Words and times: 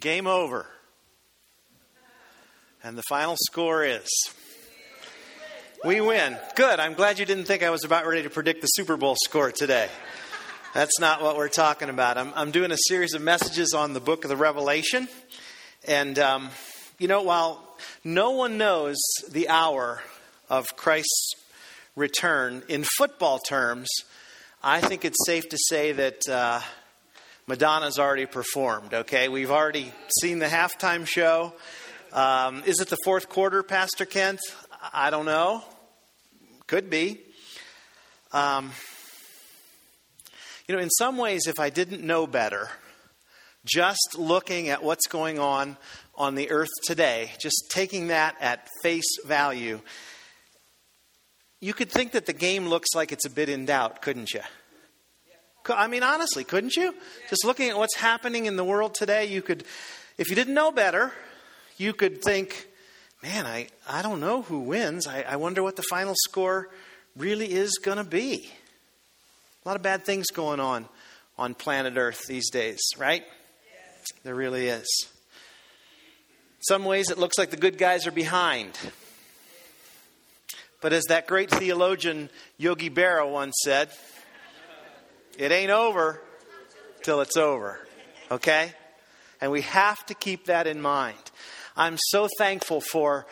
Game 0.00 0.26
over. 0.26 0.66
And 2.84 2.96
the 2.96 3.02
final 3.08 3.36
score 3.46 3.84
is 3.84 4.08
we 5.84 6.00
win. 6.00 6.36
Good. 6.54 6.78
I'm 6.78 6.94
glad 6.94 7.18
you 7.18 7.24
didn't 7.24 7.44
think 7.44 7.62
I 7.62 7.70
was 7.70 7.84
about 7.84 8.06
ready 8.06 8.22
to 8.22 8.30
predict 8.30 8.60
the 8.60 8.68
Super 8.68 8.96
Bowl 8.96 9.16
score 9.24 9.50
today. 9.50 9.88
That's 10.72 11.00
not 11.00 11.20
what 11.20 11.36
we're 11.36 11.48
talking 11.48 11.88
about. 11.88 12.16
I'm, 12.16 12.32
I'm 12.36 12.50
doing 12.52 12.70
a 12.70 12.76
series 12.88 13.14
of 13.14 13.22
messages 13.22 13.74
on 13.74 13.92
the 13.92 14.00
book 14.00 14.24
of 14.24 14.28
the 14.28 14.36
Revelation. 14.36 15.08
And, 15.86 16.18
um, 16.18 16.50
you 16.98 17.08
know, 17.08 17.22
while 17.22 17.62
no 18.04 18.30
one 18.32 18.58
knows 18.58 18.96
the 19.30 19.48
hour 19.48 20.02
of 20.48 20.66
Christ's 20.76 21.34
return, 21.96 22.62
in 22.68 22.84
football 22.96 23.38
terms, 23.38 23.88
I 24.62 24.80
think 24.80 25.04
it's 25.04 25.26
safe 25.26 25.48
to 25.48 25.58
say 25.68 25.92
that 25.92 26.28
uh, 26.28 26.60
Madonna's 27.48 27.98
already 27.98 28.26
performed, 28.26 28.92
okay? 28.92 29.30
We've 29.30 29.50
already 29.50 29.90
seen 30.20 30.38
the 30.38 30.46
halftime 30.46 31.06
show. 31.06 31.54
Um, 32.12 32.62
is 32.66 32.78
it 32.78 32.90
the 32.90 32.98
fourth 33.04 33.30
quarter, 33.30 33.62
Pastor 33.62 34.04
Kent? 34.04 34.40
I 34.92 35.08
don't 35.08 35.24
know. 35.24 35.64
Could 36.66 36.90
be. 36.90 37.22
Um, 38.32 38.70
you 40.66 40.76
know, 40.76 40.82
in 40.82 40.90
some 40.90 41.16
ways, 41.16 41.46
if 41.46 41.58
I 41.58 41.70
didn't 41.70 42.02
know 42.02 42.26
better, 42.26 42.68
just 43.64 44.16
looking 44.18 44.68
at 44.68 44.82
what's 44.82 45.06
going 45.06 45.38
on 45.38 45.78
on 46.16 46.34
the 46.34 46.50
earth 46.50 46.68
today, 46.84 47.32
just 47.40 47.70
taking 47.70 48.08
that 48.08 48.36
at 48.42 48.68
face 48.82 49.22
value, 49.24 49.80
you 51.62 51.72
could 51.72 51.90
think 51.90 52.12
that 52.12 52.26
the 52.26 52.34
game 52.34 52.68
looks 52.68 52.88
like 52.94 53.10
it's 53.10 53.24
a 53.24 53.30
bit 53.30 53.48
in 53.48 53.64
doubt, 53.64 54.02
couldn't 54.02 54.34
you? 54.34 54.42
I 55.76 55.86
mean, 55.86 56.02
honestly, 56.02 56.44
couldn't 56.44 56.76
you? 56.76 56.94
Just 57.28 57.44
looking 57.44 57.68
at 57.68 57.76
what's 57.76 57.96
happening 57.96 58.46
in 58.46 58.56
the 58.56 58.64
world 58.64 58.94
today, 58.94 59.26
you 59.26 59.42
could, 59.42 59.64
if 60.16 60.28
you 60.30 60.34
didn't 60.36 60.54
know 60.54 60.70
better, 60.70 61.12
you 61.76 61.92
could 61.92 62.22
think, 62.22 62.66
man, 63.22 63.46
I, 63.46 63.68
I 63.88 64.02
don't 64.02 64.20
know 64.20 64.42
who 64.42 64.60
wins. 64.60 65.06
I, 65.06 65.22
I 65.22 65.36
wonder 65.36 65.62
what 65.62 65.76
the 65.76 65.82
final 65.82 66.14
score 66.16 66.68
really 67.16 67.52
is 67.52 67.78
going 67.82 67.98
to 67.98 68.04
be. 68.04 68.50
A 69.64 69.68
lot 69.68 69.76
of 69.76 69.82
bad 69.82 70.04
things 70.04 70.26
going 70.28 70.60
on 70.60 70.88
on 71.36 71.54
planet 71.54 71.96
Earth 71.96 72.26
these 72.26 72.50
days, 72.50 72.80
right? 72.96 73.24
There 74.24 74.34
really 74.34 74.68
is. 74.68 74.86
In 76.58 76.62
some 76.62 76.84
ways, 76.84 77.10
it 77.10 77.18
looks 77.18 77.38
like 77.38 77.50
the 77.50 77.56
good 77.56 77.78
guys 77.78 78.06
are 78.06 78.12
behind. 78.12 78.78
But 80.80 80.92
as 80.92 81.04
that 81.04 81.26
great 81.26 81.50
theologian 81.50 82.30
Yogi 82.56 82.90
Berra 82.90 83.30
once 83.30 83.54
said, 83.64 83.90
it 85.38 85.52
ain't 85.52 85.70
over 85.70 86.20
till 87.02 87.20
it's 87.20 87.36
over. 87.36 87.78
Okay? 88.30 88.72
And 89.40 89.50
we 89.50 89.62
have 89.62 90.04
to 90.06 90.14
keep 90.14 90.46
that 90.46 90.66
in 90.66 90.80
mind. 90.80 91.16
I'm 91.76 91.96
so 91.96 92.28
thankful 92.38 92.80
for 92.80 93.26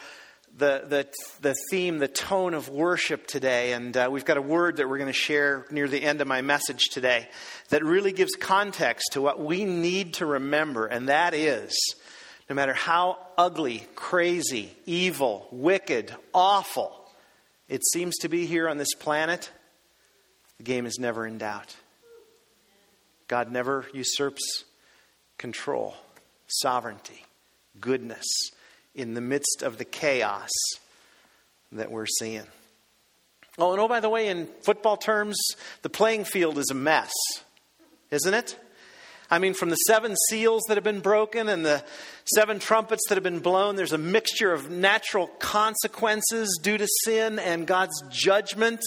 the, 0.56 0.84
the, 0.86 1.08
the 1.40 1.54
theme, 1.70 1.98
the 1.98 2.08
tone 2.08 2.54
of 2.54 2.68
worship 2.68 3.26
today. 3.26 3.72
And 3.72 3.94
uh, 3.96 4.08
we've 4.10 4.24
got 4.24 4.36
a 4.36 4.42
word 4.42 4.76
that 4.76 4.88
we're 4.88 4.98
going 4.98 5.08
to 5.08 5.12
share 5.12 5.66
near 5.70 5.88
the 5.88 6.02
end 6.02 6.20
of 6.20 6.28
my 6.28 6.42
message 6.42 6.84
today 6.92 7.28
that 7.70 7.84
really 7.84 8.12
gives 8.12 8.36
context 8.36 9.10
to 9.12 9.20
what 9.20 9.40
we 9.40 9.64
need 9.64 10.14
to 10.14 10.26
remember. 10.26 10.86
And 10.86 11.08
that 11.08 11.34
is 11.34 11.76
no 12.48 12.54
matter 12.54 12.72
how 12.72 13.18
ugly, 13.36 13.84
crazy, 13.96 14.74
evil, 14.86 15.48
wicked, 15.50 16.14
awful 16.32 16.92
it 17.68 17.82
seems 17.92 18.16
to 18.18 18.28
be 18.28 18.46
here 18.46 18.68
on 18.68 18.78
this 18.78 18.94
planet, 18.94 19.50
the 20.58 20.62
game 20.62 20.86
is 20.86 20.98
never 21.00 21.26
in 21.26 21.38
doubt. 21.38 21.74
God 23.28 23.50
never 23.50 23.86
usurps 23.92 24.64
control, 25.38 25.94
sovereignty, 26.46 27.24
goodness 27.80 28.26
in 28.94 29.14
the 29.14 29.20
midst 29.20 29.62
of 29.62 29.78
the 29.78 29.84
chaos 29.84 30.50
that 31.72 31.90
we're 31.90 32.06
seeing. 32.06 32.46
Oh, 33.58 33.72
and 33.72 33.80
oh, 33.80 33.88
by 33.88 34.00
the 34.00 34.08
way, 34.08 34.28
in 34.28 34.46
football 34.64 34.96
terms, 34.96 35.38
the 35.82 35.88
playing 35.88 36.24
field 36.24 36.58
is 36.58 36.70
a 36.70 36.74
mess, 36.74 37.12
isn't 38.10 38.34
it? 38.34 38.56
I 39.30 39.38
mean, 39.38 39.54
from 39.54 39.70
the 39.70 39.76
seven 39.76 40.14
seals 40.28 40.62
that 40.68 40.76
have 40.76 40.84
been 40.84 41.00
broken 41.00 41.48
and 41.48 41.64
the 41.64 41.82
seven 42.36 42.60
trumpets 42.60 43.02
that 43.08 43.16
have 43.16 43.24
been 43.24 43.40
blown, 43.40 43.74
there's 43.74 43.92
a 43.92 43.98
mixture 43.98 44.52
of 44.52 44.70
natural 44.70 45.26
consequences 45.26 46.60
due 46.62 46.78
to 46.78 46.86
sin 47.04 47.38
and 47.38 47.66
God's 47.66 48.00
judgment 48.10 48.82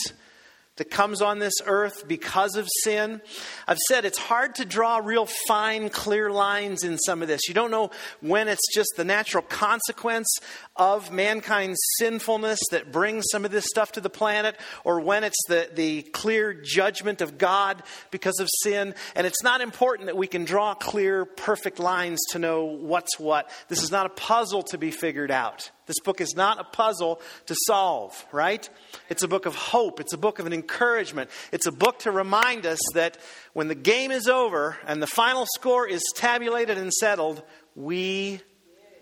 that 0.79 0.89
comes 0.89 1.21
on 1.21 1.39
this 1.39 1.53
earth 1.65 2.07
because 2.07 2.55
of 2.55 2.67
sin. 2.83 3.21
I've 3.67 3.77
said 3.87 4.03
it's 4.03 4.17
hard 4.17 4.55
to 4.55 4.65
draw 4.65 4.97
real 4.97 5.27
fine, 5.47 5.89
clear 5.89 6.31
lines 6.31 6.83
in 6.83 6.97
some 6.97 7.21
of 7.21 7.27
this. 7.27 7.47
You 7.47 7.53
don't 7.53 7.71
know 7.71 7.91
when 8.21 8.47
it's 8.47 8.73
just 8.73 8.89
the 8.97 9.05
natural 9.05 9.43
consequence 9.43 10.27
of 10.75 11.11
mankind's 11.11 11.79
sinfulness 11.97 12.59
that 12.71 12.91
brings 12.91 13.25
some 13.31 13.45
of 13.45 13.51
this 13.51 13.65
stuff 13.65 13.91
to 13.93 14.01
the 14.01 14.09
planet, 14.09 14.57
or 14.83 14.99
when 14.99 15.23
it's 15.23 15.37
the, 15.47 15.69
the 15.73 16.01
clear 16.01 16.53
judgment 16.53 17.21
of 17.21 17.37
God 17.37 17.83
because 18.11 18.39
of 18.39 18.49
sin. 18.63 18.95
And 19.15 19.27
it's 19.27 19.43
not 19.43 19.61
important 19.61 20.07
that 20.07 20.17
we 20.17 20.27
can 20.27 20.45
draw 20.45 20.73
clear, 20.73 21.25
perfect 21.25 21.79
lines 21.79 22.19
to 22.31 22.39
know 22.39 22.65
what's 22.65 23.19
what. 23.19 23.49
This 23.67 23.83
is 23.83 23.91
not 23.91 24.05
a 24.05 24.09
puzzle 24.09 24.63
to 24.63 24.77
be 24.77 24.91
figured 24.91 25.31
out. 25.31 25.69
This 25.89 25.99
book 26.01 26.21
is 26.21 26.35
not 26.35 26.59
a 26.59 26.63
puzzle 26.63 27.19
to 27.47 27.55
solve, 27.65 28.23
right? 28.31 28.69
It's 29.09 29.23
a 29.23 29.27
book 29.27 29.47
of 29.47 29.55
hope. 29.55 29.99
It's 29.99 30.13
a 30.13 30.19
book 30.19 30.37
of 30.37 30.45
an 30.45 30.53
encouragement. 30.53 31.31
It's 31.51 31.65
a 31.65 31.71
book 31.71 31.97
to 32.01 32.11
remind 32.11 32.67
us 32.67 32.77
that 32.93 33.17
when 33.53 33.69
the 33.69 33.75
game 33.75 34.11
is 34.11 34.27
over 34.27 34.77
and 34.85 35.01
the 35.01 35.07
final 35.07 35.47
score 35.55 35.87
is 35.87 36.03
tabulated 36.15 36.77
and 36.77 36.93
settled, 36.93 37.41
we 37.75 38.39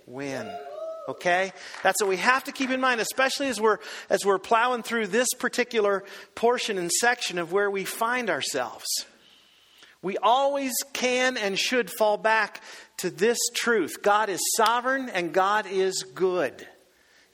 win. 0.06 0.50
Okay? 1.10 1.52
That's 1.84 2.02
what 2.02 2.08
we 2.08 2.16
have 2.16 2.46
to 2.46 2.54
keep 2.54 2.70
in 2.70 2.80
mind, 2.80 3.02
especially 3.02 3.50
as 3.50 3.60
we're, 3.60 3.80
as 4.10 4.26
we're 4.26 4.40
plowing 4.40 4.82
through 4.82 5.08
this 5.08 5.28
particular 5.38 6.06
portion 6.36 6.78
and 6.78 6.90
section 6.90 7.38
of 7.38 7.52
where 7.52 7.70
we 7.70 7.84
find 7.84 8.30
ourselves. 8.30 8.86
We 10.02 10.16
always 10.18 10.72
can 10.94 11.36
and 11.36 11.60
should 11.60 11.92
fall 11.92 12.16
back 12.16 12.62
to 12.98 13.10
this 13.10 13.38
truth 13.54 14.02
God 14.02 14.30
is 14.30 14.40
sovereign 14.56 15.10
and 15.10 15.34
God 15.34 15.66
is 15.70 16.04
good. 16.04 16.66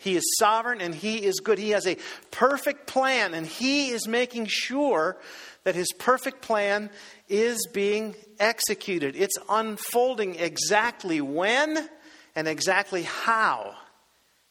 He 0.04 0.18
is 0.18 0.36
sovereign 0.38 0.82
and 0.82 0.94
He 0.94 1.24
is 1.24 1.40
good. 1.40 1.58
He 1.58 1.70
has 1.70 1.88
a 1.88 1.98
perfect 2.30 2.88
plan, 2.88 3.34
and 3.34 3.48
He 3.48 3.90
is 3.92 4.06
making 4.06 4.48
sure 4.50 5.16
that 5.64 5.76
His 5.76 5.88
perfect 5.98 6.42
plan 6.42 6.90
is 7.30 7.66
being 7.72 8.14
executed. 8.38 9.16
It's 9.16 9.38
unfolding 9.50 10.36
exactly 10.36 11.22
when 11.22 11.90
and 12.36 12.50
exactly 12.50 13.04
how 13.04 13.76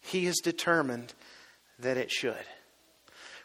He 0.00 0.24
has 0.24 0.36
determined 0.42 1.12
that 1.80 1.98
it 1.98 2.10
should. 2.10 2.46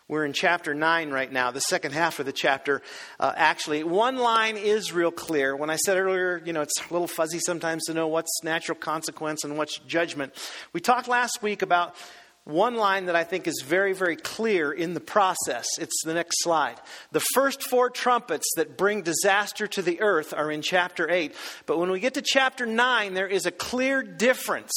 We're 0.10 0.24
in 0.24 0.32
chapter 0.32 0.74
9 0.74 1.12
right 1.12 1.30
now, 1.30 1.52
the 1.52 1.60
second 1.60 1.92
half 1.92 2.20
of 2.20 2.26
the 2.26 2.32
chapter. 2.32 2.82
Uh, 3.20 3.34
actually, 3.36 3.84
one 3.84 4.16
line 4.16 4.56
is 4.56 4.94
real 4.94 5.12
clear. 5.12 5.54
When 5.54 5.70
I 5.70 5.76
said 5.76 5.98
earlier, 5.98 6.42
you 6.46 6.54
know, 6.54 6.62
it's 6.62 6.80
a 6.80 6.94
little 6.94 7.10
fuzzy 7.10 7.40
sometimes 7.40 7.84
to 7.88 7.94
know 7.94 8.08
what's 8.08 8.32
natural 8.42 8.78
consequence 8.78 9.44
and 9.44 9.58
what's 9.58 9.80
judgment. 9.80 10.34
We 10.72 10.80
talked 10.80 11.10
last 11.10 11.44
week 11.44 11.62
about 11.62 11.94
one 12.46 12.78
line 12.78 13.08
that 13.08 13.18
I 13.18 13.26
think 13.26 13.48
is 13.48 13.62
very, 13.66 13.92
very 13.92 14.16
clear 14.16 14.72
in 14.72 14.94
the 14.94 15.02
process. 15.02 15.66
It's 15.78 16.02
the 16.06 16.14
next 16.14 16.42
slide. 16.42 16.80
The 17.12 17.20
first 17.34 17.62
four 17.62 17.90
trumpets 17.90 18.48
that 18.56 18.78
bring 18.78 19.02
disaster 19.02 19.68
to 19.68 19.82
the 19.82 20.00
earth 20.00 20.34
are 20.34 20.50
in 20.50 20.62
chapter 20.62 21.12
8. 21.12 21.36
But 21.66 21.80
when 21.80 21.92
we 21.92 22.00
get 22.00 22.14
to 22.14 22.22
chapter 22.22 22.66
9, 22.66 23.14
there 23.14 23.28
is 23.28 23.46
a 23.46 23.52
clear 23.52 24.04
difference 24.04 24.72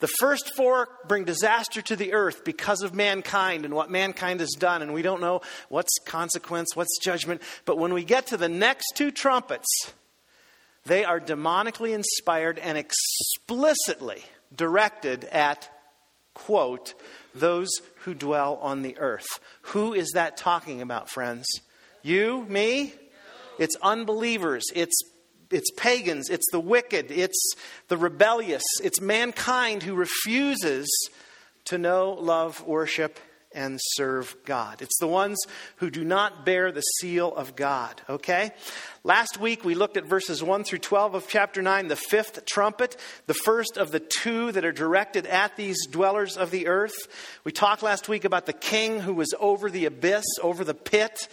the 0.00 0.08
first 0.18 0.52
four 0.56 0.88
bring 1.06 1.24
disaster 1.24 1.80
to 1.82 1.96
the 1.96 2.12
earth 2.12 2.44
because 2.44 2.82
of 2.82 2.94
mankind 2.94 3.64
and 3.64 3.72
what 3.72 3.90
mankind 3.90 4.40
has 4.40 4.50
done, 4.58 4.82
and 4.82 4.92
we 4.92 5.02
don't 5.02 5.20
know 5.20 5.42
what's 5.68 5.98
consequence, 6.04 6.74
what's 6.74 6.98
judgment. 6.98 7.42
But 7.64 7.78
when 7.78 7.94
we 7.94 8.04
get 8.04 8.26
to 8.28 8.36
the 8.36 8.48
next 8.48 8.92
two 8.96 9.10
trumpets, 9.10 9.68
they 10.84 11.04
are 11.04 11.20
demonically 11.20 11.92
inspired 11.92 12.58
and 12.58 12.78
explicitly 12.78 14.24
directed 14.54 15.24
at, 15.24 15.70
quote, 16.34 16.94
those 17.34 17.68
who 18.00 18.14
dwell 18.14 18.58
on 18.62 18.82
the 18.82 18.98
earth. 18.98 19.38
Who 19.62 19.94
is 19.94 20.12
that 20.14 20.36
talking 20.36 20.80
about, 20.80 21.10
friends? 21.10 21.46
You? 22.02 22.44
Me? 22.48 22.94
It's 23.58 23.76
unbelievers. 23.82 24.64
It's 24.74 25.02
it's 25.50 25.70
pagans, 25.72 26.28
it's 26.30 26.50
the 26.52 26.60
wicked, 26.60 27.10
it's 27.10 27.54
the 27.88 27.96
rebellious, 27.96 28.62
it's 28.82 29.00
mankind 29.00 29.82
who 29.82 29.94
refuses 29.94 30.88
to 31.66 31.78
know, 31.78 32.12
love, 32.12 32.64
worship, 32.66 33.18
and 33.52 33.80
serve 33.82 34.36
God. 34.44 34.80
It's 34.80 34.98
the 34.98 35.08
ones 35.08 35.38
who 35.76 35.90
do 35.90 36.04
not 36.04 36.44
bear 36.44 36.70
the 36.70 36.80
seal 36.80 37.34
of 37.34 37.56
God, 37.56 38.00
okay? 38.08 38.52
Last 39.02 39.40
week 39.40 39.64
we 39.64 39.74
looked 39.74 39.96
at 39.96 40.04
verses 40.04 40.42
1 40.42 40.64
through 40.64 40.78
12 40.78 41.14
of 41.14 41.28
chapter 41.28 41.60
9, 41.60 41.88
the 41.88 41.96
fifth 41.96 42.44
trumpet, 42.46 42.96
the 43.26 43.34
first 43.34 43.76
of 43.76 43.90
the 43.90 44.00
two 44.00 44.52
that 44.52 44.64
are 44.64 44.72
directed 44.72 45.26
at 45.26 45.56
these 45.56 45.86
dwellers 45.86 46.36
of 46.36 46.52
the 46.52 46.68
earth. 46.68 46.94
We 47.42 47.50
talked 47.50 47.82
last 47.82 48.08
week 48.08 48.24
about 48.24 48.46
the 48.46 48.52
king 48.52 49.00
who 49.00 49.14
was 49.14 49.34
over 49.40 49.68
the 49.68 49.86
abyss, 49.86 50.26
over 50.42 50.62
the 50.62 50.74
pit, 50.74 51.28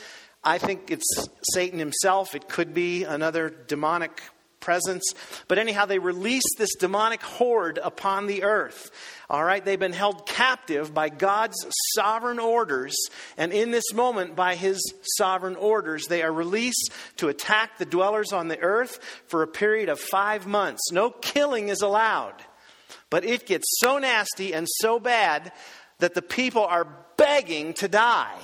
I 0.47 0.59
think 0.59 0.91
it's 0.91 1.27
Satan 1.53 1.77
himself. 1.77 2.33
It 2.33 2.47
could 2.47 2.73
be 2.73 3.03
another 3.03 3.49
demonic 3.49 4.21
presence. 4.61 5.03
But 5.49 5.57
anyhow, 5.57 5.85
they 5.85 5.99
release 5.99 6.45
this 6.57 6.73
demonic 6.75 7.21
horde 7.21 7.79
upon 7.83 8.27
the 8.27 8.43
earth. 8.43 8.89
All 9.29 9.43
right, 9.43 9.63
they've 9.63 9.77
been 9.77 9.91
held 9.91 10.25
captive 10.25 10.93
by 10.93 11.09
God's 11.09 11.57
sovereign 11.95 12.39
orders, 12.39 12.95
and 13.35 13.51
in 13.51 13.71
this 13.71 13.93
moment, 13.93 14.37
by 14.37 14.55
his 14.55 14.79
sovereign 15.17 15.57
orders, 15.57 16.05
they 16.05 16.23
are 16.23 16.31
released 16.31 16.91
to 17.17 17.27
attack 17.27 17.77
the 17.77 17.85
dwellers 17.85 18.31
on 18.31 18.47
the 18.47 18.59
earth 18.59 18.99
for 19.27 19.43
a 19.43 19.47
period 19.47 19.89
of 19.89 19.99
five 19.99 20.47
months. 20.47 20.93
No 20.93 21.09
killing 21.09 21.67
is 21.67 21.81
allowed, 21.81 22.35
but 23.09 23.25
it 23.25 23.45
gets 23.45 23.65
so 23.81 23.99
nasty 23.99 24.53
and 24.53 24.65
so 24.79 24.97
bad 24.97 25.51
that 25.99 26.13
the 26.13 26.21
people 26.21 26.63
are 26.63 26.87
begging 27.17 27.73
to 27.73 27.89
die. 27.89 28.39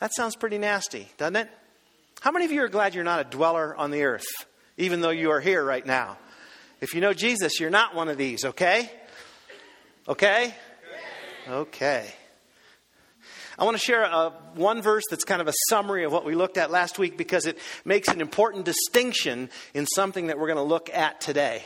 That 0.00 0.14
sounds 0.14 0.36
pretty 0.36 0.58
nasty, 0.58 1.08
doesn't 1.16 1.36
it? 1.36 1.50
How 2.20 2.30
many 2.30 2.44
of 2.44 2.52
you 2.52 2.62
are 2.62 2.68
glad 2.68 2.94
you're 2.94 3.04
not 3.04 3.20
a 3.20 3.24
dweller 3.24 3.74
on 3.76 3.90
the 3.90 4.04
earth, 4.04 4.26
even 4.76 5.00
though 5.00 5.10
you 5.10 5.30
are 5.30 5.40
here 5.40 5.64
right 5.64 5.84
now? 5.84 6.18
If 6.80 6.94
you 6.94 7.00
know 7.00 7.14
Jesus, 7.14 7.58
you're 7.60 7.70
not 7.70 7.94
one 7.94 8.08
of 8.08 8.18
these, 8.18 8.44
okay? 8.44 8.90
Okay? 10.06 10.54
Okay. 11.48 12.06
I 13.58 13.64
want 13.64 13.78
to 13.78 13.82
share 13.82 14.02
a, 14.02 14.30
one 14.54 14.82
verse 14.82 15.04
that's 15.08 15.24
kind 15.24 15.40
of 15.40 15.48
a 15.48 15.54
summary 15.70 16.04
of 16.04 16.12
what 16.12 16.26
we 16.26 16.34
looked 16.34 16.58
at 16.58 16.70
last 16.70 16.98
week 16.98 17.16
because 17.16 17.46
it 17.46 17.58
makes 17.86 18.08
an 18.08 18.20
important 18.20 18.66
distinction 18.66 19.48
in 19.72 19.86
something 19.86 20.26
that 20.26 20.38
we're 20.38 20.48
going 20.48 20.56
to 20.56 20.62
look 20.62 20.90
at 20.90 21.22
today. 21.22 21.62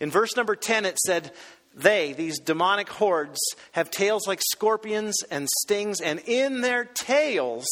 In 0.00 0.10
verse 0.10 0.34
number 0.34 0.56
10, 0.56 0.86
it 0.86 0.98
said, 0.98 1.32
They, 1.76 2.14
these 2.14 2.38
demonic 2.40 2.88
hordes, 2.88 3.38
have 3.72 3.90
tails 3.90 4.26
like 4.26 4.40
scorpions 4.42 5.14
and 5.30 5.46
stings, 5.60 6.00
and 6.00 6.20
in 6.20 6.62
their 6.62 6.86
tails 6.86 7.66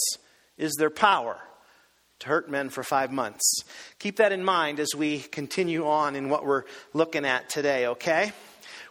is 0.59 0.75
their 0.75 0.91
power 0.91 1.39
to 2.21 2.29
hurt 2.29 2.51
men 2.51 2.69
for 2.69 2.83
five 2.83 3.11
months. 3.11 3.65
Keep 3.99 4.17
that 4.17 4.31
in 4.31 4.45
mind 4.45 4.79
as 4.79 4.95
we 4.95 5.21
continue 5.21 5.87
on 5.87 6.17
in 6.17 6.29
what 6.29 6.45
we're 6.45 6.65
looking 6.93 7.25
at 7.25 7.49
today, 7.49 7.87
okay? 7.87 8.33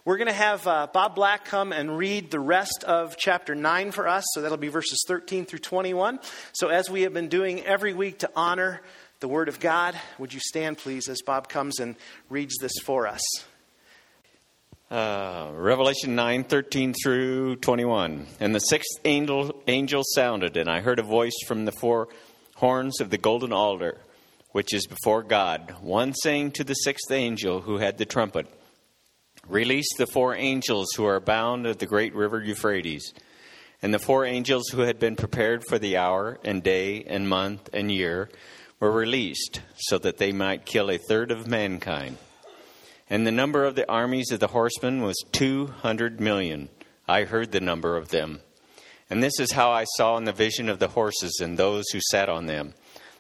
We're 0.04 0.18
going 0.18 0.27
to 0.27 0.33
have 0.33 0.68
uh, 0.68 0.88
Bob 0.92 1.13
Black 1.13 1.45
come 1.45 1.71
and 1.71 1.95
read 1.95 2.31
the 2.31 2.39
rest 2.39 2.83
of 2.83 3.15
chapter 3.15 3.54
9 3.54 3.92
for 3.92 4.07
us. 4.07 4.25
So 4.33 4.42
that'll 4.42 4.57
be 4.57 4.68
verses 4.68 5.01
13 5.07 5.45
through 5.45 5.60
21. 5.60 6.19
So, 6.51 6.68
as 6.68 6.89
we 6.89 7.04
have 7.04 7.13
been 7.13 7.30
doing 7.30 7.62
every 7.62 7.94
week 7.94 8.19
to 8.19 8.30
honor 8.36 8.81
the 9.21 9.30
Word 9.30 9.48
of 9.48 9.62
God, 9.62 9.95
would 10.19 10.33
you 10.33 10.42
stand, 10.42 10.77
please, 10.77 11.07
as 11.07 11.21
Bob 11.21 11.48
comes 11.48 11.80
and 11.80 11.95
reads 12.30 12.56
this 12.60 12.74
for 12.83 13.07
us? 13.07 13.21
Uh, 14.94 15.50
Revelation 15.56 16.13
9 16.13 16.44
13 16.44 16.94
through 16.94 17.56
21. 17.56 18.28
And 18.40 18.54
the 18.54 18.60
sixth 18.60 19.00
angel, 19.06 19.63
angel 19.66 20.04
sounded, 20.13 20.56
and 20.56 20.69
I 20.69 20.81
heard 20.81 21.00
a 21.00 21.04
voice 21.04 21.34
from 21.48 21.66
the 21.66 21.72
four 21.72 22.10
horns 22.57 23.01
of 23.01 23.10
the 23.10 23.18
golden 23.18 23.51
altar, 23.51 23.98
which 24.51 24.72
is 24.72 24.86
before 24.86 25.24
God, 25.24 25.74
one 25.81 26.13
saying 26.13 26.51
to 26.51 26.63
the 26.63 26.75
sixth 26.75 27.10
angel 27.10 27.62
who 27.62 27.80
had 27.80 27.98
the 27.98 28.06
trumpet, 28.06 28.45
Release 29.48 29.90
the 29.98 30.06
four 30.06 30.36
angels 30.36 30.90
who 30.96 31.06
are 31.06 31.19
bound 31.19 31.66
at 31.66 31.80
the 31.80 31.88
great 31.88 32.13
river 32.13 32.39
Euphrates. 32.44 33.16
And 33.81 33.96
the 33.96 33.98
four 33.98 34.25
angels 34.25 34.69
who 34.69 34.81
had 34.81 35.00
been 35.00 35.16
prepared 35.16 35.63
for 35.68 35.80
the 35.80 35.98
hour 35.98 36.38
and 36.44 36.62
day 36.62 37.04
and 37.07 37.28
month 37.28 37.68
and 37.74 37.92
year 37.92 38.30
were 38.80 38.92
released, 38.92 39.60
so 39.75 39.98
that 39.98 40.19
they 40.19 40.31
might 40.31 40.68
kill 40.68 40.92
a 40.92 41.00
third 41.00 41.31
of 41.31 41.48
mankind. 41.48 42.19
And 43.10 43.28
the 43.28 43.32
number 43.32 43.66
of 43.66 43.76
the 43.76 43.90
armies 43.90 44.32
of 44.32 44.40
the 44.40 44.48
horsemen 44.48 45.02
was 45.02 45.22
two 45.32 45.68
hundred 45.68 46.20
million. 46.20 46.70
I 47.08 47.24
heard 47.24 47.52
the 47.52 47.60
number 47.60 47.98
of 47.98 48.10
them. 48.10 48.42
And 49.10 49.22
this 49.22 49.40
is 49.40 49.52
how 49.52 49.72
I 49.72 49.84
saw 49.98 50.18
in 50.18 50.24
the 50.24 50.32
vision 50.32 50.70
of 50.70 50.80
the 50.80 50.88
horses 50.88 51.40
and 51.42 51.58
those 51.58 51.84
who 51.92 52.00
sat 52.10 52.30
on 52.30 52.46
them. 52.46 52.74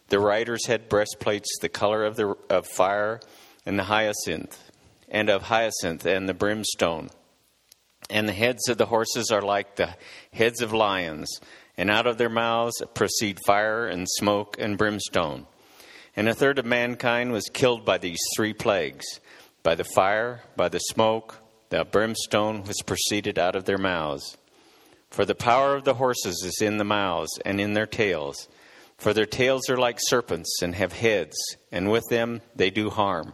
The 0.07 0.19
riders 0.19 0.65
had 0.67 0.89
breastplates 0.89 1.49
the 1.61 1.69
color 1.69 2.03
of, 2.03 2.15
the, 2.15 2.35
of 2.49 2.65
fire 2.65 3.19
and 3.65 3.77
the 3.77 3.83
hyacinth 3.83 4.71
and 5.09 5.29
of 5.29 5.43
hyacinth 5.43 6.05
and 6.05 6.27
the 6.27 6.33
brimstone. 6.33 7.09
And 8.09 8.27
the 8.27 8.33
heads 8.33 8.67
of 8.69 8.77
the 8.77 8.87
horses 8.87 9.31
are 9.31 9.41
like 9.41 9.75
the 9.75 9.95
heads 10.31 10.61
of 10.61 10.73
lions, 10.73 11.39
and 11.77 11.89
out 11.89 12.07
of 12.07 12.17
their 12.17 12.29
mouths 12.29 12.81
proceed 12.93 13.39
fire 13.45 13.87
and 13.87 14.07
smoke 14.09 14.55
and 14.59 14.77
brimstone. 14.77 15.47
And 16.15 16.27
a 16.27 16.33
third 16.33 16.59
of 16.59 16.65
mankind 16.65 17.31
was 17.31 17.49
killed 17.51 17.85
by 17.85 17.97
these 17.97 18.19
three 18.35 18.53
plagues 18.53 19.05
by 19.63 19.75
the 19.75 19.83
fire, 19.83 20.41
by 20.55 20.69
the 20.69 20.79
smoke, 20.79 21.39
the 21.69 21.85
brimstone 21.85 22.63
which 22.63 22.85
proceeded 22.85 23.39
out 23.39 23.55
of 23.55 23.65
their 23.65 23.77
mouths. 23.77 24.37
For 25.09 25.25
the 25.25 25.35
power 25.35 25.75
of 25.75 25.85
the 25.85 25.95
horses 25.95 26.43
is 26.45 26.61
in 26.61 26.77
the 26.77 26.83
mouths 26.83 27.39
and 27.45 27.59
in 27.61 27.73
their 27.73 27.85
tails. 27.85 28.47
For 28.97 29.13
their 29.13 29.25
tails 29.25 29.69
are 29.69 29.77
like 29.77 29.97
serpents 29.99 30.61
and 30.61 30.75
have 30.75 30.93
heads, 30.93 31.35
and 31.71 31.89
with 31.89 32.03
them 32.09 32.41
they 32.55 32.69
do 32.69 32.89
harm. 32.89 33.33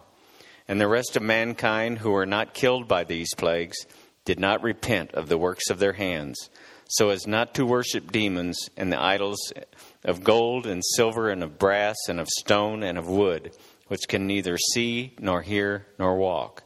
And 0.67 0.79
the 0.79 0.87
rest 0.87 1.15
of 1.15 1.23
mankind 1.23 1.97
who 1.97 2.11
were 2.11 2.25
not 2.25 2.53
killed 2.53 2.87
by 2.87 3.03
these 3.03 3.33
plagues 3.35 3.77
did 4.23 4.39
not 4.39 4.61
repent 4.61 5.13
of 5.13 5.27
the 5.27 5.37
works 5.37 5.69
of 5.69 5.79
their 5.79 5.93
hands, 5.93 6.49
so 6.89 7.09
as 7.09 7.25
not 7.25 7.55
to 7.55 7.65
worship 7.65 8.11
demons 8.11 8.69
and 8.77 8.91
the 8.91 9.01
idols 9.01 9.51
of 10.03 10.23
gold 10.23 10.67
and 10.67 10.83
silver 10.95 11.29
and 11.29 11.43
of 11.43 11.57
brass 11.57 11.97
and 12.07 12.19
of 12.19 12.27
stone 12.27 12.83
and 12.83 12.97
of 12.97 13.07
wood, 13.07 13.51
which 13.89 14.07
can 14.07 14.25
neither 14.25 14.57
see 14.73 15.13
nor 15.19 15.41
hear 15.41 15.85
nor 15.99 16.15
walk. 16.15 16.63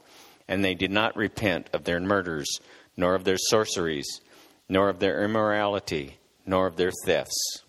And 0.47 0.63
they 0.63 0.75
did 0.75 0.91
not 0.91 1.15
repent 1.15 1.69
of 1.73 1.85
their 1.85 1.99
murders, 1.99 2.59
nor 2.95 3.15
of 3.15 3.23
their 3.23 3.37
sorceries, 3.37 4.21
nor 4.69 4.89
of 4.89 4.99
their 4.99 5.23
immorality, 5.23 6.17
nor 6.45 6.67
of 6.67 6.75
their 6.75 6.91
thefts. 7.05 7.63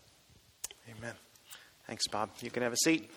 Amen. 0.90 1.14
Thanks, 1.86 2.06
Bob. 2.08 2.30
You 2.40 2.50
can 2.50 2.62
have 2.62 2.72
a 2.72 2.76
seat. 2.76 3.10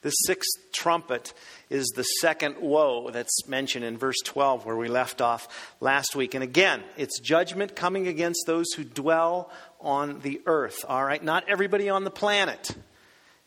The 0.00 0.10
sixth 0.10 0.72
trumpet 0.72 1.32
is 1.70 1.86
the 1.94 2.02
second 2.02 2.56
woe 2.60 3.10
that's 3.10 3.46
mentioned 3.46 3.84
in 3.84 3.96
verse 3.98 4.18
12, 4.24 4.66
where 4.66 4.76
we 4.76 4.88
left 4.88 5.20
off 5.20 5.74
last 5.80 6.16
week. 6.16 6.34
And 6.34 6.42
again, 6.42 6.82
it's 6.96 7.20
judgment 7.20 7.76
coming 7.76 8.08
against 8.08 8.42
those 8.46 8.72
who 8.72 8.82
dwell 8.82 9.50
on 9.80 10.18
the 10.20 10.40
earth. 10.46 10.84
All 10.88 11.04
right? 11.04 11.22
Not 11.22 11.44
everybody 11.48 11.88
on 11.88 12.02
the 12.02 12.10
planet. 12.10 12.74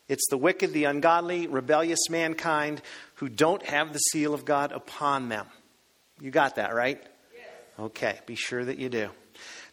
It's 0.07 0.28
the 0.30 0.38
wicked, 0.38 0.72
the 0.74 0.84
ungodly, 0.86 1.48
rebellious 1.48 2.10
mankind 2.10 2.81
who 3.16 3.30
don't 3.30 3.63
have 3.66 3.92
the 3.92 4.00
seal 4.00 4.34
of 4.34 4.46
God 4.46 4.72
upon 4.72 5.30
them. 5.30 5.48
You 6.19 6.31
got 6.31 6.56
that, 6.56 6.75
right? 6.75 7.02
Yes. 7.34 7.48
Okay, 7.80 8.19
be 8.25 8.36
sure 8.36 8.63
that 8.63 8.78
you 8.78 8.90
do. 8.90 9.10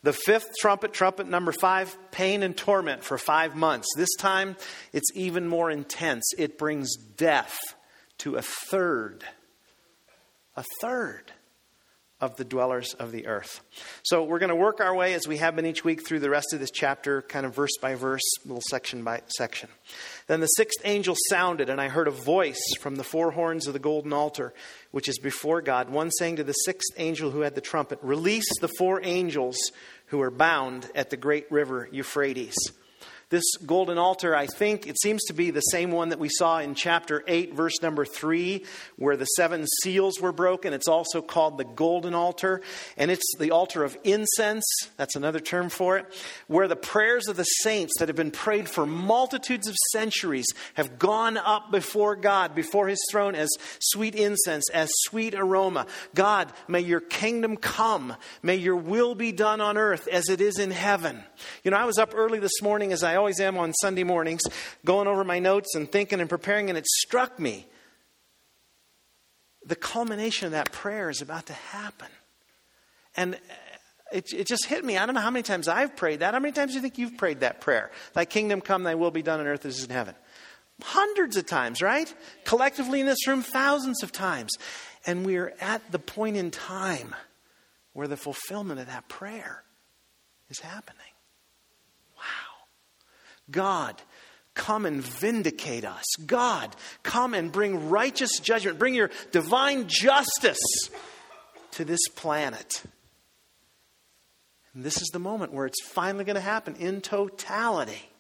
The 0.02 0.12
fifth 0.12 0.49
trumpet, 0.58 0.93
trumpet 0.93 1.29
number 1.29 1.52
five, 1.52 1.96
pain 2.11 2.43
and 2.43 2.56
torment 2.56 3.05
for 3.05 3.19
five 3.19 3.55
months. 3.55 3.87
This 3.96 4.14
time 4.19 4.56
it's 4.93 5.11
even 5.14 5.46
more 5.46 5.70
intense. 5.70 6.25
It 6.37 6.58
brings 6.58 6.96
death 6.96 7.56
to 8.19 8.37
a 8.37 8.43
third, 8.43 9.23
a 10.56 10.64
third 10.81 11.32
of 12.22 12.36
the 12.36 12.44
dwellers 12.44 12.94
of 12.94 13.10
the 13.10 13.26
earth. 13.26 13.60
So 14.05 14.22
we're 14.22 14.38
going 14.38 14.48
to 14.48 14.55
work 14.55 14.81
our 14.81 14.94
way 14.94 15.12
as 15.14 15.26
we 15.26 15.38
have 15.38 15.56
been 15.56 15.67
each 15.67 15.84
week 15.84 16.06
through 16.06 16.20
the 16.20 16.31
rest 16.31 16.55
of 16.55 16.60
this 16.60 16.70
chapter, 16.70 17.20
kind 17.22 17.44
of 17.44 17.55
verse 17.55 17.76
by 17.81 17.96
verse, 17.96 18.22
little 18.46 18.62
section 18.70 19.02
by 19.02 19.22
section. 19.26 19.69
Then 20.29 20.38
the 20.38 20.46
sixth 20.46 20.81
angel 20.84 21.17
sounded, 21.29 21.69
and 21.69 21.81
I 21.81 21.88
heard 21.88 22.06
a 22.06 22.12
voice 22.12 22.62
from 22.81 22.94
the 22.94 23.05
four 23.05 23.32
horns 23.32 23.67
of 23.67 23.72
the 23.72 23.81
golden 23.81 24.12
altar, 24.12 24.55
which 24.93 25.08
is 25.08 25.19
before 25.19 25.60
God, 25.60 25.91
one 25.91 26.12
saying 26.12 26.36
to 26.36 26.44
the 26.44 26.52
sixth 26.52 26.94
angel 26.96 27.32
who 27.32 27.41
had 27.41 27.56
the 27.56 27.60
trumpet, 27.60 27.98
Release 28.02 28.48
the 28.60 28.70
four 28.79 29.00
angels 29.02 29.58
who 30.06 30.20
are 30.20 30.31
bound 30.31 30.88
at 30.94 31.10
the 31.10 31.17
great 31.17 31.50
river 31.50 31.88
Euphrates. 31.91 32.55
This 33.32 33.56
golden 33.65 33.96
altar, 33.96 34.36
I 34.36 34.46
think 34.46 34.86
it 34.86 35.01
seems 35.01 35.24
to 35.24 35.32
be 35.32 35.51
the 35.51 35.60
same 35.60 35.91
one 35.91 36.10
that 36.10 36.19
we 36.19 36.29
saw 36.29 36.58
in 36.58 36.74
chapter 36.74 37.24
8, 37.27 37.55
verse 37.55 37.81
number 37.81 38.05
3, 38.05 38.62
where 38.96 39.17
the 39.17 39.24
seven 39.24 39.67
seals 39.81 40.20
were 40.20 40.32
broken. 40.32 40.74
It's 40.74 40.86
also 40.86 41.22
called 41.22 41.56
the 41.56 41.65
golden 41.65 42.12
altar, 42.12 42.60
and 42.98 43.10
it's 43.10 43.24
the 43.39 43.51
altar 43.51 43.84
of 43.84 43.96
incense. 44.05 44.67
That's 44.98 45.17
another 45.17 45.41
term 45.41 45.70
for 45.70 45.96
it, 45.96 46.05
where 46.46 46.69
the 46.69 46.77
prayers 46.77 47.27
of 47.27 47.39
the 47.39 47.44
saints 47.44 47.94
that 48.01 48.08
have 48.10 48.19
been 48.19 48.32
prayed 48.32 48.69
for 48.69 48.84
multitudes 48.84 49.67
of 49.67 49.77
centuries 49.93 50.53
have 50.74 50.98
gone 50.98 51.39
up 51.39 51.70
before 51.70 52.17
God, 52.17 52.55
before 52.55 52.86
his 52.86 53.03
throne, 53.10 53.34
as 53.34 53.48
sweet 53.79 54.15
incense, 54.15 54.69
as 54.69 54.91
sweet 55.05 55.34
aroma. 55.34 55.86
God, 56.15 56.53
may 56.69 56.81
your 56.81 57.01
kingdom 57.01 57.56
come. 57.56 58.15
May 58.43 58.56
your 58.56 58.77
will 58.77 59.15
be 59.15 59.32
done 59.32 59.62
on 59.62 59.79
earth 59.79 60.06
as 60.06 60.29
it 60.29 60.43
is 60.43 60.58
in 60.58 60.70
heaven. 60.70 61.24
You 61.65 61.70
know, 61.70 61.79
I 61.79 61.86
was 61.86 61.96
up 61.96 62.12
early 62.15 62.39
this 62.39 62.60
morning 62.60 62.93
as 62.93 63.03
I 63.03 63.21
always 63.22 63.38
am 63.38 63.56
on 63.56 63.72
Sunday 63.74 64.02
mornings, 64.02 64.41
going 64.84 65.06
over 65.06 65.22
my 65.22 65.38
notes 65.38 65.76
and 65.76 65.91
thinking 65.91 66.20
and 66.20 66.29
preparing, 66.29 66.69
and 66.69 66.76
it 66.76 66.86
struck 66.86 67.38
me. 67.38 67.67
The 69.64 69.76
culmination 69.76 70.46
of 70.46 70.52
that 70.52 70.72
prayer 70.72 71.08
is 71.08 71.22
about 71.22 71.46
to 71.46 71.52
happen. 71.52 72.08
And 73.17 73.38
it, 74.10 74.32
it 74.32 74.46
just 74.48 74.67
hit 74.67 74.84
me. 74.84 74.98
I 74.98 75.06
don't 75.06 75.14
know 75.14 75.20
how 75.20 75.31
many 75.31 75.44
times 75.44 75.69
I've 75.69 75.94
prayed 75.94 76.19
that. 76.19 76.34
How 76.34 76.41
many 76.41 76.50
times 76.50 76.72
do 76.72 76.76
you 76.76 76.82
think 76.82 76.98
you've 76.98 77.17
prayed 77.17 77.41
that 77.41 77.60
prayer? 77.60 77.93
Thy 78.12 78.24
kingdom 78.24 78.60
come, 78.60 78.82
thy 78.82 78.96
will 78.96 79.12
be 79.12 79.22
done 79.22 79.38
on 79.38 79.46
earth 79.46 79.64
as 79.64 79.79
is 79.79 79.84
in 79.84 79.91
heaven. 79.91 80.17
Hundreds 80.82 81.36
of 81.36 81.46
times, 81.46 81.81
right? 81.81 82.12
Collectively 82.44 82.98
in 82.98 83.06
this 83.06 83.29
room, 83.29 83.43
thousands 83.43 84.02
of 84.02 84.10
times. 84.10 84.50
And 85.06 85.24
we're 85.24 85.55
at 85.60 85.93
the 85.93 86.00
point 86.00 86.36
in 86.36 86.50
time 86.50 87.14
where 87.93 88.08
the 88.08 88.17
fulfillment 88.17 88.81
of 88.81 88.88
that 88.88 89.08
prayer 89.08 89.62
is 90.48 90.58
happening. 90.58 91.11
God 93.51 94.01
come 94.55 94.84
and 94.87 95.03
vindicate 95.03 95.84
us. 95.84 96.05
God, 96.27 96.75
come 97.03 97.34
and 97.34 97.51
bring 97.51 97.89
righteous 97.89 98.39
judgment, 98.39 98.79
bring 98.79 98.94
your 98.94 99.11
divine 99.31 99.89
justice 99.89 100.61
to 101.72 101.84
this 101.84 102.06
planet. 102.17 102.82
And 104.75 104.84
this 104.84 105.01
is 105.01 105.08
the 105.08 105.19
moment 105.19 105.53
where 105.53 105.67
it's 105.67 105.82
finally 105.82 106.25
going 106.25 106.37
to 106.37 106.41
happen 106.41 106.77
in 106.77 107.01
totality 107.01 108.11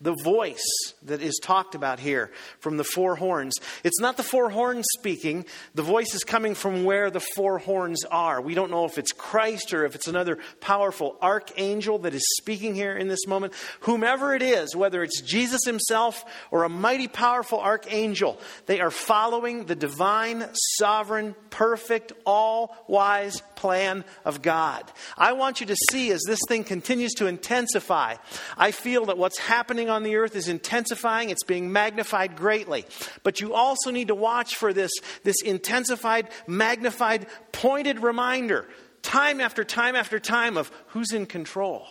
the 0.00 0.14
voice 0.24 0.64
that 1.04 1.22
is 1.22 1.38
talked 1.40 1.74
about 1.74 2.00
here 2.00 2.30
from 2.58 2.76
the 2.76 2.84
four 2.84 3.14
horns. 3.14 3.54
It's 3.84 4.00
not 4.00 4.16
the 4.16 4.24
four 4.24 4.50
horns 4.50 4.84
speaking. 4.98 5.46
The 5.74 5.82
voice 5.82 6.14
is 6.14 6.24
coming 6.24 6.54
from 6.54 6.84
where 6.84 7.10
the 7.10 7.20
four 7.20 7.58
horns 7.58 8.04
are. 8.04 8.40
We 8.40 8.54
don't 8.54 8.72
know 8.72 8.86
if 8.86 8.98
it's 8.98 9.12
Christ 9.12 9.72
or 9.72 9.84
if 9.84 9.94
it's 9.94 10.08
another 10.08 10.38
powerful 10.60 11.16
archangel 11.22 12.00
that 12.00 12.12
is 12.12 12.26
speaking 12.38 12.74
here 12.74 12.96
in 12.96 13.06
this 13.06 13.26
moment. 13.26 13.54
Whomever 13.80 14.34
it 14.34 14.42
is, 14.42 14.74
whether 14.74 15.02
it's 15.02 15.20
Jesus 15.20 15.64
himself 15.64 16.24
or 16.50 16.64
a 16.64 16.68
mighty 16.68 17.08
powerful 17.08 17.60
archangel, 17.60 18.40
they 18.66 18.80
are 18.80 18.90
following 18.90 19.66
the 19.66 19.76
divine, 19.76 20.44
sovereign, 20.76 21.36
perfect, 21.50 22.12
all 22.26 22.76
wise 22.88 23.42
plan 23.64 24.04
of 24.26 24.42
God. 24.42 24.84
I 25.16 25.32
want 25.32 25.62
you 25.62 25.66
to 25.68 25.76
see 25.90 26.12
as 26.12 26.20
this 26.26 26.40
thing 26.48 26.64
continues 26.64 27.14
to 27.14 27.26
intensify, 27.26 28.16
I 28.58 28.72
feel 28.72 29.06
that 29.06 29.16
what's 29.16 29.38
happening 29.38 29.88
on 29.88 30.02
the 30.02 30.16
earth 30.16 30.36
is 30.36 30.48
intensifying, 30.48 31.30
it's 31.30 31.44
being 31.44 31.72
magnified 31.72 32.36
greatly. 32.36 32.84
But 33.22 33.40
you 33.40 33.54
also 33.54 33.90
need 33.90 34.08
to 34.08 34.14
watch 34.14 34.56
for 34.56 34.74
this, 34.74 34.92
this 35.22 35.40
intensified, 35.42 36.28
magnified, 36.46 37.26
pointed 37.52 38.00
reminder, 38.00 38.68
time 39.00 39.40
after 39.40 39.64
time 39.64 39.96
after 39.96 40.20
time, 40.20 40.58
of 40.58 40.70
who's 40.88 41.14
in 41.14 41.24
control. 41.24 41.86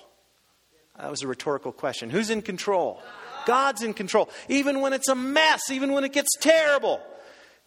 That 1.00 1.10
was 1.10 1.24
a 1.24 1.28
rhetorical 1.28 1.72
question. 1.72 2.12
Who's 2.12 2.30
in 2.30 2.44
control? 2.44 3.02
God's 3.48 3.82
in 3.82 3.96
control. 3.96 4.30
Even 4.48 4.80
when 4.82 4.94
it's 4.94 5.10
a 5.10 5.16
mess, 5.16 5.72
even 5.72 5.92
when 5.92 6.04
it 6.04 6.14
gets 6.14 6.38
terrible. 6.40 7.02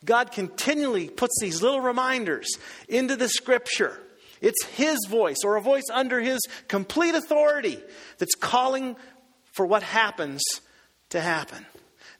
God 0.04 0.30
continually 0.32 1.08
puts 1.08 1.34
these 1.40 1.62
little 1.62 1.80
reminders 1.80 2.48
into 2.88 3.16
the 3.16 3.28
scripture. 3.28 3.98
It's 4.40 4.64
His 4.64 4.98
voice 5.08 5.38
or 5.44 5.56
a 5.56 5.62
voice 5.62 5.88
under 5.92 6.20
His 6.20 6.40
complete 6.68 7.14
authority 7.14 7.82
that's 8.18 8.34
calling 8.34 8.96
for 9.52 9.66
what 9.66 9.82
happens 9.82 10.42
to 11.10 11.20
happen. 11.20 11.64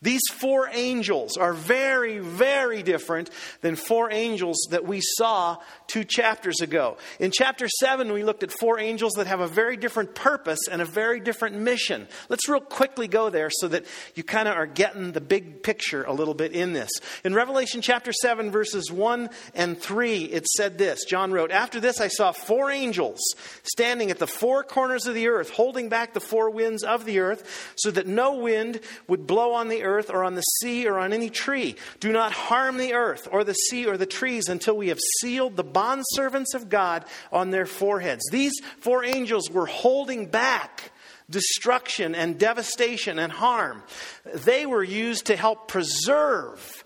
These 0.07 0.23
four 0.35 0.71
angels 0.73 1.37
are 1.37 1.53
very, 1.53 2.21
very 2.21 2.85
different 2.85 3.29
than 3.61 3.75
four 3.75 4.13
angels 4.13 4.69
that 4.71 4.87
we 4.87 5.01
saw 5.03 5.57
two 5.89 6.05
chapters 6.05 6.61
ago. 6.61 6.97
In 7.19 7.33
chapter 7.33 7.67
7, 7.67 8.13
we 8.13 8.23
looked 8.23 8.45
at 8.45 8.53
four 8.53 8.79
angels 8.79 9.15
that 9.15 9.27
have 9.27 9.41
a 9.41 9.49
very 9.49 9.77
different 9.77 10.15
purpose 10.15 10.69
and 10.71 10.81
a 10.81 10.85
very 10.85 11.19
different 11.19 11.57
mission. 11.57 12.07
Let's 12.29 12.49
real 12.49 12.61
quickly 12.61 13.09
go 13.09 13.31
there 13.31 13.51
so 13.51 13.67
that 13.67 13.85
you 14.15 14.23
kind 14.23 14.47
of 14.47 14.55
are 14.55 14.67
getting 14.67 15.11
the 15.11 15.21
big 15.21 15.65
picture 15.65 16.05
a 16.05 16.13
little 16.13 16.35
bit 16.35 16.53
in 16.53 16.73
this. 16.73 16.91
In 17.25 17.35
Revelation 17.35 17.83
chapter 17.83 18.13
7, 18.13 18.53
verses 18.53 18.93
1 18.93 19.29
and 19.57 19.77
3, 19.77 20.23
it 20.27 20.47
said 20.47 20.79
this 20.79 21.05
John 21.05 21.33
wrote, 21.33 21.51
After 21.51 21.81
this, 21.81 22.01
I 22.01 22.07
saw 22.07 22.31
four 22.31 22.71
angels 22.71 23.19
standing 23.65 24.13
at 24.13 24.21
the 24.21 24.29
four 24.29 24.63
corners 24.63 25.09
of 25.09 25.17
the 25.17 25.27
earth, 25.27 25.51
holding 25.51 25.89
back 25.89 26.15
the 26.15 26.21
four 26.21 26.49
winds 26.49 26.85
of 26.85 27.07
the 27.07 27.19
earth, 27.19 27.75
so 27.75 27.91
that 27.91 28.07
no 28.07 28.35
wind 28.35 28.79
would 29.09 29.27
blow 29.27 29.53
on 29.55 29.67
the 29.67 29.83
earth 29.83 29.96
or 30.11 30.25
on 30.25 30.35
the 30.35 30.43
sea 30.43 30.87
or 30.87 30.99
on 30.99 31.13
any 31.13 31.31
tree. 31.31 31.77
Do 32.01 32.13
not 32.13 32.33
harm 32.33 32.77
the 32.77 32.95
earth 32.95 33.29
or 33.31 33.45
the 33.45 33.55
sea 33.55 33.87
or 33.87 33.97
the 33.97 34.07
trees 34.07 34.49
until 34.49 34.77
we 34.77 34.89
have 34.89 34.99
sealed 35.21 35.57
the 35.57 35.65
bondservants 35.65 36.55
of 36.55 36.69
God 36.69 37.05
on 37.33 37.51
their 37.51 37.67
foreheads. 37.67 38.25
These 38.31 38.61
four 38.81 39.05
angels 39.05 39.51
were 39.51 39.67
holding 39.67 40.27
back 40.27 40.93
destruction 41.29 42.15
and 42.15 42.39
devastation 42.39 43.19
and 43.19 43.33
harm. 43.33 43.83
They 44.25 44.67
were 44.67 44.85
used 44.85 45.27
to 45.27 45.37
help 45.37 45.69
preserve 45.69 46.85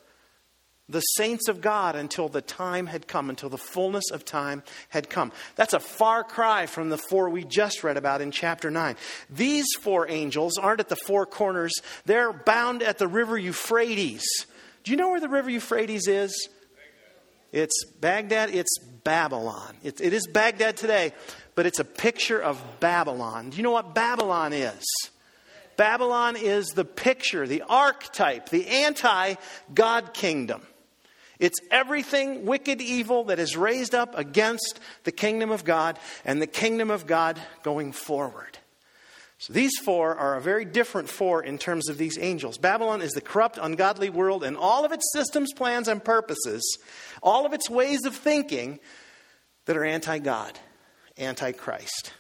the 0.91 1.01
saints 1.01 1.49
of 1.49 1.61
God 1.61 1.97
until 1.97 2.29
the 2.29 2.43
time 2.43 2.87
had 2.87 3.07
come, 3.07 3.31
until 3.31 3.49
the 3.49 3.59
fullness 3.59 4.11
of 4.11 4.25
time 4.25 4.63
had 4.89 5.09
come. 5.09 5.33
That's 5.57 5.75
a 5.75 5.81
far 5.81 6.25
cry 6.25 6.67
from 6.67 6.89
the 6.89 6.99
four 6.99 7.31
we 7.31 7.45
just 7.45 7.85
read 7.85 7.97
about 7.97 8.21
in 8.21 8.31
chapter 8.31 8.71
9. 8.71 8.97
These 9.31 9.67
four 9.81 10.11
angels 10.11 10.59
aren't 10.59 10.81
at 10.81 10.89
the 10.89 10.97
four 10.97 11.27
corners, 11.27 11.73
they're 12.05 12.33
bound 12.33 12.83
at 12.83 12.99
the 12.99 13.09
river 13.09 13.39
Euphrates. 13.39 14.25
Do 14.85 14.91
you 14.91 14.97
know 14.97 15.11
where 15.11 15.21
the 15.21 15.29
river 15.29 15.51
Euphrates 15.51 16.09
is? 16.09 16.49
It's 17.53 17.85
Baghdad, 18.01 18.55
it's 18.55 18.79
Babylon. 18.79 19.77
It, 19.83 20.01
it 20.01 20.13
is 20.13 20.27
Baghdad 20.27 20.77
today, 20.77 21.13
but 21.55 21.67
it's 21.67 21.81
a 21.81 21.85
picture 21.85 22.41
of 22.41 22.63
Babylon. 22.81 23.51
Do 23.51 23.57
you 23.57 23.63
know 23.63 23.73
what 23.73 23.95
Babylon 23.95 24.53
is? 24.53 24.85
Babylon 25.77 26.37
is 26.37 26.69
the 26.69 26.85
picture, 26.85 27.47
the 27.47 27.63
archetype, 27.63 28.51
the 28.51 28.67
anti 28.69 29.35
God 29.73 30.13
kingdom. 30.13 30.63
It's 31.41 31.59
everything 31.71 32.45
wicked, 32.45 32.81
evil 32.81 33.25
that 33.25 33.39
is 33.39 33.57
raised 33.57 33.95
up 33.95 34.17
against 34.17 34.79
the 35.05 35.13
kingdom 35.13 35.51
of 35.51 35.65
God 35.65 35.99
and 36.25 36.41
the 36.41 36.47
kingdom 36.47 36.91
of 36.91 37.07
God 37.07 37.41
going 37.63 37.93
forward. 37.93 38.59
So 39.39 39.55
these 39.55 39.73
four 39.79 40.15
are 40.15 40.37
a 40.37 40.41
very 40.41 40.67
different 40.67 41.09
four 41.09 41.43
in 41.43 41.57
terms 41.57 41.89
of 41.89 41.97
these 41.97 42.19
angels. 42.19 42.59
Babylon 42.59 43.01
is 43.01 43.13
the 43.13 43.23
corrupt, 43.23 43.59
ungodly 43.61 44.11
world 44.11 44.45
and 44.45 44.55
all 44.55 44.85
of 44.85 44.93
its 44.93 45.11
systems, 45.15 45.55
plans, 45.55 45.89
and 45.89 46.05
purposes, 46.05 46.63
all 47.23 47.47
of 47.47 47.55
its 47.55 47.71
ways 47.71 48.05
of 48.05 48.15
thinking 48.15 48.79
that 49.65 49.79
are 49.79 49.85
anti 49.85 50.19
God, 50.19 50.59
anti 51.17 51.53
Christ. 51.53 52.13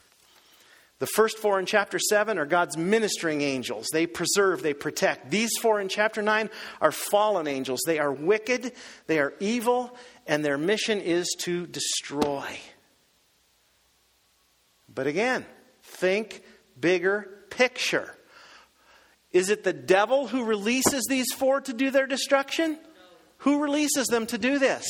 The 1.00 1.06
first 1.06 1.38
four 1.38 1.58
in 1.58 1.64
chapter 1.64 1.98
7 1.98 2.38
are 2.38 2.44
God's 2.44 2.76
ministering 2.76 3.40
angels. 3.40 3.86
They 3.90 4.06
preserve, 4.06 4.62
they 4.62 4.74
protect. 4.74 5.30
These 5.30 5.56
four 5.58 5.80
in 5.80 5.88
chapter 5.88 6.20
9 6.20 6.50
are 6.82 6.92
fallen 6.92 7.48
angels. 7.48 7.80
They 7.86 7.98
are 7.98 8.12
wicked, 8.12 8.72
they 9.06 9.18
are 9.18 9.32
evil, 9.40 9.96
and 10.26 10.44
their 10.44 10.58
mission 10.58 11.00
is 11.00 11.34
to 11.40 11.66
destroy. 11.66 12.44
But 14.94 15.06
again, 15.06 15.46
think 15.82 16.42
bigger 16.78 17.30
picture. 17.48 18.14
Is 19.32 19.48
it 19.48 19.64
the 19.64 19.72
devil 19.72 20.26
who 20.26 20.44
releases 20.44 21.06
these 21.08 21.32
four 21.32 21.62
to 21.62 21.72
do 21.72 21.90
their 21.90 22.06
destruction? 22.06 22.78
Who 23.38 23.62
releases 23.62 24.06
them 24.08 24.26
to 24.26 24.36
do 24.36 24.58
this? 24.58 24.86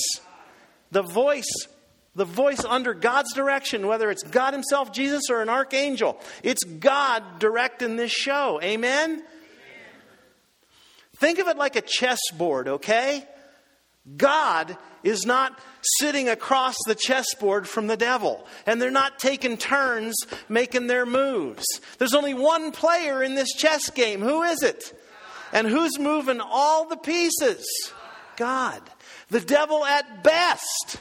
The 0.91 1.03
voice 1.03 1.69
the 2.15 2.25
voice 2.25 2.65
under 2.65 2.93
God's 2.95 3.33
direction, 3.35 3.87
whether 3.87 4.11
it's 4.11 4.23
God 4.23 4.53
Himself, 4.53 4.93
Jesus, 4.93 5.25
or 5.31 5.43
an 5.43 5.49
archangel. 5.49 6.19
It's 6.43 6.65
God 6.65 7.39
directing 7.39 7.97
this 7.97 8.11
show. 8.11 8.61
Amen? 8.63 9.11
Amen? 9.11 9.25
Think 11.17 11.39
of 11.39 11.49
it 11.49 11.57
like 11.57 11.77
a 11.77 11.83
chessboard, 11.83 12.67
okay? 12.69 13.25
God 14.17 14.77
is 15.03 15.25
not 15.25 15.59
sitting 15.99 16.29
across 16.29 16.77
the 16.87 16.95
chessboard 16.95 17.69
from 17.69 17.87
the 17.87 17.97
devil, 17.97 18.47
and 18.67 18.81
they're 18.81 18.91
not 18.91 19.19
taking 19.19 19.57
turns 19.57 20.17
making 20.49 20.87
their 20.89 21.07
moves. 21.07 21.65
There's 21.99 22.15
only 22.15 22.35
one 22.35 22.73
player 22.73 23.23
in 23.23 23.35
this 23.35 23.53
chess 23.53 23.91
game. 23.91 24.21
Who 24.21 24.43
is 24.43 24.63
it? 24.63 24.99
And 25.53 25.67
who's 25.67 25.99
moving 25.99 26.41
all 26.41 26.89
the 26.89 26.97
pieces? 26.97 27.65
God. 28.37 28.83
The 29.29 29.41
devil 29.41 29.85
at 29.85 30.25
best 30.25 31.01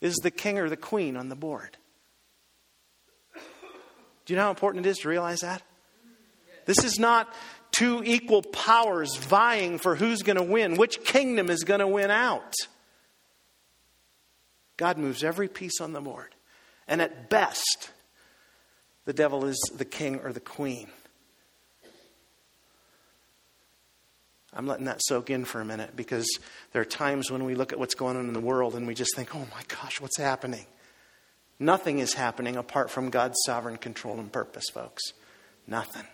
is 0.00 0.16
the 0.16 0.30
king 0.30 0.58
or 0.58 0.68
the 0.68 0.76
queen 0.76 1.16
on 1.16 1.28
the 1.28 1.36
board. 1.36 1.76
Do 3.34 4.34
you 4.34 4.36
know 4.36 4.44
how 4.44 4.50
important 4.50 4.86
it 4.86 4.90
is 4.90 4.98
to 4.98 5.08
realize 5.08 5.40
that? 5.40 5.62
This 6.66 6.84
is 6.84 6.98
not 6.98 7.32
two 7.72 8.02
equal 8.04 8.42
powers 8.42 9.16
vying 9.16 9.78
for 9.78 9.94
who's 9.94 10.22
going 10.22 10.36
to 10.36 10.42
win, 10.42 10.76
which 10.76 11.02
kingdom 11.04 11.48
is 11.48 11.64
going 11.64 11.80
to 11.80 11.86
win 11.86 12.10
out. 12.10 12.54
God 14.76 14.98
moves 14.98 15.24
every 15.24 15.48
piece 15.48 15.80
on 15.80 15.92
the 15.92 16.00
board. 16.00 16.34
And 16.86 17.00
at 17.02 17.30
best, 17.30 17.90
the 19.04 19.12
devil 19.12 19.44
is 19.46 19.58
the 19.74 19.84
king 19.84 20.20
or 20.20 20.32
the 20.32 20.40
queen. 20.40 20.88
I'm 24.52 24.66
letting 24.66 24.86
that 24.86 25.02
soak 25.02 25.30
in 25.30 25.44
for 25.44 25.60
a 25.60 25.64
minute 25.64 25.94
because 25.94 26.26
there 26.72 26.80
are 26.80 26.86
times 26.86 27.30
when 27.30 27.44
we 27.44 27.54
look 27.54 27.72
at 27.72 27.78
what's 27.78 27.94
going 27.94 28.16
on 28.16 28.26
in 28.26 28.32
the 28.32 28.40
world 28.40 28.74
and 28.74 28.86
we 28.86 28.94
just 28.94 29.14
think, 29.14 29.34
oh 29.34 29.46
my 29.54 29.62
gosh, 29.68 30.00
what's 30.00 30.18
happening? 30.18 30.66
Nothing 31.58 31.98
is 31.98 32.14
happening 32.14 32.56
apart 32.56 32.90
from 32.90 33.10
God's 33.10 33.36
sovereign 33.44 33.76
control 33.76 34.18
and 34.18 34.32
purpose, 34.32 34.64
folks. 34.72 35.02
Nothing. 35.66 36.06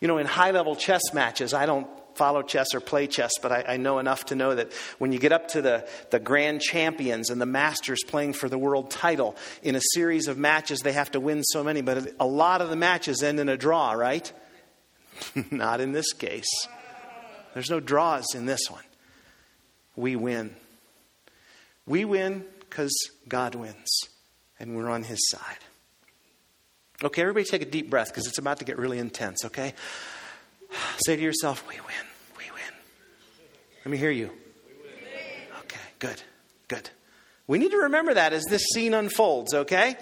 You 0.00 0.08
know, 0.08 0.18
in 0.18 0.26
high 0.26 0.50
level 0.50 0.76
chess 0.76 1.02
matches, 1.14 1.54
I 1.54 1.66
don't 1.66 1.86
follow 2.14 2.42
chess 2.42 2.74
or 2.74 2.80
play 2.80 3.06
chess, 3.06 3.32
but 3.42 3.50
I, 3.50 3.64
I, 3.74 3.76
know 3.76 3.98
enough 3.98 4.26
to 4.26 4.36
know 4.36 4.54
that 4.54 4.72
when 4.98 5.12
you 5.12 5.18
get 5.18 5.32
up 5.32 5.48
to 5.48 5.62
the, 5.62 5.88
the 6.10 6.20
grand 6.20 6.60
champions 6.60 7.28
and 7.28 7.40
the 7.40 7.46
masters 7.46 8.04
playing 8.04 8.34
for 8.34 8.48
the 8.48 8.58
world 8.58 8.90
title, 8.90 9.34
in 9.62 9.74
a 9.74 9.80
series 9.94 10.28
of 10.28 10.38
matches, 10.38 10.80
they 10.80 10.92
have 10.92 11.10
to 11.12 11.20
win 11.20 11.42
so 11.42 11.64
many, 11.64 11.80
but 11.80 12.12
a 12.20 12.26
lot 12.26 12.60
of 12.60 12.70
the 12.70 12.76
matches 12.76 13.22
end 13.22 13.40
in 13.40 13.48
a 13.48 13.56
draw, 13.56 13.92
right? 13.92 14.32
Not 15.50 15.80
in 15.80 15.92
this 15.92 16.12
case. 16.12 16.66
There's 17.54 17.70
no 17.70 17.80
draws 17.80 18.26
in 18.34 18.46
this 18.46 18.60
one. 18.68 18.82
We 19.96 20.16
win. 20.16 20.56
We 21.86 22.04
win 22.04 22.44
because 22.60 22.92
God 23.28 23.54
wins, 23.54 24.00
and 24.58 24.76
we're 24.76 24.88
on 24.88 25.04
His 25.04 25.18
side. 25.30 25.58
Okay, 27.02 27.22
everybody 27.22 27.44
take 27.44 27.62
a 27.62 27.66
deep 27.66 27.90
breath 27.90 28.08
because 28.08 28.26
it's 28.26 28.38
about 28.38 28.58
to 28.58 28.64
get 28.64 28.78
really 28.78 28.98
intense, 28.98 29.44
okay? 29.44 29.74
Say 31.06 31.16
to 31.16 31.22
yourself, 31.22 31.66
we 31.68 31.74
win, 31.74 32.06
we 32.38 32.44
win. 32.52 32.74
Let 33.84 33.90
me 33.90 33.98
hear 33.98 34.10
you. 34.10 34.30
Okay, 35.60 35.80
good, 35.98 36.22
good. 36.68 36.90
We 37.46 37.58
need 37.58 37.72
to 37.72 37.78
remember 37.78 38.14
that 38.14 38.32
as 38.32 38.44
this 38.44 38.64
scene 38.72 38.94
unfolds, 38.94 39.52
okay? 39.54 39.96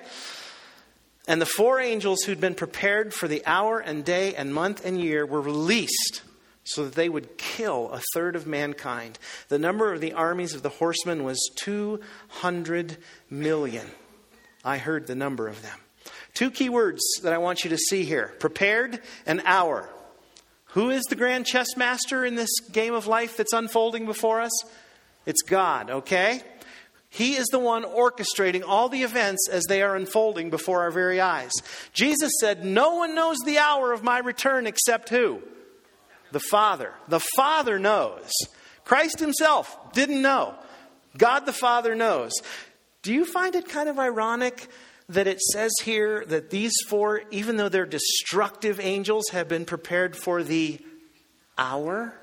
And 1.28 1.40
the 1.40 1.46
four 1.46 1.80
angels 1.80 2.22
who'd 2.22 2.40
been 2.40 2.54
prepared 2.54 3.14
for 3.14 3.28
the 3.28 3.42
hour 3.46 3.78
and 3.78 4.04
day 4.04 4.34
and 4.34 4.52
month 4.52 4.84
and 4.84 5.00
year 5.00 5.24
were 5.24 5.40
released 5.40 6.22
so 6.64 6.84
that 6.84 6.94
they 6.94 7.08
would 7.08 7.38
kill 7.38 7.90
a 7.90 8.00
third 8.14 8.36
of 8.36 8.46
mankind. 8.46 9.18
The 9.48 9.58
number 9.58 9.92
of 9.92 10.00
the 10.00 10.12
armies 10.12 10.54
of 10.54 10.62
the 10.62 10.68
horsemen 10.68 11.24
was 11.24 11.50
200 11.56 12.96
million. 13.30 13.86
I 14.64 14.78
heard 14.78 15.06
the 15.06 15.14
number 15.14 15.48
of 15.48 15.62
them. 15.62 15.78
Two 16.34 16.50
key 16.50 16.68
words 16.68 17.02
that 17.22 17.32
I 17.32 17.38
want 17.38 17.64
you 17.64 17.70
to 17.70 17.78
see 17.78 18.04
here 18.04 18.32
prepared 18.38 19.00
and 19.26 19.42
hour. 19.44 19.88
Who 20.66 20.90
is 20.90 21.02
the 21.04 21.16
grand 21.16 21.46
chess 21.46 21.76
master 21.76 22.24
in 22.24 22.34
this 22.34 22.60
game 22.72 22.94
of 22.94 23.06
life 23.06 23.36
that's 23.36 23.52
unfolding 23.52 24.06
before 24.06 24.40
us? 24.40 24.52
It's 25.26 25.42
God, 25.42 25.90
okay? 25.90 26.42
He 27.14 27.36
is 27.36 27.48
the 27.48 27.58
one 27.58 27.84
orchestrating 27.84 28.62
all 28.66 28.88
the 28.88 29.02
events 29.02 29.46
as 29.50 29.64
they 29.68 29.82
are 29.82 29.94
unfolding 29.94 30.48
before 30.48 30.80
our 30.80 30.90
very 30.90 31.20
eyes. 31.20 31.52
Jesus 31.92 32.32
said, 32.40 32.64
No 32.64 32.94
one 32.94 33.14
knows 33.14 33.36
the 33.44 33.58
hour 33.58 33.92
of 33.92 34.02
my 34.02 34.18
return 34.18 34.66
except 34.66 35.10
who? 35.10 35.42
The 36.30 36.40
Father. 36.40 36.94
The 37.08 37.20
Father 37.36 37.78
knows. 37.78 38.30
Christ 38.86 39.20
Himself 39.20 39.92
didn't 39.92 40.22
know. 40.22 40.54
God 41.18 41.40
the 41.44 41.52
Father 41.52 41.94
knows. 41.94 42.32
Do 43.02 43.12
you 43.12 43.26
find 43.26 43.54
it 43.56 43.68
kind 43.68 43.90
of 43.90 43.98
ironic 43.98 44.66
that 45.10 45.26
it 45.26 45.42
says 45.42 45.72
here 45.82 46.24
that 46.28 46.48
these 46.48 46.72
four, 46.88 47.24
even 47.30 47.58
though 47.58 47.68
they're 47.68 47.84
destructive 47.84 48.80
angels, 48.80 49.28
have 49.32 49.48
been 49.48 49.66
prepared 49.66 50.16
for 50.16 50.42
the 50.42 50.80
hour? 51.58 52.14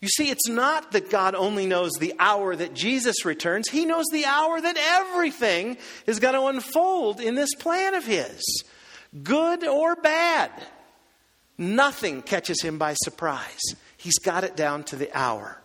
You 0.00 0.08
see, 0.08 0.30
it's 0.30 0.48
not 0.48 0.92
that 0.92 1.10
God 1.10 1.34
only 1.34 1.66
knows 1.66 1.92
the 1.92 2.14
hour 2.18 2.56
that 2.56 2.72
Jesus 2.72 3.24
returns, 3.24 3.68
He 3.68 3.84
knows 3.84 4.06
the 4.10 4.24
hour 4.24 4.60
that 4.60 4.76
everything 4.78 5.76
is 6.06 6.20
going 6.20 6.34
to 6.34 6.46
unfold 6.46 7.20
in 7.20 7.34
this 7.34 7.54
plan 7.54 7.94
of 7.94 8.06
His, 8.06 8.64
good 9.22 9.66
or 9.66 9.96
bad. 9.96 10.50
Nothing 11.58 12.22
catches 12.22 12.62
Him 12.62 12.78
by 12.78 12.94
surprise. 12.94 13.60
He's 13.98 14.18
got 14.18 14.44
it 14.44 14.56
down 14.56 14.84
to 14.84 14.96
the 14.96 15.14
hour. 15.16 15.60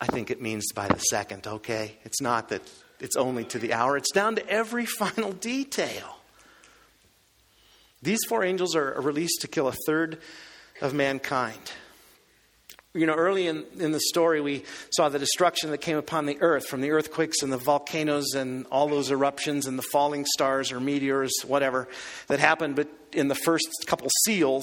I 0.00 0.06
think 0.06 0.32
it 0.32 0.42
means 0.42 0.72
by 0.74 0.88
the 0.88 0.98
second, 0.98 1.46
okay? 1.46 1.96
It's 2.02 2.20
not 2.20 2.48
that 2.48 2.62
it's 2.98 3.14
only 3.14 3.44
to 3.44 3.60
the 3.60 3.72
hour, 3.72 3.96
it's 3.96 4.10
down 4.10 4.34
to 4.34 4.48
every 4.48 4.84
final 4.98 5.30
detail. 5.30 6.18
These 8.02 8.24
four 8.28 8.42
angels 8.42 8.74
are 8.74 9.00
released 9.00 9.42
to 9.42 9.48
kill 9.48 9.68
a 9.68 9.74
third 9.86 10.18
of 10.82 10.92
mankind. 10.92 11.72
You 12.92 13.06
know, 13.06 13.14
early 13.14 13.46
in, 13.46 13.64
in 13.78 13.92
the 13.92 14.00
story, 14.00 14.42
we 14.42 14.64
saw 14.90 15.08
the 15.08 15.18
destruction 15.18 15.70
that 15.70 15.78
came 15.78 15.96
upon 15.96 16.26
the 16.26 16.36
earth 16.42 16.66
from 16.66 16.82
the 16.82 16.90
earthquakes 16.90 17.40
and 17.42 17.50
the 17.50 17.56
volcanoes 17.56 18.34
and 18.34 18.66
all 18.66 18.86
those 18.86 19.10
eruptions 19.10 19.66
and 19.66 19.78
the 19.78 19.84
falling 19.92 20.26
stars 20.26 20.70
or 20.70 20.78
meteors, 20.78 21.32
whatever, 21.46 21.88
that 22.26 22.38
happened 22.38 22.76
but 22.76 22.88
in 23.14 23.28
the 23.28 23.34
first 23.34 23.66
couple 23.86 24.08
seals 24.24 24.62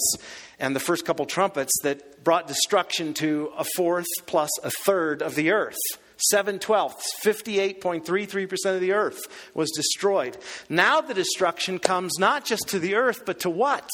and 0.60 0.76
the 0.76 0.80
first 0.80 1.06
couple 1.06 1.26
trumpets 1.26 1.72
that 1.82 2.24
brought 2.24 2.48
destruction 2.48 3.16
to 3.16 3.52
a 3.58 3.66
fourth 3.76 4.06
plus 4.28 4.52
a 4.64 4.70
third 4.86 5.24
of 5.24 5.34
the 5.34 5.50
earth. 5.50 5.78
Seven 6.18 6.60
twelfths, 6.60 7.12
58.33% 7.24 8.76
of 8.76 8.82
the 8.82 8.92
earth 8.92 9.50
was 9.56 9.72
destroyed. 9.72 10.38
Now 10.68 11.02
the 11.02 11.14
destruction 11.14 11.80
comes 11.80 12.20
not 12.20 12.46
just 12.46 12.68
to 12.70 12.80
the 12.80 12.96
earth, 12.96 13.24
but 13.26 13.40
to 13.40 13.50
what? 13.50 13.90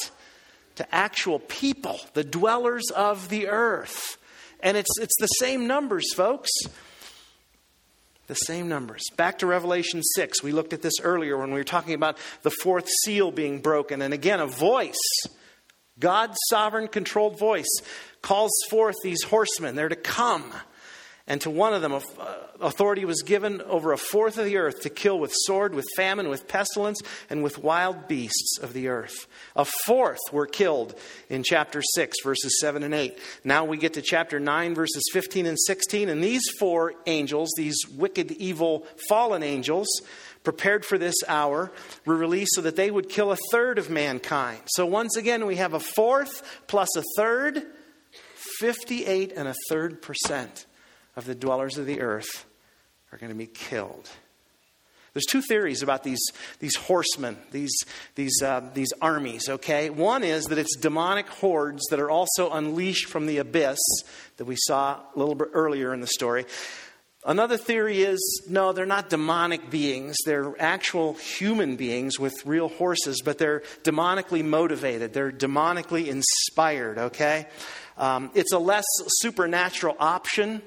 To 0.76 0.94
actual 0.94 1.38
people, 1.38 2.00
the 2.14 2.24
dwellers 2.24 2.90
of 2.94 3.28
the 3.28 3.48
earth. 3.48 4.18
And 4.60 4.76
it's, 4.76 4.98
it's 5.00 5.16
the 5.18 5.26
same 5.26 5.66
numbers, 5.66 6.12
folks. 6.14 6.50
The 8.26 8.34
same 8.34 8.68
numbers. 8.68 9.02
Back 9.16 9.38
to 9.38 9.46
Revelation 9.46 10.02
6. 10.02 10.42
We 10.42 10.52
looked 10.52 10.72
at 10.72 10.82
this 10.82 11.00
earlier 11.02 11.38
when 11.38 11.52
we 11.52 11.60
were 11.60 11.64
talking 11.64 11.94
about 11.94 12.18
the 12.42 12.50
fourth 12.50 12.88
seal 13.04 13.30
being 13.30 13.60
broken. 13.60 14.02
And 14.02 14.12
again, 14.12 14.40
a 14.40 14.46
voice, 14.46 14.94
God's 15.98 16.36
sovereign 16.50 16.88
controlled 16.88 17.38
voice, 17.38 17.80
calls 18.22 18.52
forth 18.68 18.96
these 19.02 19.22
horsemen. 19.22 19.76
They're 19.76 19.88
to 19.88 19.96
come. 19.96 20.52
And 21.28 21.40
to 21.40 21.50
one 21.50 21.74
of 21.74 21.82
them, 21.82 21.92
uh, 21.92 22.00
authority 22.60 23.04
was 23.04 23.22
given 23.22 23.60
over 23.62 23.92
a 23.92 23.98
fourth 23.98 24.38
of 24.38 24.44
the 24.44 24.58
earth 24.58 24.82
to 24.82 24.90
kill 24.90 25.18
with 25.18 25.32
sword, 25.34 25.74
with 25.74 25.84
famine, 25.96 26.28
with 26.28 26.46
pestilence, 26.46 27.00
and 27.28 27.42
with 27.42 27.58
wild 27.58 28.06
beasts 28.06 28.58
of 28.62 28.72
the 28.72 28.86
earth. 28.86 29.26
A 29.56 29.64
fourth 29.64 30.20
were 30.30 30.46
killed 30.46 30.94
in 31.28 31.42
chapter 31.42 31.82
6, 31.82 32.18
verses 32.22 32.60
7 32.60 32.84
and 32.84 32.94
8. 32.94 33.18
Now 33.42 33.64
we 33.64 33.76
get 33.76 33.94
to 33.94 34.02
chapter 34.02 34.38
9, 34.38 34.76
verses 34.76 35.02
15 35.12 35.46
and 35.46 35.58
16. 35.58 36.08
And 36.08 36.22
these 36.22 36.44
four 36.60 36.94
angels, 37.06 37.50
these 37.56 37.78
wicked, 37.96 38.30
evil, 38.30 38.86
fallen 39.08 39.42
angels, 39.42 39.88
prepared 40.44 40.84
for 40.84 40.96
this 40.96 41.16
hour, 41.26 41.72
were 42.04 42.16
released 42.16 42.54
so 42.54 42.62
that 42.62 42.76
they 42.76 42.88
would 42.92 43.08
kill 43.08 43.32
a 43.32 43.38
third 43.50 43.78
of 43.78 43.90
mankind. 43.90 44.60
So 44.66 44.86
once 44.86 45.16
again, 45.16 45.44
we 45.46 45.56
have 45.56 45.74
a 45.74 45.80
fourth 45.80 46.62
plus 46.68 46.94
a 46.96 47.02
third, 47.16 47.66
58 48.60 49.32
and 49.36 49.48
a 49.48 49.54
third 49.68 50.00
percent 50.00 50.65
of 51.16 51.24
the 51.24 51.34
dwellers 51.34 51.78
of 51.78 51.86
the 51.86 52.00
earth 52.00 52.46
are 53.12 53.18
going 53.18 53.32
to 53.32 53.38
be 53.38 53.46
killed. 53.46 54.08
There's 55.16 55.24
two 55.24 55.40
theories 55.40 55.82
about 55.82 56.04
these, 56.04 56.20
these 56.58 56.76
horsemen, 56.76 57.38
these, 57.50 57.74
these, 58.16 58.42
uh, 58.42 58.68
these 58.74 58.92
armies, 59.00 59.48
okay? 59.48 59.88
One 59.88 60.22
is 60.22 60.44
that 60.44 60.58
it's 60.58 60.76
demonic 60.76 61.26
hordes 61.26 61.84
that 61.88 62.00
are 62.00 62.10
also 62.10 62.50
unleashed 62.50 63.08
from 63.08 63.24
the 63.24 63.38
abyss 63.38 63.78
that 64.36 64.44
we 64.44 64.56
saw 64.58 64.96
a 64.96 65.18
little 65.18 65.34
bit 65.34 65.48
earlier 65.54 65.94
in 65.94 66.02
the 66.02 66.06
story. 66.06 66.44
Another 67.24 67.56
theory 67.56 68.02
is 68.02 68.44
no, 68.46 68.74
they're 68.74 68.84
not 68.84 69.08
demonic 69.08 69.70
beings. 69.70 70.16
They're 70.26 70.54
actual 70.60 71.14
human 71.14 71.76
beings 71.76 72.20
with 72.20 72.44
real 72.44 72.68
horses, 72.68 73.22
but 73.24 73.38
they're 73.38 73.62
demonically 73.84 74.44
motivated. 74.44 75.14
They're 75.14 75.32
demonically 75.32 76.08
inspired, 76.08 76.98
okay? 76.98 77.46
Um, 77.96 78.30
it's 78.34 78.52
a 78.52 78.58
less 78.58 78.84
supernatural 79.22 79.96
option 79.98 80.60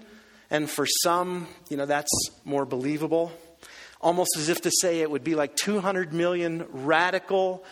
and 0.49 0.69
for 0.69 0.85
some, 1.03 1.47
you 1.69 1.77
know, 1.77 1.85
that's 1.85 2.11
more 2.43 2.65
believable. 2.65 3.31
Almost 4.01 4.31
as 4.37 4.49
if 4.49 4.61
to 4.61 4.71
say 4.81 5.01
it 5.01 5.11
would 5.11 5.23
be 5.23 5.35
like 5.35 5.55
200 5.55 6.13
million 6.13 6.65
radical, 6.69 7.63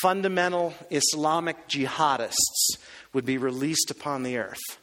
fundamental 0.00 0.74
Islamic 0.90 1.68
jihadists 1.68 2.78
would 3.12 3.24
be 3.24 3.38
released 3.38 3.90
upon 3.90 4.22
the 4.22 4.38
earth. 4.38 4.78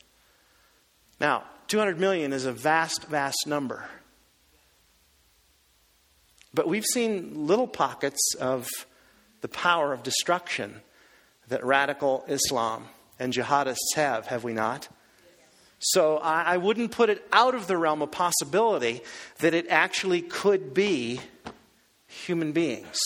Now, 1.20 1.44
200 1.68 2.00
million 2.00 2.34
is 2.34 2.46
a 2.46 2.52
vast, 2.52 3.06
vast 3.06 3.48
number. 3.48 3.86
But 6.54 6.68
we've 6.68 6.86
seen 6.86 7.48
little 7.48 7.68
pockets 7.68 8.36
of 8.40 8.70
the 9.42 9.48
power 9.48 9.92
of 9.92 10.04
destruction 10.04 10.82
that 11.48 11.66
radical 11.66 12.24
Islam 12.28 12.86
and 13.20 13.34
jihadists 13.34 13.96
have, 13.96 14.28
have 14.28 14.44
we 14.44 14.54
not? 14.54 14.88
So 15.84 16.18
I, 16.18 16.44
I 16.44 16.58
wouldn't 16.58 16.92
put 16.92 17.10
it 17.10 17.28
out 17.32 17.56
of 17.56 17.68
the 17.68 17.78
realm 17.78 18.02
of 18.02 18.12
possibility 18.12 19.02
that 19.40 19.54
it 19.54 19.68
actually 19.70 20.22
could 20.22 20.74
be 20.74 21.20
human 22.08 22.54
beings. 22.54 23.00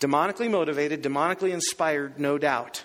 Demonically 0.00 0.50
motivated, 0.50 1.02
demonically 1.02 1.50
inspired, 1.50 2.18
no 2.18 2.36
doubt. 2.38 2.84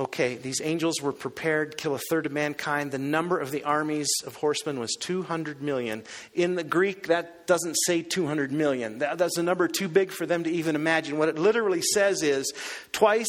Okay, 0.00 0.36
these 0.36 0.62
angels 0.62 1.02
were 1.02 1.12
prepared 1.12 1.72
to 1.72 1.76
kill 1.76 1.94
a 1.94 2.00
third 2.08 2.24
of 2.24 2.32
mankind. 2.32 2.90
The 2.90 2.96
number 2.96 3.38
of 3.38 3.50
the 3.50 3.64
armies 3.64 4.08
of 4.24 4.34
horsemen 4.34 4.80
was 4.80 4.96
200 4.98 5.60
million. 5.60 6.04
In 6.32 6.54
the 6.54 6.64
Greek, 6.64 7.08
that 7.08 7.46
doesn't 7.46 7.74
say 7.84 8.00
200 8.00 8.50
million. 8.50 9.00
That, 9.00 9.18
that's 9.18 9.36
a 9.36 9.42
number 9.42 9.68
too 9.68 9.88
big 9.88 10.10
for 10.10 10.24
them 10.24 10.42
to 10.44 10.50
even 10.50 10.74
imagine. 10.74 11.18
What 11.18 11.28
it 11.28 11.36
literally 11.36 11.82
says 11.82 12.22
is 12.22 12.50
twice 12.92 13.28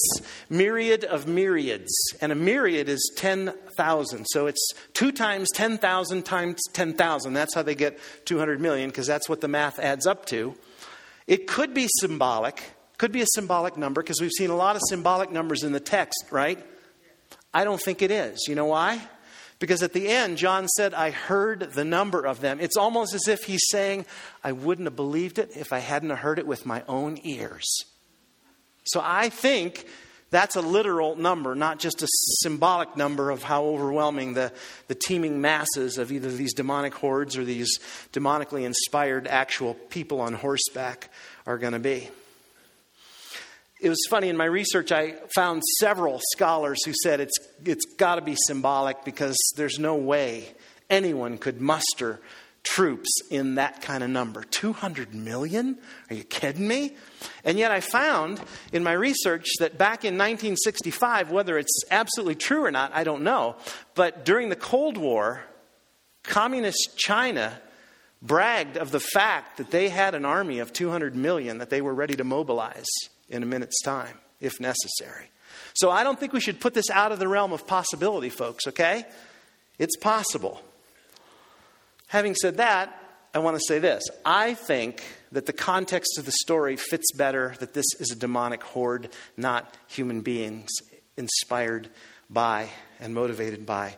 myriad 0.49 1.03
of 1.03 1.27
myriads. 1.27 1.91
And 2.21 2.31
a 2.31 2.35
myriad 2.35 2.87
is 2.87 3.11
10,000. 3.17 4.25
So 4.29 4.47
it's 4.47 4.71
two 4.93 5.11
times 5.11 5.49
10,000 5.53 6.23
times 6.23 6.61
10,000. 6.71 7.33
That's 7.33 7.53
how 7.53 7.63
they 7.63 7.75
get 7.75 7.99
200 8.23 8.61
million, 8.61 8.89
because 8.91 9.07
that's 9.07 9.27
what 9.27 9.41
the 9.41 9.49
math 9.49 9.77
adds 9.77 10.07
up 10.07 10.25
to. 10.27 10.55
It 11.27 11.47
could 11.47 11.73
be 11.73 11.89
symbolic. 11.99 12.63
Could 13.01 13.11
be 13.11 13.23
a 13.23 13.27
symbolic 13.33 13.77
number 13.77 14.03
because 14.03 14.21
we've 14.21 14.29
seen 14.29 14.51
a 14.51 14.55
lot 14.55 14.75
of 14.75 14.83
symbolic 14.87 15.31
numbers 15.31 15.63
in 15.63 15.71
the 15.71 15.79
text, 15.79 16.25
right? 16.29 16.63
I 17.51 17.63
don't 17.63 17.81
think 17.81 18.03
it 18.03 18.11
is. 18.11 18.45
You 18.47 18.53
know 18.53 18.67
why? 18.67 19.01
Because 19.57 19.81
at 19.81 19.93
the 19.93 20.07
end, 20.07 20.37
John 20.37 20.67
said, 20.67 20.93
I 20.93 21.09
heard 21.09 21.73
the 21.73 21.83
number 21.83 22.27
of 22.27 22.41
them. 22.41 22.59
It's 22.59 22.77
almost 22.77 23.15
as 23.15 23.27
if 23.27 23.45
he's 23.45 23.63
saying, 23.71 24.05
I 24.43 24.51
wouldn't 24.51 24.85
have 24.85 24.95
believed 24.95 25.39
it 25.39 25.57
if 25.57 25.73
I 25.73 25.79
hadn't 25.79 26.11
heard 26.11 26.37
it 26.37 26.45
with 26.45 26.67
my 26.67 26.83
own 26.87 27.17
ears. 27.23 27.65
So 28.83 29.01
I 29.03 29.29
think 29.29 29.87
That's 30.31 30.55
a 30.55 30.61
literal 30.61 31.17
number, 31.17 31.55
not 31.55 31.77
just 31.77 32.01
a 32.01 32.07
symbolic 32.39 32.95
number 32.95 33.31
of 33.31 33.43
how 33.43 33.65
overwhelming 33.65 34.33
the, 34.33 34.53
the 34.87 34.95
teeming 34.95 35.41
masses 35.41 35.97
of 35.97 36.09
either 36.09 36.31
these 36.31 36.53
demonic 36.53 36.93
hordes 36.93 37.37
or 37.37 37.43
these 37.43 37.79
demonically 38.13 38.63
inspired 38.63 39.27
actual 39.27 39.73
people 39.73 40.21
on 40.21 40.33
horseback 40.33 41.09
are 41.45 41.57
going 41.57 41.73
to 41.73 41.79
be. 41.79 42.09
It 43.81 43.89
was 43.89 44.05
funny 44.11 44.29
in 44.29 44.37
my 44.37 44.45
research, 44.45 44.91
I 44.91 45.15
found 45.33 45.63
several 45.79 46.21
scholars 46.33 46.85
who 46.85 46.93
said 46.93 47.19
it's, 47.19 47.33
it's 47.65 47.83
got 47.97 48.15
to 48.15 48.21
be 48.21 48.35
symbolic 48.45 49.03
because 49.03 49.35
there's 49.57 49.79
no 49.79 49.95
way 49.95 50.53
anyone 50.87 51.39
could 51.39 51.59
muster 51.59 52.21
troops 52.61 53.09
in 53.31 53.55
that 53.55 53.81
kind 53.81 54.03
of 54.03 54.11
number. 54.11 54.43
200 54.43 55.15
million? 55.15 55.79
Are 56.11 56.15
you 56.15 56.23
kidding 56.23 56.67
me? 56.67 56.95
And 57.43 57.57
yet 57.57 57.71
I 57.71 57.79
found 57.79 58.39
in 58.71 58.83
my 58.83 58.91
research 58.91 59.47
that 59.57 59.79
back 59.79 60.05
in 60.05 60.13
1965, 60.13 61.31
whether 61.31 61.57
it's 61.57 61.83
absolutely 61.89 62.35
true 62.35 62.63
or 62.63 62.69
not, 62.69 62.91
I 62.93 63.03
don't 63.03 63.23
know, 63.23 63.55
but 63.95 64.25
during 64.25 64.49
the 64.49 64.55
Cold 64.55 64.95
War, 64.95 65.41
communist 66.21 66.99
China 66.99 67.59
bragged 68.21 68.77
of 68.77 68.91
the 68.91 68.99
fact 68.99 69.57
that 69.57 69.71
they 69.71 69.89
had 69.89 70.13
an 70.13 70.23
army 70.23 70.59
of 70.59 70.71
200 70.71 71.15
million 71.15 71.57
that 71.57 71.71
they 71.71 71.81
were 71.81 71.95
ready 71.95 72.13
to 72.13 72.23
mobilize 72.23 72.85
in 73.31 73.41
a 73.41 73.45
minute's 73.45 73.81
time, 73.81 74.17
if 74.39 74.59
necessary. 74.59 75.31
So 75.73 75.89
I 75.89 76.03
don't 76.03 76.19
think 76.19 76.33
we 76.33 76.41
should 76.41 76.59
put 76.59 76.73
this 76.73 76.89
out 76.89 77.11
of 77.11 77.19
the 77.19 77.27
realm 77.27 77.53
of 77.53 77.65
possibility, 77.65 78.29
folks, 78.29 78.67
okay? 78.67 79.05
It's 79.79 79.95
possible. 79.97 80.61
Having 82.07 82.35
said 82.35 82.57
that, 82.57 82.97
I 83.33 83.39
want 83.39 83.57
to 83.57 83.63
say 83.65 83.79
this. 83.79 84.03
I 84.25 84.53
think 84.53 85.01
that 85.31 85.45
the 85.45 85.53
context 85.53 86.17
of 86.17 86.25
the 86.25 86.33
story 86.33 86.75
fits 86.75 87.13
better 87.13 87.55
that 87.59 87.73
this 87.73 87.85
is 87.99 88.11
a 88.11 88.15
demonic 88.15 88.61
horde, 88.61 89.09
not 89.37 89.73
human 89.87 90.21
beings 90.21 90.69
inspired 91.15 91.87
by 92.29 92.69
and 92.99 93.13
motivated 93.13 93.65
by 93.65 93.95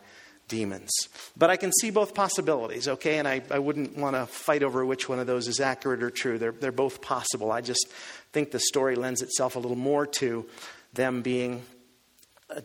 demons. 0.47 0.91
But 1.35 1.49
I 1.49 1.57
can 1.57 1.71
see 1.81 1.89
both 1.89 2.13
possibilities, 2.13 2.87
okay? 2.87 3.17
And 3.17 3.27
I, 3.27 3.41
I 3.49 3.57
wouldn't 3.57 3.97
want 3.97 4.15
to 4.15 4.27
fight 4.27 4.61
over 4.61 4.85
which 4.85 5.09
one 5.09 5.17
of 5.17 5.25
those 5.25 5.47
is 5.47 5.59
accurate 5.59 6.03
or 6.03 6.11
true. 6.11 6.37
They're, 6.37 6.51
they're 6.51 6.71
both 6.71 7.01
possible. 7.01 7.51
I 7.51 7.61
just 7.61 7.87
think 8.33 8.49
the 8.49 8.59
story 8.59 8.95
lends 8.95 9.21
itself 9.21 9.55
a 9.55 9.59
little 9.59 9.77
more 9.77 10.07
to 10.07 10.45
them 10.91 11.21
being 11.21 11.61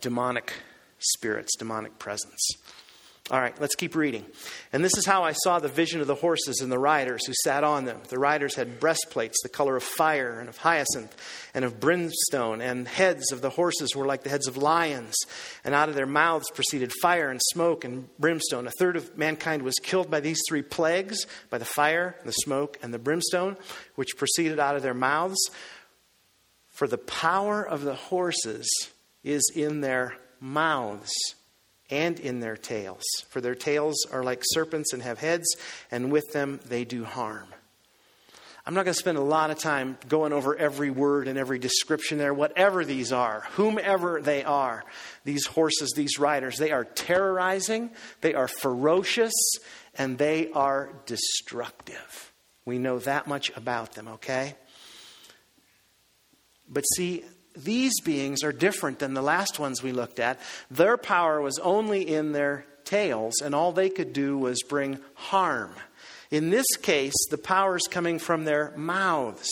demonic 0.00 0.54
spirits, 0.98 1.54
demonic 1.56 1.98
presence. 1.98 2.40
All 3.30 3.38
right, 3.38 3.54
let's 3.60 3.74
keep 3.74 3.94
reading. 3.94 4.24
And 4.72 4.82
this 4.82 4.96
is 4.96 5.04
how 5.04 5.22
I 5.22 5.32
saw 5.32 5.58
the 5.58 5.68
vision 5.68 6.00
of 6.00 6.06
the 6.06 6.14
horses 6.14 6.60
and 6.62 6.72
the 6.72 6.78
riders 6.78 7.26
who 7.26 7.34
sat 7.34 7.62
on 7.62 7.84
them. 7.84 8.00
The 8.08 8.18
riders 8.18 8.54
had 8.54 8.80
breastplates 8.80 9.36
the 9.42 9.50
color 9.50 9.76
of 9.76 9.82
fire 9.82 10.40
and 10.40 10.48
of 10.48 10.56
hyacinth 10.56 11.14
and 11.52 11.62
of 11.62 11.78
brimstone, 11.78 12.62
and 12.62 12.88
heads 12.88 13.30
of 13.30 13.42
the 13.42 13.50
horses 13.50 13.94
were 13.94 14.06
like 14.06 14.22
the 14.22 14.30
heads 14.30 14.48
of 14.48 14.56
lions. 14.56 15.14
And 15.62 15.74
out 15.74 15.90
of 15.90 15.94
their 15.94 16.06
mouths 16.06 16.50
proceeded 16.50 16.90
fire 17.02 17.28
and 17.28 17.38
smoke 17.52 17.84
and 17.84 18.08
brimstone. 18.18 18.66
A 18.66 18.70
third 18.78 18.96
of 18.96 19.18
mankind 19.18 19.60
was 19.60 19.74
killed 19.74 20.10
by 20.10 20.20
these 20.20 20.40
three 20.48 20.62
plagues 20.62 21.26
by 21.50 21.58
the 21.58 21.66
fire, 21.66 22.16
the 22.24 22.32
smoke, 22.32 22.78
and 22.82 22.94
the 22.94 22.98
brimstone, 22.98 23.58
which 23.94 24.16
proceeded 24.16 24.58
out 24.58 24.74
of 24.74 24.82
their 24.82 24.94
mouths. 24.94 25.50
For 26.70 26.88
the 26.88 26.96
power 26.96 27.62
of 27.62 27.82
the 27.82 27.94
horses 27.94 28.70
is 29.22 29.52
in 29.54 29.82
their 29.82 30.16
mouths 30.40 31.12
and 31.90 32.18
in 32.20 32.40
their 32.40 32.56
tails. 32.56 33.04
For 33.28 33.40
their 33.40 33.54
tails 33.54 34.06
are 34.12 34.22
like 34.22 34.42
serpents 34.44 34.92
and 34.92 35.02
have 35.02 35.18
heads, 35.18 35.56
and 35.90 36.12
with 36.12 36.32
them 36.32 36.60
they 36.66 36.84
do 36.84 37.04
harm. 37.04 37.48
I'm 38.68 38.74
not 38.74 38.84
going 38.84 38.92
to 38.92 39.00
spend 39.00 39.16
a 39.16 39.22
lot 39.22 39.50
of 39.50 39.58
time 39.58 39.96
going 40.08 40.34
over 40.34 40.54
every 40.54 40.90
word 40.90 41.26
and 41.26 41.38
every 41.38 41.58
description 41.58 42.18
there, 42.18 42.34
whatever 42.34 42.84
these 42.84 43.12
are, 43.12 43.44
whomever 43.52 44.20
they 44.20 44.44
are. 44.44 44.84
These 45.24 45.46
horses, 45.46 45.94
these 45.96 46.18
riders, 46.18 46.58
they 46.58 46.70
are 46.70 46.84
terrorizing, 46.84 47.88
they 48.20 48.34
are 48.34 48.46
ferocious, 48.46 49.32
and 49.96 50.18
they 50.18 50.50
are 50.52 50.90
destructive. 51.06 52.32
We 52.66 52.78
know 52.78 52.98
that 52.98 53.26
much 53.26 53.50
about 53.56 53.92
them, 53.92 54.06
okay? 54.08 54.54
But 56.68 56.82
see, 56.82 57.24
these 57.64 58.00
beings 58.00 58.42
are 58.42 58.52
different 58.52 58.98
than 58.98 59.14
the 59.14 59.22
last 59.22 59.58
ones 59.58 59.82
we 59.82 59.92
looked 59.92 60.18
at. 60.20 60.38
Their 60.70 60.96
power 60.96 61.40
was 61.40 61.58
only 61.58 62.08
in 62.08 62.32
their 62.32 62.64
tails, 62.84 63.40
and 63.42 63.54
all 63.54 63.72
they 63.72 63.90
could 63.90 64.12
do 64.12 64.38
was 64.38 64.62
bring 64.62 64.98
harm. 65.14 65.72
In 66.30 66.50
this 66.50 66.66
case, 66.82 67.14
the 67.30 67.38
power 67.38 67.76
is 67.76 67.86
coming 67.90 68.18
from 68.18 68.44
their 68.44 68.72
mouths. 68.76 69.48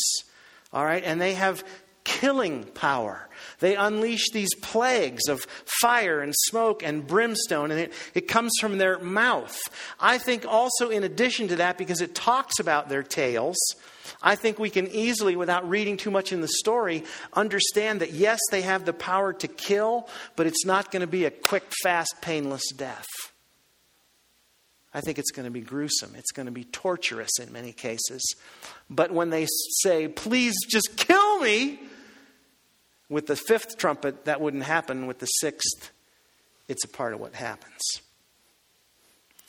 All 0.72 0.84
right? 0.84 1.02
And 1.04 1.20
they 1.20 1.34
have 1.34 1.64
killing 2.04 2.64
power. 2.64 3.28
They 3.58 3.74
unleash 3.74 4.30
these 4.32 4.54
plagues 4.62 5.28
of 5.28 5.46
fire 5.80 6.20
and 6.20 6.34
smoke 6.34 6.82
and 6.82 7.06
brimstone, 7.06 7.70
and 7.70 7.80
it, 7.80 7.92
it 8.14 8.28
comes 8.28 8.52
from 8.60 8.78
their 8.78 8.98
mouth. 8.98 9.58
I 9.98 10.18
think 10.18 10.46
also, 10.46 10.88
in 10.90 11.02
addition 11.02 11.48
to 11.48 11.56
that, 11.56 11.78
because 11.78 12.00
it 12.00 12.14
talks 12.14 12.58
about 12.60 12.88
their 12.88 13.02
tails, 13.02 13.56
I 14.22 14.34
think 14.36 14.58
we 14.58 14.70
can 14.70 14.88
easily, 14.88 15.36
without 15.36 15.68
reading 15.68 15.96
too 15.96 16.10
much 16.10 16.32
in 16.32 16.40
the 16.40 16.48
story, 16.48 17.04
understand 17.32 18.00
that 18.00 18.12
yes, 18.12 18.38
they 18.50 18.62
have 18.62 18.84
the 18.84 18.92
power 18.92 19.32
to 19.34 19.48
kill, 19.48 20.08
but 20.36 20.46
it's 20.46 20.64
not 20.64 20.90
going 20.90 21.00
to 21.00 21.06
be 21.06 21.24
a 21.24 21.30
quick, 21.30 21.64
fast, 21.82 22.14
painless 22.20 22.70
death. 22.72 23.06
I 24.94 25.00
think 25.00 25.18
it's 25.18 25.30
going 25.30 25.44
to 25.44 25.50
be 25.50 25.60
gruesome. 25.60 26.14
It's 26.16 26.32
going 26.32 26.46
to 26.46 26.52
be 26.52 26.64
torturous 26.64 27.38
in 27.38 27.52
many 27.52 27.72
cases. 27.72 28.34
But 28.88 29.10
when 29.10 29.30
they 29.30 29.46
say, 29.82 30.08
please 30.08 30.54
just 30.68 30.96
kill 30.96 31.40
me, 31.40 31.80
with 33.08 33.26
the 33.26 33.36
fifth 33.36 33.78
trumpet, 33.78 34.24
that 34.24 34.40
wouldn't 34.40 34.64
happen. 34.64 35.06
With 35.06 35.18
the 35.18 35.26
sixth, 35.26 35.90
it's 36.66 36.84
a 36.84 36.88
part 36.88 37.14
of 37.14 37.20
what 37.20 37.34
happens 37.34 37.80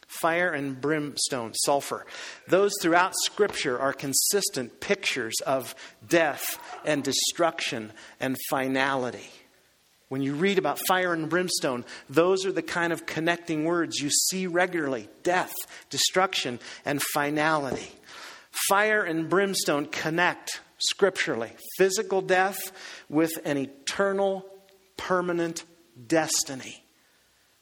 fire 0.07 0.51
and 0.51 0.79
brimstone, 0.79 1.53
sulfur. 1.53 2.05
Those 2.47 2.71
throughout 2.81 3.13
Scripture 3.25 3.79
are 3.79 3.93
consistent 3.93 4.79
pictures 4.79 5.35
of 5.45 5.75
death 6.07 6.59
and 6.85 7.03
destruction 7.03 7.91
and 8.19 8.37
finality. 8.49 9.29
When 10.09 10.21
you 10.21 10.35
read 10.35 10.57
about 10.57 10.79
fire 10.87 11.13
and 11.13 11.29
brimstone, 11.29 11.83
those 12.09 12.45
are 12.45 12.51
the 12.51 12.61
kind 12.61 12.93
of 12.93 13.05
connecting 13.05 13.65
words 13.65 13.99
you 13.99 14.09
see 14.09 14.47
regularly 14.47 15.09
death, 15.23 15.53
destruction, 15.89 16.59
and 16.85 17.01
finality. 17.13 17.91
Fire 18.69 19.03
and 19.03 19.29
brimstone 19.29 19.85
connect 19.85 20.61
scripturally 20.79 21.51
physical 21.77 22.21
death 22.21 22.57
with 23.09 23.31
an 23.43 23.57
eternal, 23.57 24.45
permanent 24.95 25.65
destiny. 26.07 26.86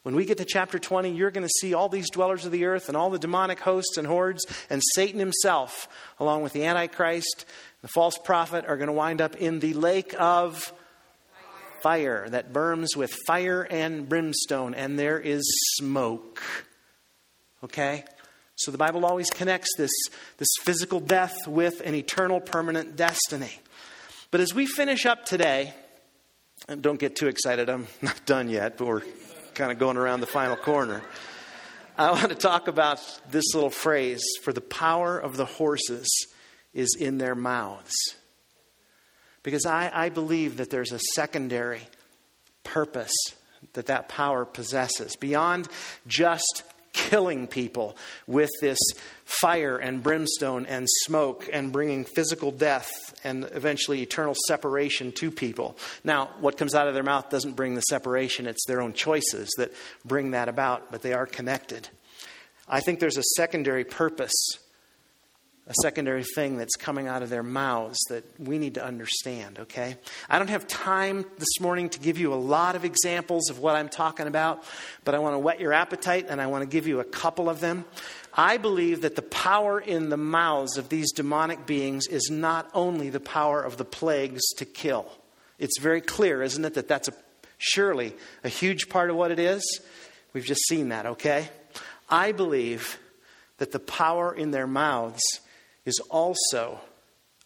When 0.06 0.14
we 0.14 0.24
get 0.24 0.38
to 0.38 0.44
chapter 0.44 0.78
20, 0.78 1.16
you're 1.16 1.32
going 1.32 1.42
to 1.42 1.52
see 1.60 1.74
all 1.74 1.88
these 1.88 2.08
dwellers 2.10 2.44
of 2.46 2.52
the 2.52 2.66
earth 2.66 2.86
and 2.86 2.96
all 2.96 3.10
the 3.10 3.18
demonic 3.18 3.58
hosts 3.58 3.96
and 3.96 4.06
hordes, 4.06 4.46
and 4.70 4.80
Satan 4.94 5.18
himself, 5.18 5.88
along 6.20 6.44
with 6.44 6.52
the 6.52 6.64
Antichrist, 6.64 7.44
the 7.82 7.88
false 7.88 8.16
prophet, 8.16 8.66
are 8.68 8.76
going 8.76 8.86
to 8.86 8.92
wind 8.92 9.20
up 9.20 9.34
in 9.34 9.58
the 9.58 9.74
lake 9.74 10.14
of 10.16 10.72
fire 11.82 12.28
that 12.28 12.52
burns 12.52 12.96
with 12.96 13.12
fire 13.26 13.66
and 13.68 14.08
brimstone, 14.08 14.74
and 14.74 14.96
there 14.96 15.18
is 15.18 15.42
smoke. 15.76 16.40
Okay? 17.64 18.04
So 18.54 18.70
the 18.70 18.78
Bible 18.78 19.04
always 19.04 19.28
connects 19.28 19.76
this, 19.76 19.90
this 20.38 20.50
physical 20.62 21.00
death 21.00 21.48
with 21.48 21.80
an 21.80 21.96
eternal 21.96 22.40
permanent 22.40 22.94
destiny. 22.94 23.58
But 24.30 24.40
as 24.40 24.54
we 24.54 24.66
finish 24.66 25.04
up 25.04 25.24
today, 25.24 25.74
and 26.68 26.80
don't 26.80 27.00
get 27.00 27.16
too 27.16 27.26
excited, 27.26 27.68
I'm 27.68 27.88
not 28.02 28.24
done 28.24 28.48
yet, 28.48 28.78
but 28.78 28.86
we're 28.86 29.02
kind 29.56 29.72
of 29.72 29.78
going 29.78 29.96
around 29.96 30.20
the 30.20 30.26
final 30.26 30.54
corner. 30.54 31.02
I 31.96 32.10
want 32.10 32.28
to 32.28 32.34
talk 32.34 32.68
about 32.68 33.00
this 33.30 33.54
little 33.54 33.70
phrase 33.70 34.22
for 34.42 34.52
the 34.52 34.60
power 34.60 35.18
of 35.18 35.38
the 35.38 35.46
horses 35.46 36.06
is 36.74 36.94
in 37.00 37.16
their 37.16 37.34
mouths. 37.34 37.94
Because 39.42 39.64
I, 39.64 39.90
I 39.92 40.10
believe 40.10 40.58
that 40.58 40.68
there's 40.68 40.92
a 40.92 40.98
secondary 41.14 41.80
purpose 42.64 43.14
that 43.72 43.86
that 43.86 44.10
power 44.10 44.44
possesses 44.44 45.16
beyond 45.16 45.68
just 46.06 46.62
killing 46.96 47.46
people 47.46 47.96
with 48.26 48.50
this 48.60 48.78
fire 49.24 49.76
and 49.76 50.02
brimstone 50.02 50.66
and 50.66 50.86
smoke 51.04 51.48
and 51.52 51.70
bringing 51.70 52.04
physical 52.04 52.50
death 52.50 52.88
and 53.22 53.44
eventually 53.52 54.02
eternal 54.02 54.34
separation 54.48 55.12
to 55.12 55.30
people. 55.30 55.76
Now, 56.02 56.30
what 56.40 56.56
comes 56.56 56.74
out 56.74 56.88
of 56.88 56.94
their 56.94 57.02
mouth 57.02 57.28
doesn't 57.28 57.52
bring 57.52 57.74
the 57.74 57.82
separation, 57.82 58.46
it's 58.46 58.66
their 58.66 58.80
own 58.80 58.94
choices 58.94 59.52
that 59.58 59.72
bring 60.04 60.30
that 60.30 60.48
about, 60.48 60.90
but 60.90 61.02
they 61.02 61.12
are 61.12 61.26
connected. 61.26 61.88
I 62.66 62.80
think 62.80 62.98
there's 62.98 63.18
a 63.18 63.22
secondary 63.36 63.84
purpose 63.84 64.34
a 65.68 65.74
secondary 65.82 66.22
thing 66.22 66.56
that's 66.56 66.76
coming 66.76 67.08
out 67.08 67.22
of 67.22 67.30
their 67.30 67.42
mouths 67.42 67.98
that 68.08 68.24
we 68.38 68.58
need 68.58 68.74
to 68.74 68.84
understand, 68.84 69.58
okay? 69.58 69.96
I 70.30 70.38
don't 70.38 70.48
have 70.48 70.68
time 70.68 71.24
this 71.38 71.60
morning 71.60 71.88
to 71.90 71.98
give 71.98 72.18
you 72.18 72.32
a 72.32 72.36
lot 72.36 72.76
of 72.76 72.84
examples 72.84 73.50
of 73.50 73.58
what 73.58 73.74
I'm 73.74 73.88
talking 73.88 74.28
about, 74.28 74.62
but 75.04 75.16
I 75.16 75.18
want 75.18 75.34
to 75.34 75.40
whet 75.40 75.58
your 75.58 75.72
appetite 75.72 76.26
and 76.28 76.40
I 76.40 76.46
want 76.46 76.62
to 76.62 76.68
give 76.68 76.86
you 76.86 77.00
a 77.00 77.04
couple 77.04 77.48
of 77.48 77.58
them. 77.58 77.84
I 78.32 78.58
believe 78.58 79.00
that 79.00 79.16
the 79.16 79.22
power 79.22 79.80
in 79.80 80.08
the 80.08 80.16
mouths 80.16 80.76
of 80.76 80.88
these 80.88 81.10
demonic 81.10 81.66
beings 81.66 82.06
is 82.06 82.30
not 82.30 82.70
only 82.72 83.10
the 83.10 83.18
power 83.18 83.60
of 83.60 83.76
the 83.76 83.84
plagues 83.84 84.42
to 84.58 84.64
kill. 84.64 85.10
It's 85.58 85.80
very 85.80 86.00
clear, 86.00 86.42
isn't 86.42 86.64
it, 86.64 86.74
that 86.74 86.86
that's 86.86 87.08
a, 87.08 87.14
surely 87.58 88.14
a 88.44 88.48
huge 88.48 88.88
part 88.88 89.10
of 89.10 89.16
what 89.16 89.32
it 89.32 89.40
is? 89.40 89.80
We've 90.32 90.44
just 90.44 90.64
seen 90.68 90.90
that, 90.90 91.06
okay? 91.06 91.48
I 92.08 92.30
believe 92.30 93.00
that 93.58 93.72
the 93.72 93.80
power 93.80 94.32
in 94.32 94.52
their 94.52 94.66
mouths 94.68 95.22
is 95.86 95.98
also 96.10 96.80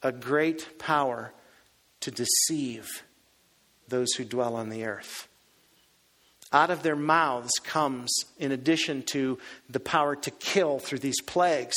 a 0.03 0.11
great 0.11 0.79
power 0.79 1.33
to 2.01 2.11
deceive 2.11 3.05
those 3.87 4.13
who 4.15 4.25
dwell 4.25 4.57
on 4.57 4.71
the 4.71 4.85
earth. 4.85 5.29
Out 6.53 6.71
of 6.71 6.83
their 6.83 6.97
mouths 6.97 7.53
comes, 7.63 8.11
in 8.39 8.51
addition 8.51 9.05
to 9.13 9.39
the 9.69 9.79
power 9.79 10.17
to 10.17 10.31
kill 10.33 10.81
through 10.81 10.99
these 10.99 11.21
plagues, 11.21 11.77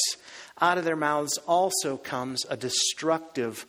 out 0.59 0.79
of 0.79 0.85
their 0.85 0.95
mouths 0.95 1.37
also 1.45 1.97
comes 1.97 2.43
a 2.49 2.57
destructive 2.57 3.67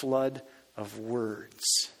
flood 0.00 0.42
of 0.76 0.98
words. 0.98 1.91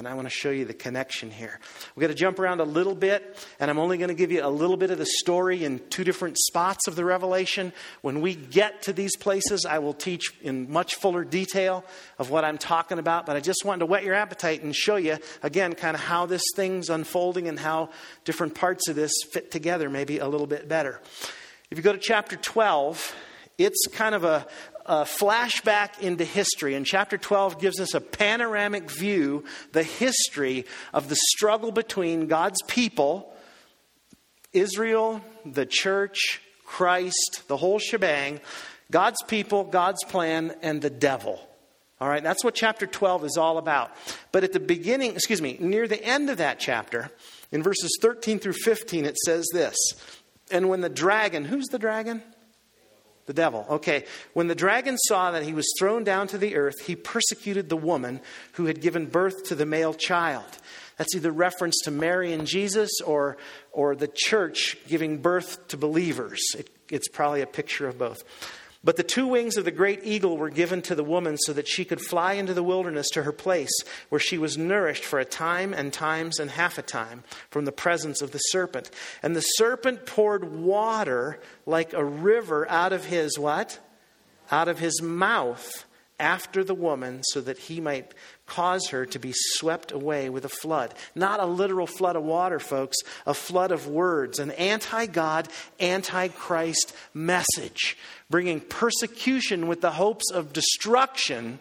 And 0.00 0.08
I 0.08 0.14
want 0.14 0.24
to 0.24 0.30
show 0.30 0.48
you 0.48 0.64
the 0.64 0.72
connection 0.72 1.30
here. 1.30 1.60
We're 1.94 2.00
going 2.00 2.12
to 2.14 2.18
jump 2.18 2.38
around 2.38 2.60
a 2.60 2.64
little 2.64 2.94
bit, 2.94 3.46
and 3.60 3.70
I'm 3.70 3.78
only 3.78 3.98
going 3.98 4.08
to 4.08 4.14
give 4.14 4.32
you 4.32 4.42
a 4.42 4.48
little 4.48 4.78
bit 4.78 4.90
of 4.90 4.96
the 4.96 5.04
story 5.04 5.62
in 5.62 5.78
two 5.90 6.04
different 6.04 6.38
spots 6.38 6.88
of 6.88 6.96
the 6.96 7.04
Revelation. 7.04 7.70
When 8.00 8.22
we 8.22 8.34
get 8.34 8.80
to 8.84 8.94
these 8.94 9.14
places, 9.16 9.66
I 9.66 9.78
will 9.78 9.92
teach 9.92 10.32
in 10.40 10.72
much 10.72 10.94
fuller 10.94 11.22
detail 11.22 11.84
of 12.18 12.30
what 12.30 12.46
I'm 12.46 12.56
talking 12.56 12.98
about, 12.98 13.26
but 13.26 13.36
I 13.36 13.40
just 13.40 13.62
wanted 13.66 13.80
to 13.80 13.86
whet 13.86 14.02
your 14.02 14.14
appetite 14.14 14.62
and 14.62 14.74
show 14.74 14.96
you, 14.96 15.18
again, 15.42 15.74
kind 15.74 15.94
of 15.94 16.00
how 16.00 16.24
this 16.24 16.44
thing's 16.56 16.88
unfolding 16.88 17.46
and 17.46 17.58
how 17.58 17.90
different 18.24 18.54
parts 18.54 18.88
of 18.88 18.96
this 18.96 19.12
fit 19.34 19.50
together 19.50 19.90
maybe 19.90 20.16
a 20.16 20.26
little 20.26 20.46
bit 20.46 20.66
better. 20.66 20.98
If 21.70 21.76
you 21.76 21.84
go 21.84 21.92
to 21.92 21.98
chapter 21.98 22.36
12, 22.36 23.14
it's 23.58 23.86
kind 23.88 24.14
of 24.14 24.24
a, 24.24 24.46
a 24.90 25.04
flashback 25.04 26.00
into 26.00 26.24
history. 26.24 26.74
And 26.74 26.84
chapter 26.84 27.16
12 27.16 27.60
gives 27.60 27.78
us 27.78 27.94
a 27.94 28.00
panoramic 28.00 28.90
view, 28.90 29.44
the 29.70 29.84
history 29.84 30.66
of 30.92 31.08
the 31.08 31.14
struggle 31.14 31.70
between 31.70 32.26
God's 32.26 32.60
people, 32.62 33.32
Israel, 34.52 35.22
the 35.46 35.64
church, 35.64 36.40
Christ, 36.64 37.44
the 37.46 37.56
whole 37.56 37.78
shebang, 37.78 38.40
God's 38.90 39.22
people, 39.28 39.62
God's 39.62 40.02
plan, 40.02 40.56
and 40.60 40.82
the 40.82 40.90
devil. 40.90 41.40
All 42.00 42.08
right, 42.08 42.22
that's 42.22 42.42
what 42.42 42.56
chapter 42.56 42.88
12 42.88 43.26
is 43.26 43.36
all 43.36 43.58
about. 43.58 43.92
But 44.32 44.42
at 44.42 44.52
the 44.52 44.58
beginning, 44.58 45.12
excuse 45.12 45.40
me, 45.40 45.56
near 45.60 45.86
the 45.86 46.02
end 46.02 46.30
of 46.30 46.38
that 46.38 46.58
chapter, 46.58 47.12
in 47.52 47.62
verses 47.62 47.96
13 48.02 48.40
through 48.40 48.54
15, 48.54 49.04
it 49.04 49.18
says 49.18 49.46
this 49.52 49.76
And 50.50 50.68
when 50.68 50.80
the 50.80 50.88
dragon, 50.88 51.44
who's 51.44 51.66
the 51.66 51.78
dragon? 51.78 52.24
The 53.30 53.34
devil. 53.34 53.64
Okay. 53.70 54.06
When 54.32 54.48
the 54.48 54.56
dragon 54.56 54.98
saw 54.98 55.30
that 55.30 55.44
he 55.44 55.52
was 55.52 55.72
thrown 55.78 56.02
down 56.02 56.26
to 56.26 56.36
the 56.36 56.56
earth, 56.56 56.80
he 56.80 56.96
persecuted 56.96 57.68
the 57.68 57.76
woman 57.76 58.20
who 58.54 58.66
had 58.66 58.80
given 58.80 59.06
birth 59.06 59.44
to 59.44 59.54
the 59.54 59.64
male 59.64 59.94
child. 59.94 60.58
That's 60.96 61.14
either 61.14 61.30
reference 61.30 61.78
to 61.84 61.92
Mary 61.92 62.32
and 62.32 62.44
Jesus 62.44 62.90
or, 63.06 63.36
or 63.70 63.94
the 63.94 64.10
church 64.12 64.76
giving 64.88 65.18
birth 65.18 65.68
to 65.68 65.76
believers. 65.76 66.40
It, 66.58 66.70
it's 66.90 67.06
probably 67.06 67.40
a 67.40 67.46
picture 67.46 67.86
of 67.86 67.98
both. 67.98 68.24
But 68.82 68.96
the 68.96 69.02
two 69.02 69.26
wings 69.26 69.58
of 69.58 69.66
the 69.66 69.70
great 69.70 70.00
eagle 70.04 70.38
were 70.38 70.48
given 70.48 70.80
to 70.82 70.94
the 70.94 71.04
woman 71.04 71.36
so 71.36 71.52
that 71.52 71.68
she 71.68 71.84
could 71.84 72.00
fly 72.00 72.34
into 72.34 72.54
the 72.54 72.62
wilderness 72.62 73.10
to 73.10 73.24
her 73.24 73.32
place, 73.32 73.82
where 74.08 74.18
she 74.18 74.38
was 74.38 74.56
nourished 74.56 75.04
for 75.04 75.18
a 75.18 75.24
time 75.24 75.74
and 75.74 75.92
times 75.92 76.38
and 76.38 76.50
half 76.50 76.78
a 76.78 76.82
time 76.82 77.22
from 77.50 77.66
the 77.66 77.72
presence 77.72 78.22
of 78.22 78.30
the 78.30 78.38
serpent. 78.38 78.90
And 79.22 79.36
the 79.36 79.42
serpent 79.42 80.06
poured 80.06 80.44
water 80.44 81.40
like 81.66 81.92
a 81.92 82.04
river 82.04 82.68
out 82.70 82.94
of 82.94 83.04
his 83.04 83.38
what? 83.38 83.78
Out 84.50 84.68
of 84.68 84.78
his 84.78 85.02
mouth 85.02 85.84
after 86.18 86.64
the 86.64 86.74
woman 86.74 87.22
so 87.24 87.40
that 87.42 87.58
he 87.58 87.80
might 87.80 88.14
cause 88.50 88.88
her 88.88 89.06
to 89.06 89.18
be 89.18 89.32
swept 89.32 89.92
away 89.92 90.28
with 90.28 90.44
a 90.44 90.48
flood. 90.48 90.92
Not 91.14 91.38
a 91.38 91.46
literal 91.46 91.86
flood 91.86 92.16
of 92.16 92.24
water, 92.24 92.58
folks, 92.58 92.96
a 93.24 93.32
flood 93.32 93.70
of 93.70 93.86
words, 93.86 94.40
an 94.40 94.50
anti 94.50 95.06
God, 95.06 95.48
anti 95.78 96.28
Christ 96.28 96.94
message, 97.14 97.96
bringing 98.28 98.60
persecution 98.60 99.68
with 99.68 99.80
the 99.80 99.92
hopes 99.92 100.30
of 100.32 100.52
destruction 100.52 101.60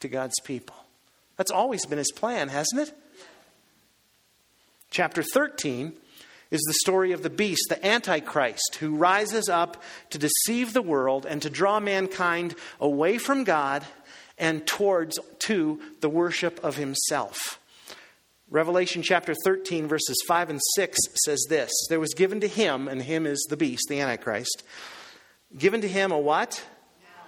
to 0.00 0.08
God's 0.08 0.38
people. 0.44 0.76
That's 1.38 1.50
always 1.50 1.86
been 1.86 1.98
his 1.98 2.12
plan, 2.12 2.48
hasn't 2.48 2.88
it? 2.88 2.94
Chapter 4.90 5.22
13 5.22 5.94
is 6.50 6.60
the 6.60 6.74
story 6.74 7.12
of 7.12 7.22
the 7.22 7.30
beast, 7.30 7.66
the 7.68 7.84
Antichrist, 7.84 8.76
who 8.78 8.96
rises 8.96 9.48
up 9.48 9.82
to 10.10 10.18
deceive 10.18 10.72
the 10.72 10.82
world 10.82 11.24
and 11.24 11.40
to 11.40 11.50
draw 11.50 11.80
mankind 11.80 12.54
away 12.78 13.16
from 13.16 13.44
God 13.44 13.82
and 14.38 14.66
towards 14.66 15.18
to 15.40 15.80
the 16.00 16.08
worship 16.08 16.62
of 16.64 16.76
himself. 16.76 17.58
Revelation 18.50 19.02
chapter 19.02 19.34
13, 19.44 19.88
verses 19.88 20.16
5 20.26 20.50
and 20.50 20.60
6 20.74 20.98
says 21.24 21.44
this 21.48 21.72
There 21.88 22.00
was 22.00 22.14
given 22.14 22.40
to 22.40 22.48
him, 22.48 22.88
and 22.88 23.02
him 23.02 23.26
is 23.26 23.44
the 23.48 23.56
beast, 23.56 23.86
the 23.88 24.00
Antichrist, 24.00 24.62
given 25.56 25.80
to 25.80 25.88
him 25.88 26.12
a 26.12 26.18
what? 26.18 26.62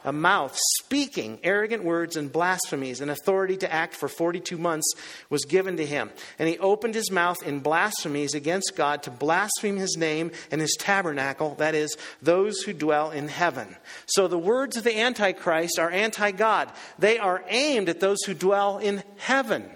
A 0.07 0.13
mouth 0.13 0.57
speaking 0.79 1.41
arrogant 1.43 1.83
words 1.85 2.17
and 2.17 2.33
blasphemies, 2.33 3.01
and 3.01 3.11
authority 3.11 3.57
to 3.59 3.71
act 3.71 3.95
for 3.95 4.09
42 4.09 4.57
months 4.57 4.95
was 5.29 5.45
given 5.45 5.77
to 5.77 5.85
him. 5.85 6.11
And 6.39 6.49
he 6.49 6.59
opened 6.59 6.95
his 6.95 7.11
mouth 7.11 7.43
in 7.45 7.59
blasphemies 7.59 8.33
against 8.33 8.75
God 8.77 9.03
to 9.03 9.11
blaspheme 9.11 9.77
his 9.77 9.97
name 9.99 10.31
and 10.53 10.61
his 10.61 10.77
tabernacle, 10.79 11.57
that 11.57 11.75
is, 11.75 11.97
those 12.23 12.63
who 12.63 12.73
dwell 12.73 13.11
in 13.11 13.27
heaven. 13.27 13.77
So 14.07 14.29
the 14.29 14.39
words 14.39 14.77
of 14.77 14.85
the 14.85 14.97
Antichrist 14.97 15.79
are 15.79 15.91
anti 15.91 16.31
God, 16.31 16.71
they 16.99 17.19
are 17.19 17.45
aimed 17.49 17.89
at 17.89 18.01
those 18.01 18.23
who 18.25 18.33
dwell 18.35 18.79
in 18.79 19.03
heaven. 19.17 19.69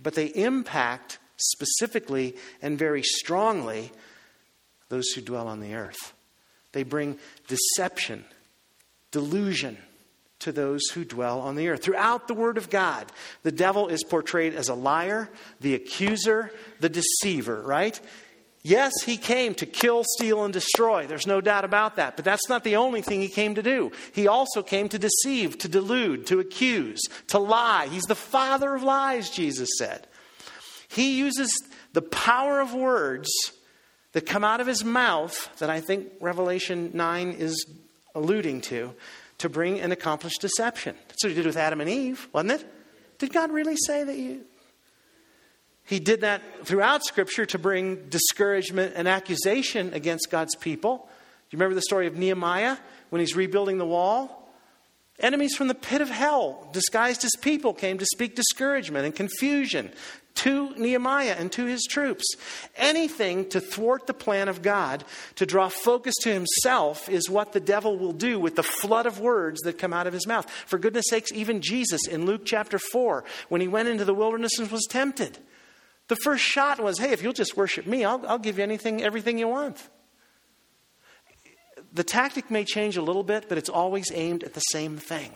But 0.00 0.14
they 0.14 0.26
impact 0.26 1.18
specifically 1.36 2.36
and 2.62 2.78
very 2.78 3.02
strongly 3.02 3.90
those 4.88 5.08
who 5.10 5.20
dwell 5.20 5.48
on 5.48 5.60
the 5.60 5.74
earth. 5.74 6.14
They 6.72 6.82
bring 6.82 7.18
deception, 7.48 8.24
delusion 9.10 9.76
to 10.40 10.52
those 10.52 10.82
who 10.94 11.04
dwell 11.04 11.40
on 11.40 11.54
the 11.54 11.68
earth. 11.68 11.82
Throughout 11.82 12.26
the 12.26 12.34
Word 12.34 12.56
of 12.56 12.70
God, 12.70 13.10
the 13.42 13.52
devil 13.52 13.88
is 13.88 14.02
portrayed 14.02 14.54
as 14.54 14.68
a 14.68 14.74
liar, 14.74 15.28
the 15.60 15.74
accuser, 15.74 16.50
the 16.80 16.88
deceiver, 16.88 17.60
right? 17.62 18.00
Yes, 18.62 18.92
he 19.04 19.16
came 19.16 19.54
to 19.54 19.66
kill, 19.66 20.04
steal, 20.16 20.44
and 20.44 20.52
destroy. 20.52 21.06
There's 21.06 21.26
no 21.26 21.40
doubt 21.40 21.64
about 21.64 21.96
that. 21.96 22.16
But 22.16 22.26
that's 22.26 22.48
not 22.48 22.62
the 22.62 22.76
only 22.76 23.00
thing 23.00 23.20
he 23.20 23.28
came 23.28 23.54
to 23.54 23.62
do. 23.62 23.90
He 24.12 24.28
also 24.28 24.62
came 24.62 24.88
to 24.90 24.98
deceive, 24.98 25.56
to 25.58 25.68
delude, 25.68 26.26
to 26.26 26.40
accuse, 26.40 27.00
to 27.28 27.38
lie. 27.38 27.88
He's 27.90 28.02
the 28.04 28.14
father 28.14 28.74
of 28.74 28.82
lies, 28.82 29.30
Jesus 29.30 29.70
said. 29.78 30.06
He 30.88 31.18
uses 31.18 31.50
the 31.94 32.02
power 32.02 32.60
of 32.60 32.74
words 32.74 33.30
that 34.12 34.26
come 34.26 34.44
out 34.44 34.60
of 34.60 34.66
his 34.66 34.84
mouth 34.84 35.48
that 35.58 35.70
I 35.70 35.80
think 35.80 36.08
Revelation 36.20 36.90
9 36.94 37.32
is 37.32 37.66
alluding 38.14 38.60
to 38.62 38.94
to 39.38 39.48
bring 39.48 39.80
and 39.80 39.92
accomplish 39.92 40.36
deception. 40.38 40.94
That's 41.08 41.24
what 41.24 41.30
he 41.30 41.34
did 41.34 41.46
with 41.46 41.56
Adam 41.56 41.80
and 41.80 41.88
Eve, 41.88 42.28
wasn't 42.32 42.60
it? 42.60 42.66
Did 43.18 43.32
God 43.32 43.50
really 43.50 43.76
say 43.76 44.04
that 44.04 44.16
you. 44.16 44.44
He 45.84 45.98
did 45.98 46.20
that 46.20 46.42
throughout 46.64 47.04
Scripture 47.04 47.46
to 47.46 47.58
bring 47.58 48.08
discouragement 48.08 48.92
and 48.96 49.08
accusation 49.08 49.92
against 49.94 50.30
God's 50.30 50.54
people. 50.56 50.98
Do 50.98 51.56
you 51.56 51.58
remember 51.58 51.74
the 51.74 51.82
story 51.82 52.06
of 52.06 52.16
Nehemiah 52.16 52.76
when 53.08 53.20
he's 53.20 53.34
rebuilding 53.34 53.78
the 53.78 53.86
wall? 53.86 54.36
Enemies 55.18 55.54
from 55.54 55.68
the 55.68 55.74
pit 55.74 56.00
of 56.00 56.08
hell, 56.08 56.68
disguised 56.72 57.24
as 57.24 57.32
people, 57.40 57.74
came 57.74 57.98
to 57.98 58.06
speak 58.06 58.36
discouragement 58.36 59.04
and 59.04 59.14
confusion 59.14 59.90
to 60.40 60.74
Nehemiah 60.76 61.36
and 61.38 61.50
to 61.52 61.66
his 61.66 61.82
troops. 61.84 62.24
Anything 62.76 63.48
to 63.50 63.60
thwart 63.60 64.06
the 64.06 64.14
plan 64.14 64.48
of 64.48 64.62
God, 64.62 65.04
to 65.36 65.46
draw 65.46 65.68
focus 65.68 66.14
to 66.22 66.32
himself, 66.32 67.08
is 67.08 67.28
what 67.28 67.52
the 67.52 67.60
devil 67.60 67.98
will 67.98 68.12
do 68.12 68.40
with 68.40 68.56
the 68.56 68.62
flood 68.62 69.06
of 69.06 69.20
words 69.20 69.60
that 69.62 69.78
come 69.78 69.92
out 69.92 70.06
of 70.06 70.12
his 70.12 70.26
mouth. 70.26 70.50
For 70.66 70.78
goodness 70.78 71.06
sakes, 71.08 71.32
even 71.32 71.60
Jesus 71.60 72.06
in 72.06 72.26
Luke 72.26 72.42
chapter 72.44 72.78
4, 72.78 73.24
when 73.48 73.60
he 73.60 73.68
went 73.68 73.88
into 73.88 74.04
the 74.04 74.14
wilderness 74.14 74.58
and 74.58 74.70
was 74.70 74.86
tempted, 74.88 75.38
the 76.08 76.16
first 76.16 76.42
shot 76.42 76.80
was, 76.80 76.98
hey, 76.98 77.12
if 77.12 77.22
you'll 77.22 77.32
just 77.32 77.56
worship 77.56 77.86
me, 77.86 78.04
I'll, 78.04 78.24
I'll 78.26 78.38
give 78.38 78.58
you 78.58 78.64
anything, 78.64 79.02
everything 79.02 79.38
you 79.38 79.48
want. 79.48 79.88
The 81.92 82.04
tactic 82.04 82.50
may 82.50 82.64
change 82.64 82.96
a 82.96 83.02
little 83.02 83.24
bit, 83.24 83.48
but 83.48 83.58
it's 83.58 83.68
always 83.68 84.12
aimed 84.12 84.44
at 84.44 84.54
the 84.54 84.60
same 84.60 84.96
thing. 84.96 85.32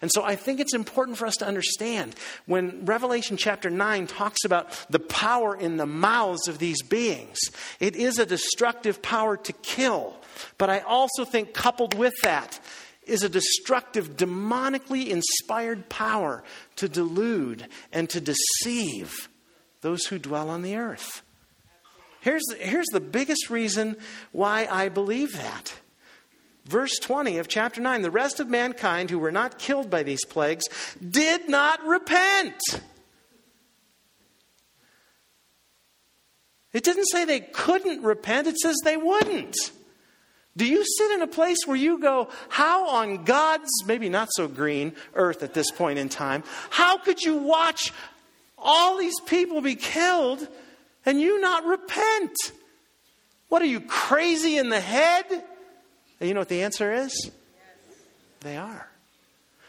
And 0.00 0.10
so 0.12 0.22
I 0.24 0.36
think 0.36 0.60
it's 0.60 0.74
important 0.74 1.18
for 1.18 1.26
us 1.26 1.36
to 1.36 1.46
understand 1.46 2.14
when 2.46 2.84
Revelation 2.84 3.36
chapter 3.36 3.70
9 3.70 4.06
talks 4.06 4.44
about 4.44 4.86
the 4.88 4.98
power 4.98 5.56
in 5.56 5.76
the 5.76 5.86
mouths 5.86 6.48
of 6.48 6.58
these 6.58 6.82
beings, 6.82 7.38
it 7.80 7.96
is 7.96 8.18
a 8.18 8.26
destructive 8.26 9.02
power 9.02 9.36
to 9.36 9.52
kill. 9.52 10.16
But 10.58 10.70
I 10.70 10.80
also 10.80 11.24
think, 11.24 11.52
coupled 11.52 11.94
with 11.94 12.14
that, 12.22 12.60
is 13.06 13.22
a 13.22 13.28
destructive, 13.28 14.16
demonically 14.16 15.08
inspired 15.08 15.88
power 15.88 16.42
to 16.76 16.88
delude 16.88 17.68
and 17.92 18.08
to 18.10 18.20
deceive 18.20 19.28
those 19.80 20.06
who 20.06 20.18
dwell 20.18 20.50
on 20.50 20.62
the 20.62 20.76
earth. 20.76 21.22
Here's 22.20 22.44
here's 22.58 22.88
the 22.88 23.00
biggest 23.00 23.50
reason 23.50 23.96
why 24.32 24.66
I 24.68 24.88
believe 24.88 25.34
that 25.34 25.74
Verse 26.66 26.98
20 26.98 27.38
of 27.38 27.46
chapter 27.46 27.80
9 27.80 28.02
the 28.02 28.10
rest 28.10 28.40
of 28.40 28.48
mankind 28.48 29.08
who 29.08 29.20
were 29.20 29.30
not 29.30 29.58
killed 29.58 29.88
by 29.88 30.02
these 30.02 30.24
plagues 30.24 30.64
did 30.98 31.48
not 31.48 31.84
repent. 31.86 32.60
It 36.72 36.82
didn't 36.82 37.06
say 37.06 37.24
they 37.24 37.40
couldn't 37.40 38.02
repent, 38.02 38.48
it 38.48 38.58
says 38.58 38.76
they 38.84 38.96
wouldn't. 38.96 39.56
Do 40.56 40.66
you 40.66 40.84
sit 40.84 41.12
in 41.12 41.22
a 41.22 41.26
place 41.26 41.58
where 41.66 41.76
you 41.76 42.00
go, 42.00 42.28
how 42.48 42.88
on 42.88 43.24
God's 43.24 43.70
maybe 43.86 44.08
not 44.08 44.28
so 44.32 44.48
green 44.48 44.94
earth 45.14 45.42
at 45.42 45.54
this 45.54 45.70
point 45.70 45.98
in 45.98 46.08
time, 46.08 46.42
how 46.70 46.98
could 46.98 47.22
you 47.22 47.36
watch 47.36 47.92
all 48.58 48.98
these 48.98 49.20
people 49.20 49.60
be 49.60 49.76
killed 49.76 50.46
and 51.04 51.20
you 51.20 51.40
not 51.40 51.64
repent? 51.64 52.36
What 53.48 53.62
are 53.62 53.66
you, 53.66 53.80
crazy 53.80 54.56
in 54.56 54.70
the 54.70 54.80
head? 54.80 55.44
And 56.20 56.28
you 56.28 56.34
know 56.34 56.40
what 56.40 56.48
the 56.48 56.62
answer 56.62 56.92
is? 56.92 57.30
They 58.40 58.56
are. 58.56 58.88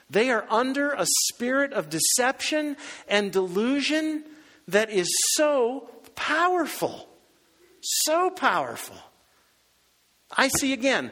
They 0.09 0.29
are 0.29 0.45
under 0.49 0.91
a 0.91 1.05
spirit 1.05 1.73
of 1.73 1.89
deception 1.89 2.77
and 3.07 3.31
delusion 3.31 4.23
that 4.67 4.89
is 4.89 5.07
so 5.35 5.89
powerful. 6.15 7.07
So 7.81 8.29
powerful. 8.29 8.97
I 10.35 10.49
see 10.49 10.73
again 10.73 11.11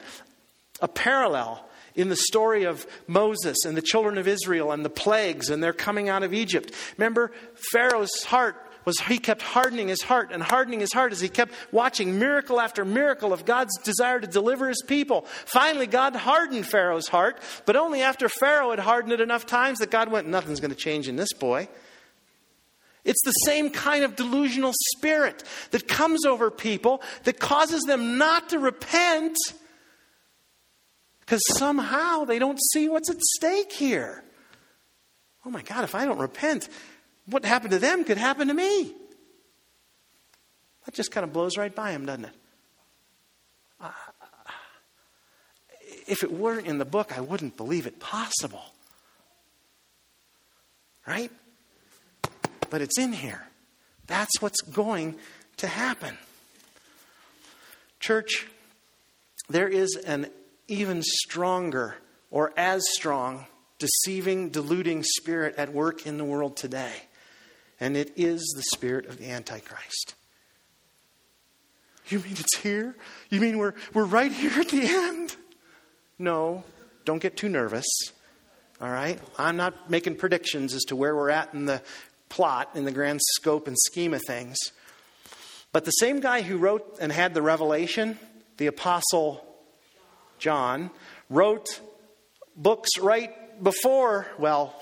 a 0.82 0.88
parallel 0.88 1.66
in 1.96 2.10
the 2.10 2.16
story 2.16 2.66
of 2.66 2.86
Moses 3.08 3.64
and 3.66 3.78
the 3.78 3.82
children 3.82 4.18
of 4.18 4.28
Israel 4.28 4.72
and 4.72 4.84
the 4.84 4.90
plagues 4.90 5.50
and 5.50 5.64
their 5.64 5.74
coming 5.74 6.10
out 6.10 6.24
of 6.24 6.34
Egypt. 6.34 6.74
Remember, 6.98 7.32
Pharaoh's 7.72 8.24
heart 8.26 8.56
was 8.86 8.98
he 9.00 9.18
kept 9.18 9.42
hardening 9.42 9.88
his 9.88 10.04
heart 10.04 10.32
and 10.32 10.42
hardening 10.42 10.80
his 10.80 10.94
heart 10.94 11.12
as 11.12 11.20
he 11.20 11.28
kept 11.28 11.54
watching 11.72 12.20
miracle 12.20 12.62
after 12.62 12.86
miracle 12.86 13.34
of 13.34 13.46
God's 13.46 13.76
desire 13.84 14.20
to 14.20 14.28
deliver 14.28 14.70
his 14.70 14.82
people. 14.88 15.22
Finally, 15.46 15.88
God 15.88 16.16
hardened 16.16 16.68
Pharaoh's 16.68 17.08
heart, 17.08 17.40
but 17.66 17.76
only 17.76 18.02
after 18.02 18.30
Pharaoh 18.30 18.70
had 18.70 18.80
hardened 18.80 19.14
it 19.14 19.22
enough 19.22 19.46
times 19.46 19.80
that 19.80 19.92
God 19.92 20.12
went, 20.12 20.28
Nothing's 20.28 20.60
going 20.60 20.72
to 20.72 20.78
change 20.78 21.08
in 21.08 21.16
this 21.16 21.34
boy. 21.34 21.68
It's 23.04 23.22
the 23.24 23.32
same 23.32 23.70
kind 23.70 24.04
of 24.04 24.16
delusional 24.16 24.74
spirit 24.96 25.44
that 25.72 25.88
comes 25.88 26.26
over 26.26 26.50
people 26.50 27.04
that 27.24 27.40
causes 27.40 27.84
them 27.84 28.18
not 28.18 28.50
to 28.50 28.60
repent 28.60 29.38
because 31.20 31.42
somehow 31.58 32.26
they 32.26 32.40
don't 32.40 32.60
see 32.74 32.90
what's 32.90 33.10
at 33.10 33.22
stake 33.22 33.72
here. 33.72 34.24
Oh 35.46 35.52
my 35.52 35.62
God, 35.62 35.84
if 35.84 35.94
I 35.94 36.06
don't 36.06 36.18
repent, 36.18 36.68
what 37.28 37.46
happened 37.46 37.72
to 37.72 37.80
them 37.80 38.04
could 38.04 38.18
happen 38.18 38.48
to 38.48 38.54
me. 38.54 38.94
That 40.86 40.94
just 40.94 41.12
kind 41.12 41.24
of 41.24 41.34
blows 41.34 41.58
right 41.58 41.74
by 41.74 41.92
him, 41.92 42.06
doesn't 42.06 42.26
it? 42.26 42.36
Uh, 43.82 43.92
if 46.08 46.24
it 46.24 46.32
weren't 46.32 46.68
in 46.68 46.78
the 46.78 46.86
book, 46.86 47.18
I 47.18 47.22
wouldn't 47.22 47.58
believe 47.58 47.88
it 47.88 48.00
possible. 48.00 48.64
Right? 51.08 51.32
But 52.70 52.82
it's 52.82 53.00
in 53.00 53.14
here. 53.14 53.44
That's 54.08 54.40
what's 54.40 54.62
going 54.62 55.16
to 55.58 55.68
happen. 55.68 56.18
Church, 58.00 58.48
there 59.50 59.68
is 59.68 59.96
an 60.06 60.28
even 60.68 61.02
stronger 61.02 61.96
or 62.30 62.54
as 62.56 62.84
strong 62.94 63.48
deceiving, 63.80 64.50
deluding 64.50 65.04
spirit 65.04 65.56
at 65.58 65.74
work 65.74 66.06
in 66.06 66.18
the 66.18 66.26
world 66.26 66.56
today 66.56 66.94
and 67.80 67.98
it 67.98 68.14
is 68.16 68.42
the 68.56 68.64
spirit 68.76 69.06
of 69.08 69.18
the 69.18 69.30
Antichrist. 69.30 70.16
You 72.08 72.20
mean 72.20 72.34
it's 72.34 72.58
here? 72.58 72.96
You 73.30 73.42
mean 73.42 73.58
we're, 73.58 73.74
we're 73.94 74.06
right 74.06 74.32
here 74.32 74.60
at 74.60 74.70
the 74.70 74.86
end? 74.86 75.36
No, 76.20 76.64
don't 77.04 77.20
get 77.20 77.36
too 77.36 77.50
nervous. 77.50 77.88
All 78.80 78.90
right? 78.90 79.20
I'm 79.40 79.58
not 79.58 79.90
making 79.90 80.18
predictions 80.18 80.74
as 80.74 80.84
to 80.86 80.96
where 80.96 81.16
we're 81.16 81.32
at 81.32 81.54
in 81.54 81.66
the 81.66 81.82
plot, 82.30 82.72
in 82.76 82.86
the 82.86 82.92
grand 82.92 83.22
scope 83.36 83.68
and 83.68 83.76
scheme 83.88 84.14
of 84.14 84.22
things. 84.28 84.58
But 85.72 85.86
the 85.86 85.92
same 85.92 86.20
guy 86.20 86.42
who 86.42 86.58
wrote 86.58 86.98
and 87.02 87.12
had 87.12 87.34
the 87.34 87.42
revelation, 87.42 88.20
the 88.58 88.68
Apostle 88.68 89.46
John, 90.38 90.92
wrote 91.30 91.82
books 92.56 92.90
right 93.00 93.64
before, 93.64 94.28
well, 94.38 94.76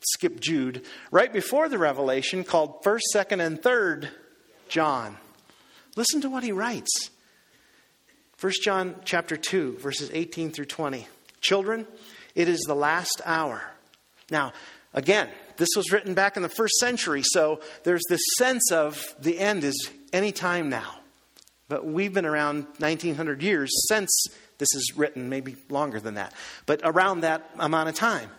skip 0.00 0.40
Jude, 0.40 0.84
right 1.10 1.32
before 1.32 1.68
the 1.68 1.78
revelation 1.78 2.44
called 2.44 2.82
1st, 2.82 3.00
2nd, 3.14 3.46
and 3.46 3.60
3rd 3.60 4.08
John. 4.68 5.16
Listen 5.96 6.20
to 6.20 6.30
what 6.30 6.42
he 6.42 6.52
writes. 6.52 7.10
1 8.40 8.52
John 8.62 8.96
chapter 9.04 9.36
2, 9.36 9.78
verses 9.78 10.10
18 10.12 10.50
through 10.50 10.66
20. 10.66 11.06
Children, 11.40 11.86
it 12.34 12.48
is 12.48 12.60
the 12.66 12.74
last 12.74 13.22
hour. 13.24 13.62
Now, 14.30 14.52
again, 14.92 15.28
this 15.56 15.70
was 15.74 15.90
written 15.90 16.12
back 16.14 16.36
in 16.36 16.42
the 16.42 16.48
first 16.48 16.74
century, 16.74 17.22
so 17.24 17.60
there's 17.84 18.02
this 18.08 18.20
sense 18.38 18.70
of 18.70 19.02
the 19.18 19.38
end 19.38 19.64
is 19.64 19.90
any 20.12 20.32
time 20.32 20.68
now. 20.68 20.96
But 21.68 21.86
we've 21.86 22.12
been 22.12 22.26
around 22.26 22.66
1900 22.78 23.42
years 23.42 23.70
since 23.88 24.10
this 24.58 24.68
is 24.74 24.92
written, 24.96 25.28
maybe 25.28 25.56
longer 25.68 25.98
than 25.98 26.14
that, 26.14 26.32
but 26.66 26.80
around 26.84 27.20
that 27.20 27.50
amount 27.58 27.88
of 27.88 27.94
time. 27.94 28.30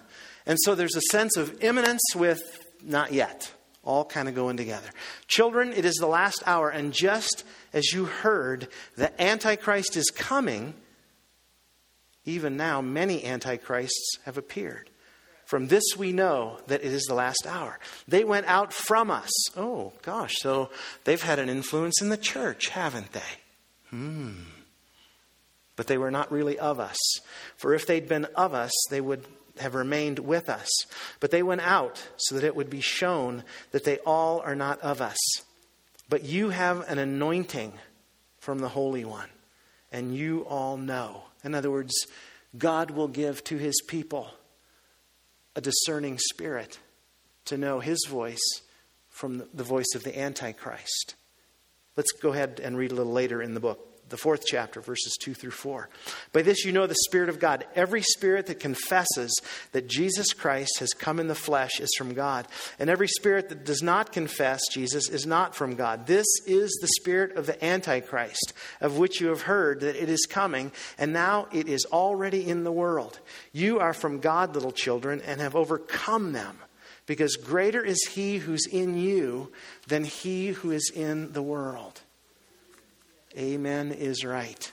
And 0.47 0.57
so 0.63 0.73
there's 0.73 0.95
a 0.95 1.01
sense 1.11 1.35
of 1.35 1.61
imminence 1.61 2.01
with 2.15 2.65
not 2.81 3.11
yet, 3.11 3.51
all 3.83 4.05
kind 4.05 4.29
of 4.29 4.33
going 4.33 4.57
together. 4.57 4.89
Children, 5.27 5.73
it 5.73 5.85
is 5.85 5.95
the 5.95 6.07
last 6.07 6.41
hour, 6.45 6.69
and 6.69 6.93
just 6.93 7.43
as 7.73 7.91
you 7.91 8.05
heard, 8.05 8.69
the 8.95 9.21
Antichrist 9.21 9.97
is 9.97 10.09
coming. 10.09 10.73
Even 12.25 12.55
now, 12.55 12.81
many 12.81 13.25
Antichrists 13.25 14.19
have 14.25 14.37
appeared. 14.37 14.89
From 15.45 15.67
this 15.67 15.83
we 15.97 16.11
know 16.11 16.59
that 16.67 16.83
it 16.83 16.91
is 16.91 17.03
the 17.03 17.13
last 17.13 17.45
hour. 17.47 17.79
They 18.07 18.23
went 18.23 18.47
out 18.47 18.73
from 18.73 19.11
us. 19.11 19.31
Oh, 19.55 19.93
gosh, 20.01 20.33
so 20.39 20.69
they've 21.03 21.21
had 21.21 21.39
an 21.39 21.49
influence 21.49 22.01
in 22.01 22.09
the 22.09 22.17
church, 22.17 22.67
haven't 22.69 23.11
they? 23.11 23.21
Hmm. 23.89 24.31
But 25.77 25.87
they 25.87 25.97
were 25.97 26.11
not 26.11 26.31
really 26.31 26.57
of 26.57 26.79
us. 26.79 26.97
For 27.55 27.73
if 27.73 27.85
they'd 27.85 28.09
been 28.09 28.25
of 28.35 28.53
us, 28.53 28.71
they 28.89 28.99
would 28.99 29.25
have 29.59 29.75
remained 29.75 30.19
with 30.19 30.49
us. 30.49 30.67
But 31.19 31.31
they 31.31 31.43
went 31.43 31.61
out 31.61 32.07
so 32.17 32.35
that 32.35 32.43
it 32.43 32.55
would 32.55 32.69
be 32.69 32.81
shown 32.81 33.43
that 33.71 33.83
they 33.83 33.97
all 33.99 34.39
are 34.41 34.55
not 34.55 34.79
of 34.81 35.01
us. 35.01 35.17
But 36.09 36.23
you 36.23 36.49
have 36.49 36.89
an 36.89 36.99
anointing 36.99 37.73
from 38.39 38.59
the 38.59 38.69
Holy 38.69 39.03
One, 39.03 39.29
and 39.91 40.15
you 40.15 40.41
all 40.41 40.77
know. 40.77 41.23
In 41.43 41.53
other 41.53 41.71
words, 41.71 41.93
God 42.57 42.91
will 42.91 43.07
give 43.07 43.43
to 43.45 43.57
his 43.57 43.81
people 43.87 44.29
a 45.55 45.61
discerning 45.61 46.17
spirit 46.17 46.79
to 47.45 47.57
know 47.57 47.79
his 47.79 48.05
voice 48.07 48.61
from 49.09 49.43
the 49.53 49.63
voice 49.63 49.95
of 49.95 50.03
the 50.03 50.17
Antichrist. 50.17 51.15
Let's 51.95 52.11
go 52.11 52.31
ahead 52.31 52.61
and 52.63 52.77
read 52.77 52.91
a 52.91 52.95
little 52.95 53.11
later 53.11 53.41
in 53.41 53.53
the 53.53 53.59
book 53.59 53.86
the 54.09 54.17
fourth 54.17 54.45
chapter, 54.45 54.81
verses 54.81 55.17
2 55.21 55.33
through 55.33 55.51
4. 55.51 55.89
By 56.31 56.41
this 56.41 56.65
you 56.65 56.71
know 56.71 56.87
the 56.87 56.95
Spirit 57.07 57.29
of 57.29 57.39
God. 57.39 57.65
Every 57.75 58.01
spirit 58.01 58.47
that 58.47 58.59
confesses 58.59 59.33
that 59.71 59.87
Jesus 59.87 60.33
Christ 60.33 60.79
has 60.79 60.93
come 60.93 61.19
in 61.19 61.27
the 61.27 61.35
flesh 61.35 61.79
is 61.79 61.93
from 61.97 62.13
God. 62.13 62.47
And 62.79 62.89
every 62.89 63.07
spirit 63.07 63.49
that 63.49 63.65
does 63.65 63.81
not 63.81 64.11
confess 64.11 64.61
Jesus 64.71 65.09
is 65.09 65.25
not 65.25 65.55
from 65.55 65.75
God. 65.75 66.07
This 66.07 66.27
is 66.45 66.71
the 66.81 66.87
spirit 66.99 67.35
of 67.35 67.45
the 67.45 67.63
Antichrist, 67.63 68.53
of 68.81 68.97
which 68.97 69.19
you 69.19 69.27
have 69.27 69.41
heard 69.41 69.81
that 69.81 70.01
it 70.01 70.09
is 70.09 70.25
coming, 70.25 70.71
and 70.97 71.13
now 71.13 71.47
it 71.51 71.67
is 71.67 71.85
already 71.85 72.47
in 72.47 72.63
the 72.63 72.71
world. 72.71 73.19
You 73.51 73.79
are 73.79 73.93
from 73.93 74.19
God, 74.19 74.53
little 74.53 74.71
children, 74.71 75.21
and 75.25 75.41
have 75.41 75.55
overcome 75.55 76.31
them. 76.31 76.57
Because 77.05 77.37
greater 77.37 77.83
is 77.83 78.05
he 78.11 78.37
who's 78.37 78.67
in 78.67 78.97
you 78.97 79.51
than 79.87 80.03
he 80.03 80.49
who 80.49 80.71
is 80.71 80.91
in 80.93 81.31
the 81.31 81.41
world. 81.41 82.01
Amen 83.37 83.91
is 83.91 84.25
right. 84.25 84.71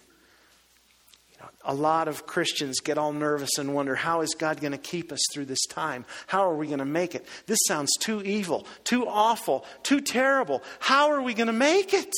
You 1.32 1.38
know, 1.40 1.48
a 1.64 1.74
lot 1.74 2.08
of 2.08 2.26
Christians 2.26 2.80
get 2.80 2.96
all 2.96 3.12
nervous 3.12 3.58
and 3.58 3.74
wonder 3.74 3.94
how 3.94 4.22
is 4.22 4.34
God 4.34 4.60
going 4.60 4.72
to 4.72 4.78
keep 4.78 5.12
us 5.12 5.20
through 5.32 5.44
this 5.44 5.66
time? 5.66 6.06
How 6.26 6.48
are 6.48 6.54
we 6.54 6.66
going 6.66 6.78
to 6.78 6.86
make 6.86 7.14
it? 7.14 7.26
This 7.46 7.58
sounds 7.66 7.92
too 8.00 8.22
evil, 8.22 8.66
too 8.84 9.06
awful, 9.06 9.66
too 9.82 10.00
terrible. 10.00 10.62
How 10.80 11.10
are 11.10 11.20
we 11.20 11.34
going 11.34 11.48
to 11.48 11.52
make 11.52 11.92
it? 11.92 12.12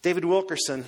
David 0.00 0.24
Wilkerson 0.24 0.86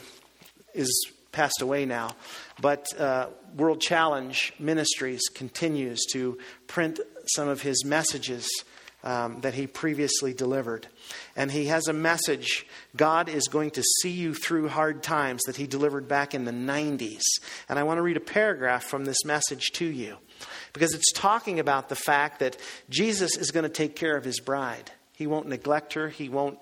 is 0.73 0.91
passed 1.33 1.61
away 1.61 1.85
now, 1.85 2.13
but 2.61 2.87
uh, 2.99 3.27
World 3.57 3.81
Challenge 3.81 4.55
Ministries 4.59 5.21
continues 5.35 6.01
to 6.13 6.39
print 6.67 6.99
some 7.27 7.49
of 7.49 7.61
his 7.61 7.85
messages 7.85 8.49
um, 9.03 9.41
that 9.41 9.55
he 9.55 9.67
previously 9.67 10.35
delivered. 10.35 10.87
And 11.37 11.51
he 11.51 11.67
has 11.67 11.89
a 11.89 11.93
message 11.93 12.67
God 12.97 13.29
is 13.29 13.49
going 13.49 13.71
to 13.73 13.83
see 13.83 14.11
you 14.11 14.35
through 14.35 14.69
hard 14.69 15.03
times 15.03 15.43
that 15.47 15.57
he 15.57 15.67
delivered 15.67 16.09
back 16.09 16.35
in 16.35 16.45
the 16.45 16.53
90s. 16.53 17.23
And 17.69 17.79
I 17.79 17.83
want 17.83 17.99
to 17.99 18.03
read 18.03 18.17
a 18.17 18.21
paragraph 18.21 18.85
from 18.85 19.05
this 19.05 19.25
message 19.25 19.71
to 19.75 19.87
you 19.87 20.17
because 20.73 20.95
it's 20.95 21.13
talking 21.13 21.61
about 21.61 21.89
the 21.89 21.97
fact 21.97 22.41
that 22.41 22.57
Jesus 22.89 23.37
is 23.37 23.51
going 23.51 23.65
to 23.65 23.69
take 23.69 23.97
care 23.97 24.17
of 24.17 24.25
his 24.25 24.41
bride. 24.41 24.91
He 25.17 25.27
won't 25.27 25.49
neglect 25.49 25.95
her, 25.95 26.09
he 26.09 26.29
won't 26.29 26.59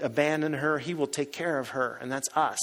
abandon 0.00 0.52
her, 0.52 0.78
he 0.78 0.94
will 0.94 1.06
take 1.06 1.32
care 1.32 1.58
of 1.58 1.70
her, 1.70 1.98
and 2.00 2.12
that's 2.12 2.28
us. 2.34 2.58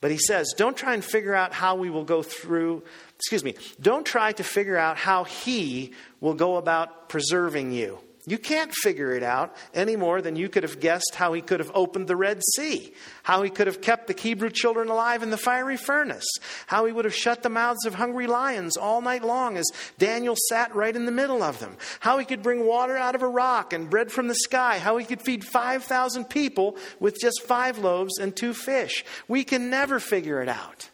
But 0.00 0.10
he 0.10 0.18
says, 0.18 0.52
don't 0.56 0.76
try 0.76 0.92
and 0.92 1.02
figure 1.02 1.34
out 1.34 1.52
how 1.52 1.76
we 1.76 1.88
will 1.88 2.04
go 2.04 2.22
through, 2.22 2.82
excuse 3.16 3.42
me, 3.42 3.54
don't 3.80 4.04
try 4.04 4.32
to 4.32 4.44
figure 4.44 4.76
out 4.76 4.98
how 4.98 5.24
he 5.24 5.94
will 6.20 6.34
go 6.34 6.56
about 6.56 7.08
preserving 7.08 7.72
you. 7.72 7.98
You 8.28 8.38
can't 8.38 8.74
figure 8.74 9.12
it 9.12 9.22
out 9.22 9.54
any 9.72 9.94
more 9.94 10.20
than 10.20 10.34
you 10.34 10.48
could 10.48 10.64
have 10.64 10.80
guessed 10.80 11.14
how 11.14 11.32
he 11.32 11.40
could 11.40 11.60
have 11.60 11.70
opened 11.76 12.08
the 12.08 12.16
Red 12.16 12.42
Sea, 12.56 12.92
how 13.22 13.42
he 13.42 13.50
could 13.50 13.68
have 13.68 13.80
kept 13.80 14.08
the 14.08 14.20
Hebrew 14.20 14.50
children 14.50 14.88
alive 14.88 15.22
in 15.22 15.30
the 15.30 15.36
fiery 15.36 15.76
furnace, 15.76 16.26
how 16.66 16.86
he 16.86 16.92
would 16.92 17.04
have 17.04 17.14
shut 17.14 17.44
the 17.44 17.48
mouths 17.48 17.86
of 17.86 17.94
hungry 17.94 18.26
lions 18.26 18.76
all 18.76 19.00
night 19.00 19.22
long 19.22 19.56
as 19.56 19.70
Daniel 19.98 20.34
sat 20.48 20.74
right 20.74 20.96
in 20.96 21.06
the 21.06 21.12
middle 21.12 21.40
of 21.40 21.60
them, 21.60 21.76
how 22.00 22.18
he 22.18 22.24
could 22.24 22.42
bring 22.42 22.66
water 22.66 22.96
out 22.96 23.14
of 23.14 23.22
a 23.22 23.28
rock 23.28 23.72
and 23.72 23.88
bread 23.88 24.10
from 24.10 24.26
the 24.26 24.34
sky, 24.34 24.80
how 24.80 24.96
he 24.96 25.04
could 25.04 25.22
feed 25.22 25.44
5,000 25.44 26.24
people 26.24 26.76
with 26.98 27.20
just 27.20 27.42
five 27.44 27.78
loaves 27.78 28.18
and 28.18 28.34
two 28.34 28.54
fish. 28.54 29.04
We 29.28 29.44
can 29.44 29.70
never 29.70 30.00
figure 30.00 30.42
it 30.42 30.48
out. 30.48 30.90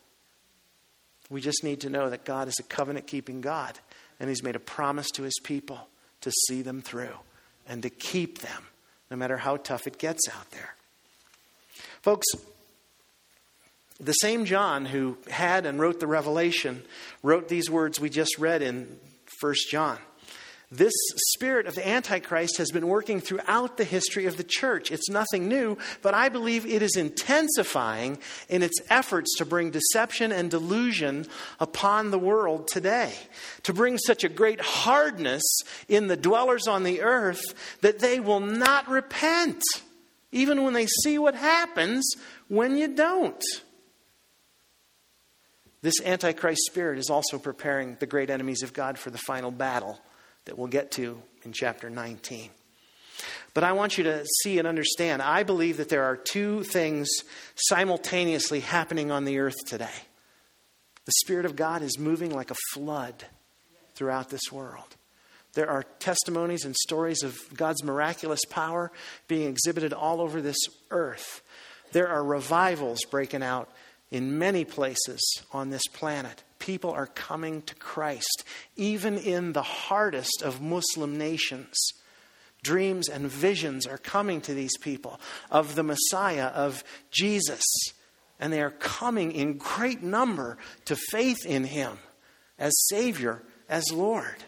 We 1.30 1.40
just 1.40 1.64
need 1.64 1.80
to 1.80 1.88
know 1.88 2.10
that 2.10 2.26
God 2.26 2.48
is 2.48 2.58
a 2.60 2.62
covenant 2.62 3.06
keeping 3.06 3.40
God, 3.40 3.78
and 4.20 4.28
he's 4.28 4.42
made 4.42 4.54
a 4.54 4.60
promise 4.60 5.10
to 5.12 5.22
his 5.22 5.38
people 5.42 5.88
to 6.22 6.32
see 6.46 6.62
them 6.62 6.82
through 6.82 7.14
and 7.68 7.82
to 7.82 7.90
keep 7.90 8.38
them, 8.38 8.66
no 9.10 9.16
matter 9.16 9.36
how 9.36 9.56
tough 9.56 9.86
it 9.86 9.98
gets 9.98 10.28
out 10.28 10.50
there. 10.50 10.74
Folks, 12.00 12.26
the 14.00 14.12
same 14.12 14.44
John 14.44 14.86
who 14.86 15.16
had 15.30 15.64
and 15.66 15.78
wrote 15.78 16.00
the 16.00 16.06
Revelation 16.06 16.82
wrote 17.22 17.48
these 17.48 17.70
words 17.70 18.00
we 18.00 18.10
just 18.10 18.36
read 18.38 18.62
in 18.62 18.98
1 19.40 19.54
John. 19.70 19.98
This 20.74 20.94
spirit 21.34 21.66
of 21.66 21.74
the 21.74 21.86
Antichrist 21.86 22.56
has 22.56 22.70
been 22.70 22.88
working 22.88 23.20
throughout 23.20 23.76
the 23.76 23.84
history 23.84 24.24
of 24.24 24.38
the 24.38 24.44
church. 24.44 24.90
It's 24.90 25.10
nothing 25.10 25.46
new, 25.46 25.76
but 26.00 26.14
I 26.14 26.30
believe 26.30 26.64
it 26.64 26.80
is 26.80 26.96
intensifying 26.96 28.16
in 28.48 28.62
its 28.62 28.80
efforts 28.88 29.36
to 29.36 29.44
bring 29.44 29.70
deception 29.70 30.32
and 30.32 30.50
delusion 30.50 31.26
upon 31.60 32.10
the 32.10 32.18
world 32.18 32.68
today. 32.68 33.12
To 33.64 33.74
bring 33.74 33.98
such 33.98 34.24
a 34.24 34.30
great 34.30 34.62
hardness 34.62 35.42
in 35.88 36.06
the 36.06 36.16
dwellers 36.16 36.66
on 36.66 36.84
the 36.84 37.02
earth 37.02 37.42
that 37.82 37.98
they 37.98 38.18
will 38.18 38.40
not 38.40 38.88
repent, 38.88 39.62
even 40.30 40.64
when 40.64 40.72
they 40.72 40.86
see 40.86 41.18
what 41.18 41.34
happens 41.34 42.14
when 42.48 42.78
you 42.78 42.88
don't. 42.88 43.44
This 45.82 46.00
Antichrist 46.00 46.62
spirit 46.64 46.98
is 46.98 47.10
also 47.10 47.38
preparing 47.38 47.98
the 48.00 48.06
great 48.06 48.30
enemies 48.30 48.62
of 48.62 48.72
God 48.72 48.96
for 48.96 49.10
the 49.10 49.18
final 49.18 49.50
battle 49.50 50.00
that 50.44 50.58
we'll 50.58 50.68
get 50.68 50.90
to 50.92 51.20
in 51.44 51.52
chapter 51.52 51.90
19. 51.90 52.50
But 53.54 53.64
I 53.64 53.72
want 53.72 53.98
you 53.98 54.04
to 54.04 54.24
see 54.42 54.58
and 54.58 54.66
understand 54.66 55.20
I 55.20 55.42
believe 55.42 55.76
that 55.76 55.88
there 55.88 56.04
are 56.04 56.16
two 56.16 56.62
things 56.64 57.08
simultaneously 57.54 58.60
happening 58.60 59.10
on 59.10 59.24
the 59.24 59.38
earth 59.38 59.66
today. 59.66 59.90
The 61.04 61.12
Spirit 61.22 61.44
of 61.44 61.56
God 61.56 61.82
is 61.82 61.98
moving 61.98 62.34
like 62.34 62.50
a 62.50 62.56
flood 62.72 63.24
throughout 63.94 64.30
this 64.30 64.50
world. 64.50 64.96
There 65.54 65.68
are 65.68 65.84
testimonies 65.98 66.64
and 66.64 66.74
stories 66.74 67.22
of 67.22 67.38
God's 67.54 67.84
miraculous 67.84 68.44
power 68.48 68.90
being 69.28 69.48
exhibited 69.48 69.92
all 69.92 70.20
over 70.20 70.40
this 70.40 70.56
earth. 70.90 71.42
There 71.92 72.08
are 72.08 72.24
revivals 72.24 73.00
breaking 73.10 73.42
out 73.42 73.68
in 74.10 74.38
many 74.38 74.64
places 74.64 75.20
on 75.52 75.68
this 75.68 75.86
planet 75.92 76.42
people 76.62 76.92
are 76.92 77.08
coming 77.08 77.60
to 77.62 77.74
Christ, 77.74 78.44
even 78.76 79.18
in 79.18 79.52
the 79.52 79.62
hardest 79.62 80.42
of 80.44 80.62
Muslim 80.62 81.18
nations. 81.18 81.76
Dreams 82.62 83.08
and 83.08 83.26
visions 83.26 83.84
are 83.84 83.98
coming 83.98 84.40
to 84.42 84.54
these 84.54 84.76
people 84.78 85.18
of 85.50 85.74
the 85.74 85.82
Messiah, 85.82 86.46
of 86.46 86.84
Jesus, 87.10 87.64
and 88.38 88.52
they 88.52 88.62
are 88.62 88.70
coming 88.70 89.32
in 89.32 89.58
great 89.58 90.04
number 90.04 90.56
to 90.84 90.94
faith 90.94 91.44
in 91.44 91.64
Him 91.64 91.98
as 92.60 92.72
Savior, 92.90 93.42
as 93.68 93.84
Lord. 93.92 94.44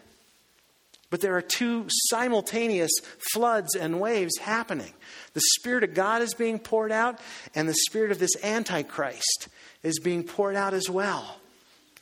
But 1.09 1.19
there 1.19 1.35
are 1.35 1.41
two 1.41 1.85
simultaneous 2.09 2.91
floods 3.33 3.75
and 3.75 3.99
waves 3.99 4.37
happening. 4.37 4.93
The 5.33 5.43
Spirit 5.59 5.83
of 5.83 5.93
God 5.93 6.21
is 6.21 6.33
being 6.33 6.59
poured 6.59 6.93
out, 6.93 7.19
and 7.53 7.67
the 7.67 7.75
Spirit 7.89 8.11
of 8.11 8.19
this 8.19 8.41
Antichrist 8.41 9.49
is 9.83 9.99
being 9.99 10.23
poured 10.23 10.55
out 10.55 10.73
as 10.73 10.89
well 10.89 11.41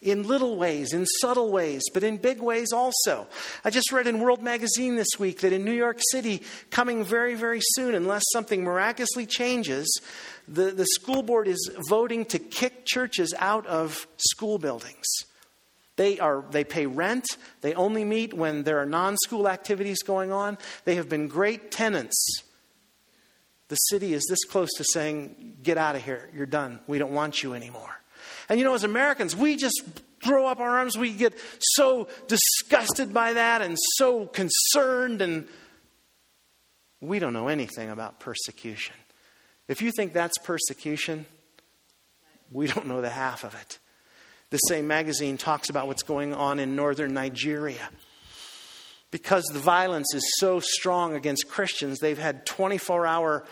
in 0.03 0.27
little 0.27 0.57
ways, 0.57 0.93
in 0.93 1.05
subtle 1.21 1.51
ways, 1.51 1.81
but 1.93 2.03
in 2.03 2.17
big 2.17 2.41
ways 2.41 2.71
also. 2.71 3.27
I 3.63 3.69
just 3.69 3.91
read 3.91 4.07
in 4.07 4.19
World 4.19 4.43
Magazine 4.43 4.95
this 4.95 5.19
week 5.19 5.41
that 5.41 5.53
in 5.53 5.63
New 5.63 5.73
York 5.73 5.97
City, 6.11 6.41
coming 6.69 7.03
very, 7.03 7.35
very 7.35 7.61
soon, 7.61 7.95
unless 7.95 8.23
something 8.31 8.63
miraculously 8.63 9.25
changes, 9.25 9.87
the, 10.47 10.71
the 10.71 10.85
school 10.85 11.23
board 11.23 11.47
is 11.47 11.71
voting 11.87 12.25
to 12.25 12.39
kick 12.39 12.85
churches 12.85 13.33
out 13.37 13.65
of 13.67 14.07
school 14.17 14.57
buildings. 14.57 15.05
They, 15.95 16.19
are, 16.19 16.43
they 16.49 16.63
pay 16.63 16.85
rent. 16.85 17.25
They 17.61 17.73
only 17.75 18.03
meet 18.03 18.33
when 18.33 18.63
there 18.63 18.79
are 18.79 18.85
non 18.85 19.15
school 19.17 19.47
activities 19.47 20.01
going 20.01 20.31
on. 20.31 20.57
They 20.85 20.95
have 20.95 21.07
been 21.07 21.27
great 21.27 21.71
tenants. 21.71 22.43
The 23.67 23.75
city 23.75 24.13
is 24.13 24.25
this 24.29 24.43
close 24.43 24.69
to 24.77 24.83
saying, 24.83 25.57
Get 25.61 25.77
out 25.77 25.95
of 25.95 26.03
here. 26.03 26.29
You're 26.35 26.45
done. 26.45 26.79
We 26.87 26.97
don't 26.97 27.13
want 27.13 27.43
you 27.43 27.53
anymore. 27.53 28.02
And 28.49 28.59
you 28.59 28.65
know, 28.65 28.73
as 28.73 28.83
Americans, 28.83 29.35
we 29.35 29.55
just 29.55 29.81
throw 30.23 30.47
up 30.47 30.59
our 30.59 30.77
arms. 30.77 30.97
We 30.97 31.13
get 31.13 31.33
so 31.59 32.07
disgusted 32.27 33.13
by 33.13 33.33
that 33.33 33.61
and 33.61 33.77
so 33.95 34.25
concerned, 34.25 35.21
and 35.21 35.47
we 37.01 37.19
don't 37.19 37.33
know 37.33 37.47
anything 37.47 37.89
about 37.89 38.19
persecution. 38.19 38.95
If 39.67 39.81
you 39.81 39.91
think 39.91 40.13
that's 40.13 40.37
persecution, 40.39 41.25
we 42.51 42.67
don't 42.67 42.87
know 42.87 43.01
the 43.01 43.09
half 43.09 43.43
of 43.43 43.55
it. 43.55 43.79
The 44.49 44.57
same 44.57 44.87
magazine 44.87 45.37
talks 45.37 45.69
about 45.69 45.87
what's 45.87 46.03
going 46.03 46.33
on 46.33 46.59
in 46.59 46.75
northern 46.75 47.13
Nigeria. 47.13 47.89
Because 49.09 49.43
the 49.45 49.59
violence 49.59 50.13
is 50.13 50.23
so 50.37 50.59
strong 50.59 51.15
against 51.15 51.47
Christians, 51.47 51.99
they've 51.99 52.17
had 52.17 52.45
24 52.45 53.05
hour 53.05 53.45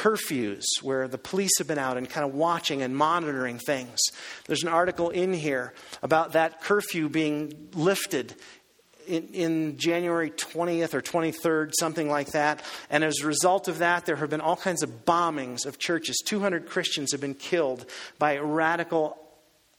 curfews 0.00 0.64
where 0.80 1.08
the 1.08 1.18
police 1.18 1.58
have 1.58 1.66
been 1.66 1.78
out 1.78 1.98
and 1.98 2.08
kind 2.08 2.26
of 2.26 2.34
watching 2.34 2.80
and 2.80 2.96
monitoring 2.96 3.58
things. 3.58 3.98
There's 4.46 4.62
an 4.62 4.70
article 4.70 5.10
in 5.10 5.34
here 5.34 5.74
about 6.02 6.32
that 6.32 6.62
curfew 6.62 7.10
being 7.10 7.68
lifted 7.74 8.34
in, 9.06 9.28
in, 9.28 9.76
January 9.76 10.30
20th 10.30 10.94
or 10.94 11.02
23rd, 11.02 11.72
something 11.78 12.08
like 12.08 12.28
that. 12.28 12.62
And 12.88 13.04
as 13.04 13.20
a 13.20 13.26
result 13.26 13.68
of 13.68 13.78
that, 13.78 14.06
there 14.06 14.16
have 14.16 14.30
been 14.30 14.40
all 14.40 14.56
kinds 14.56 14.82
of 14.82 15.04
bombings 15.04 15.66
of 15.66 15.78
churches. 15.78 16.22
200 16.24 16.66
Christians 16.66 17.12
have 17.12 17.20
been 17.20 17.34
killed 17.34 17.84
by 18.18 18.38
radical 18.38 19.18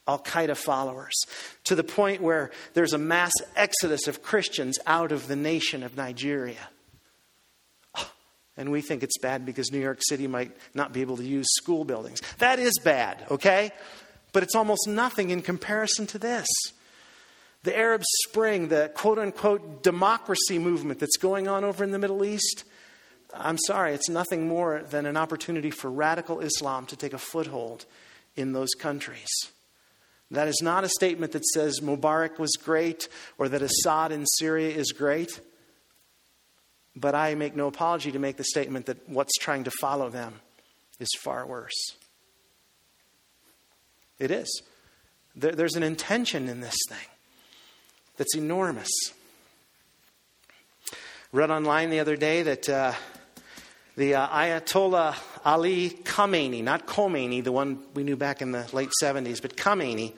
Al 0.07 0.19
Qaeda 0.19 0.57
followers 0.57 1.15
to 1.63 1.76
the 1.76 1.84
point 1.84 2.22
where 2.22 2.51
there's 2.74 2.93
a 2.93 2.97
mass 2.97 3.32
exodus 3.55 4.07
of 4.07 4.22
Christians 4.22 4.78
out 4.86 5.11
of 5.11 5.28
the 5.28 5.36
nation 5.36 5.82
of 5.82 5.97
Nigeria. 5.97 6.69
And 8.57 8.71
we 8.71 8.81
think 8.81 9.01
it's 9.01 9.17
bad 9.17 9.45
because 9.45 9.71
New 9.71 9.79
York 9.79 9.99
City 10.01 10.27
might 10.27 10.51
not 10.73 10.93
be 10.93 11.01
able 11.01 11.17
to 11.17 11.23
use 11.23 11.47
school 11.51 11.85
buildings. 11.85 12.21
That 12.39 12.59
is 12.59 12.73
bad, 12.83 13.25
okay? 13.31 13.71
But 14.33 14.43
it's 14.43 14.55
almost 14.55 14.87
nothing 14.87 15.29
in 15.29 15.41
comparison 15.41 16.05
to 16.07 16.17
this. 16.17 16.47
The 17.63 17.77
Arab 17.77 18.03
Spring, 18.27 18.69
the 18.69 18.91
quote 18.93 19.19
unquote 19.19 19.83
democracy 19.83 20.57
movement 20.57 20.99
that's 20.99 21.17
going 21.17 21.47
on 21.47 21.63
over 21.63 21.83
in 21.83 21.91
the 21.91 21.99
Middle 21.99 22.25
East, 22.25 22.63
I'm 23.33 23.57
sorry, 23.67 23.93
it's 23.93 24.09
nothing 24.09 24.47
more 24.47 24.83
than 24.89 25.05
an 25.05 25.15
opportunity 25.15 25.71
for 25.71 25.89
radical 25.89 26.41
Islam 26.41 26.85
to 26.87 26.97
take 26.97 27.13
a 27.13 27.17
foothold 27.17 27.85
in 28.35 28.51
those 28.51 28.73
countries. 28.73 29.29
That 30.31 30.47
is 30.47 30.59
not 30.61 30.83
a 30.83 30.89
statement 30.89 31.33
that 31.33 31.45
says 31.45 31.81
Mubarak 31.81 32.39
was 32.39 32.51
great 32.53 33.09
or 33.37 33.49
that 33.49 33.61
Assad 33.61 34.11
in 34.11 34.25
Syria 34.25 34.75
is 34.75 34.91
great. 34.91 35.39
But 36.95 37.15
I 37.15 37.35
make 37.35 37.55
no 37.55 37.67
apology 37.67 38.11
to 38.11 38.19
make 38.19 38.37
the 38.37 38.43
statement 38.43 38.87
that 38.87 39.07
what's 39.07 39.37
trying 39.37 39.63
to 39.63 39.71
follow 39.71 40.09
them 40.09 40.41
is 40.99 41.09
far 41.21 41.45
worse. 41.45 41.95
It 44.19 44.29
is. 44.29 44.61
There, 45.35 45.53
there's 45.53 45.75
an 45.75 45.83
intention 45.83 46.49
in 46.49 46.59
this 46.61 46.75
thing 46.89 47.07
that's 48.17 48.35
enormous. 48.35 48.89
Read 51.31 51.49
online 51.49 51.89
the 51.89 51.99
other 52.01 52.17
day 52.17 52.43
that 52.43 52.67
uh, 52.67 52.93
the 53.95 54.15
uh, 54.15 54.27
Ayatollah 54.27 55.15
Ali 55.45 55.89
Khamenei, 55.89 56.63
not 56.63 56.85
Khomeini, 56.85 57.43
the 57.43 57.51
one 57.51 57.79
we 57.93 58.03
knew 58.03 58.15
back 58.17 58.41
in 58.41 58.51
the 58.51 58.67
late 58.73 58.91
70s, 59.01 59.41
but 59.41 59.55
Khamenei, 59.55 60.13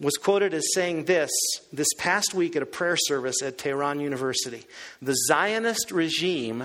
was 0.00 0.16
quoted 0.16 0.54
as 0.54 0.64
saying 0.74 1.04
this 1.04 1.30
this 1.72 1.88
past 1.98 2.34
week 2.34 2.54
at 2.56 2.62
a 2.62 2.66
prayer 2.66 2.96
service 2.96 3.42
at 3.42 3.58
Tehran 3.58 4.00
University. 4.00 4.64
The 5.02 5.16
Zionist 5.26 5.90
regime, 5.90 6.64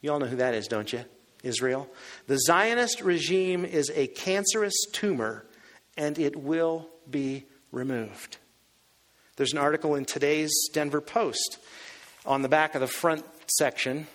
you 0.00 0.12
all 0.12 0.18
know 0.18 0.26
who 0.26 0.36
that 0.36 0.54
is, 0.54 0.66
don't 0.66 0.92
you? 0.92 1.04
Israel. 1.42 1.88
The 2.26 2.38
Zionist 2.38 3.00
regime 3.00 3.64
is 3.64 3.90
a 3.94 4.06
cancerous 4.08 4.74
tumor 4.92 5.44
and 5.96 6.18
it 6.18 6.36
will 6.36 6.88
be 7.10 7.44
removed. 7.70 8.38
There's 9.36 9.52
an 9.52 9.58
article 9.58 9.94
in 9.94 10.04
today's 10.04 10.52
Denver 10.72 11.00
Post 11.00 11.58
on 12.24 12.42
the 12.42 12.48
back 12.48 12.74
of 12.74 12.80
the 12.80 12.86
front 12.86 13.24
section. 13.58 14.06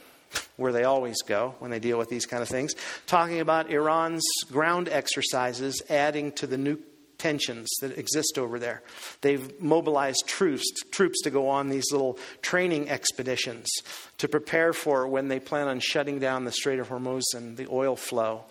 where 0.58 0.74
they 0.74 0.84
always 0.84 1.22
go 1.22 1.56
when 1.60 1.72
they 1.72 1.80
deal 1.80 1.98
with 1.98 2.10
these 2.10 2.26
kind 2.26 2.44
of 2.44 2.50
things, 2.50 2.74
talking 3.06 3.40
about 3.40 3.72
Iran's 3.72 4.26
ground 4.52 4.90
exercises 4.90 5.82
adding 5.90 6.34
to 6.34 6.46
the 6.46 6.58
nuke 6.58 6.84
tensions 7.18 7.70
that 7.82 7.98
exist 7.98 8.38
over 8.38 8.60
there. 8.60 8.82
They've 9.22 9.62
mobilized 9.62 10.24
troops, 10.28 10.66
troops 10.92 11.22
to 11.24 11.30
go 11.30 11.50
on 11.50 11.70
these 11.70 11.92
little 11.92 12.18
training 12.42 12.90
expeditions 12.90 13.68
to 14.18 14.28
prepare 14.28 14.74
for 14.74 15.08
when 15.08 15.28
they 15.28 15.40
plan 15.40 15.68
on 15.68 15.80
shutting 15.80 16.20
down 16.20 16.46
the 16.46 16.52
Strait 16.52 16.80
of 16.80 16.90
Hormuz 16.90 17.24
and 17.34 17.58
the 17.58 17.68
oil 17.70 17.96
flow 17.96 18.46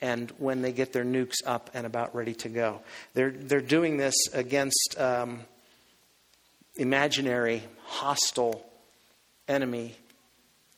and 0.00 0.32
when 0.38 0.62
they 0.62 0.72
get 0.72 0.92
their 0.92 1.04
nukes 1.04 1.36
up 1.46 1.70
and 1.74 1.86
about 1.86 2.14
ready 2.14 2.34
to 2.34 2.48
go. 2.48 2.80
They're, 3.14 3.30
they're 3.30 3.60
doing 3.60 3.96
this 3.96 4.14
against 4.32 4.96
um, 4.98 5.40
imaginary, 6.76 7.62
hostile 7.84 8.66
enemy 9.48 9.94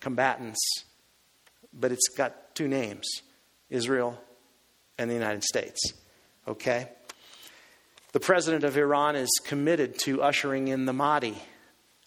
combatants, 0.01 0.61
but 1.73 1.91
it's 1.91 2.09
got 2.17 2.55
two 2.55 2.69
names 2.69 3.07
Israel 3.71 4.21
and 4.99 5.11
the 5.11 5.15
United 5.15 5.43
States. 5.43 5.81
Okay? 6.47 6.89
The 8.15 8.21
president 8.21 8.63
of 8.63 8.79
Iran 8.79 9.17
is 9.17 9.29
committed 9.45 9.99
to 10.05 10.23
ushering 10.23 10.69
in 10.69 10.87
the 10.87 10.93
Mahdi, 10.93 11.37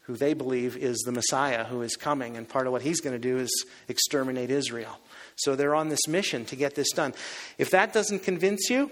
who 0.04 0.16
they 0.16 0.34
believe 0.34 0.78
is 0.78 1.00
the 1.00 1.12
Messiah 1.12 1.66
who 1.66 1.82
is 1.82 1.98
coming, 1.98 2.38
and 2.38 2.48
part 2.48 2.66
of 2.66 2.72
what 2.72 2.82
he's 2.82 3.02
going 3.02 3.14
to 3.14 3.20
do 3.20 3.40
is 3.40 3.66
exterminate 3.90 4.50
Israel. 4.50 5.02
So 5.36 5.58
they're 5.58 5.76
on 5.76 5.90
this 5.90 6.08
mission 6.08 6.46
to 6.46 6.56
get 6.56 6.76
this 6.76 6.94
done. 6.94 7.14
If 7.58 7.72
that 7.72 7.92
doesn't 7.92 8.20
convince 8.20 8.70
you, 8.70 8.90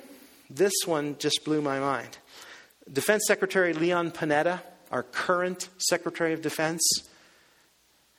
this 0.49 0.73
one 0.83 1.15
just 1.17 1.45
blew 1.45 1.61
my 1.61 1.79
mind. 1.79 2.17
Defense 2.91 3.23
Secretary 3.25 3.71
Leon 3.71 4.11
Panetta, 4.11 4.59
our 4.91 5.03
current 5.03 5.69
Secretary 5.77 6.33
of 6.33 6.41
Defense, 6.41 6.83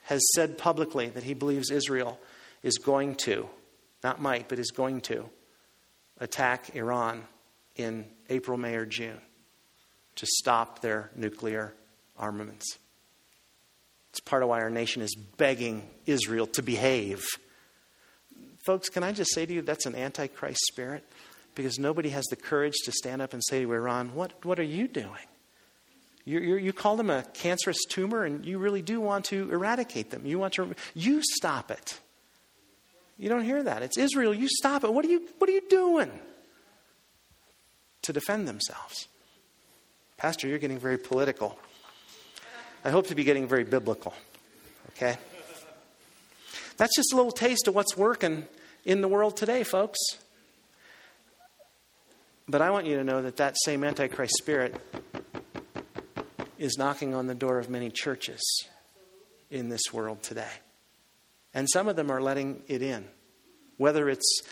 has 0.05 0.23
said 0.35 0.57
publicly 0.57 1.11
that 1.11 1.25
he 1.25 1.35
believes 1.35 1.71
Israel 1.71 2.19
is 2.63 2.79
going 2.79 3.17
to, 3.17 3.47
not 4.03 4.23
might, 4.23 4.49
but 4.49 4.59
is 4.59 4.71
going 4.71 5.03
to, 5.03 5.29
attack 6.19 6.75
Iran 6.75 7.25
in 7.77 8.07
April, 8.29 8.59
May, 8.59 8.75
or 8.77 8.87
June 8.87 9.21
to 10.17 10.27
stop 10.27 10.81
their 10.81 11.11
nuclear 11.15 11.75
armaments. 12.19 12.79
It's 14.11 14.21
part 14.21 14.43
of 14.43 14.49
why 14.49 14.63
our 14.63 14.71
nation 14.71 15.03
is 15.03 15.15
begging 15.15 15.89
Israel 16.07 16.47
to 16.49 16.63
behave. 16.63 17.25
Folks, 18.65 18.89
can 18.89 19.03
I 19.03 19.13
just 19.13 19.35
say 19.35 19.45
to 19.45 19.53
you 19.53 19.63
that's 19.63 19.87
an 19.87 19.95
antichrist 19.95 20.61
spirit? 20.73 21.05
Because 21.55 21.79
nobody 21.79 22.09
has 22.11 22.25
the 22.27 22.37
courage 22.37 22.75
to 22.85 22.93
stand 22.93 23.23
up 23.23 23.33
and 23.33 23.43
say 23.45 23.63
to 23.63 23.73
Iran, 23.73 24.15
What, 24.15 24.45
what 24.45 24.59
are 24.59 24.65
you 24.65 24.89
doing? 24.89 25.27
You, 26.25 26.41
you, 26.41 26.57
you 26.57 26.73
call 26.73 26.97
them 26.97 27.09
a 27.09 27.23
cancerous 27.35 27.85
tumor 27.89 28.25
and 28.25 28.45
you 28.45 28.59
really 28.59 28.83
do 28.83 29.01
want 29.01 29.27
to 29.27 29.51
eradicate 29.53 30.11
them. 30.11 30.27
You 30.27 30.39
want 30.39 30.55
to, 30.55 30.75
you 30.95 31.23
stop 31.23 31.71
it. 31.71 32.01
You 33.17 33.29
don't 33.29 33.45
hear 33.45 33.63
that. 33.63 33.83
It's 33.83 33.97
Israel, 33.97 34.35
you 34.35 34.49
stop 34.49 34.83
it. 34.83 34.93
What 34.93 35.05
are 35.05 35.09
you, 35.09 35.29
what 35.39 35.49
are 35.49 35.53
you 35.53 35.63
doing? 35.71 36.11
To 38.07 38.13
defend 38.13 38.49
themselves. 38.49 39.09
Pastor, 40.17 40.49
you're 40.49 40.59
getting 40.59 40.79
very 40.79 40.97
political. 40.97 41.59
I 42.85 42.91
hope 42.91 43.09
to 43.09 43.15
be 43.15 43.25
getting 43.25 43.47
very 43.47 43.65
biblical. 43.65 44.15
Okay? 44.91 45.19
That's 46.77 46.95
just 46.95 47.13
a 47.13 47.17
little 47.17 47.33
taste 47.33 47.69
of 47.69 47.75
what's 47.75 47.97
working 47.97 48.47
in 48.85 49.01
the 49.01 49.09
world 49.09 49.37
today, 49.37 49.65
folks. 49.65 49.99
But 52.49 52.63
I 52.63 52.71
want 52.71 52.87
you 52.87 52.97
to 52.97 53.05
know 53.05 53.23
that 53.23 53.37
that 53.39 53.57
same 53.65 53.83
Antichrist 53.83 54.35
spirit 54.39 54.81
is 56.59 56.79
knocking 56.79 57.13
on 57.13 57.27
the 57.27 57.35
door 57.35 57.59
of 57.59 57.69
many 57.69 57.91
churches 57.91 58.41
in 59.51 59.69
this 59.69 59.93
world 59.93 60.23
today. 60.23 60.53
And 61.53 61.69
some 61.69 61.89
of 61.89 61.97
them 61.97 62.11
are 62.11 62.21
letting 62.21 62.63
it 62.69 62.83
in. 62.83 63.05
Whether 63.79 64.09
it's 64.09 64.43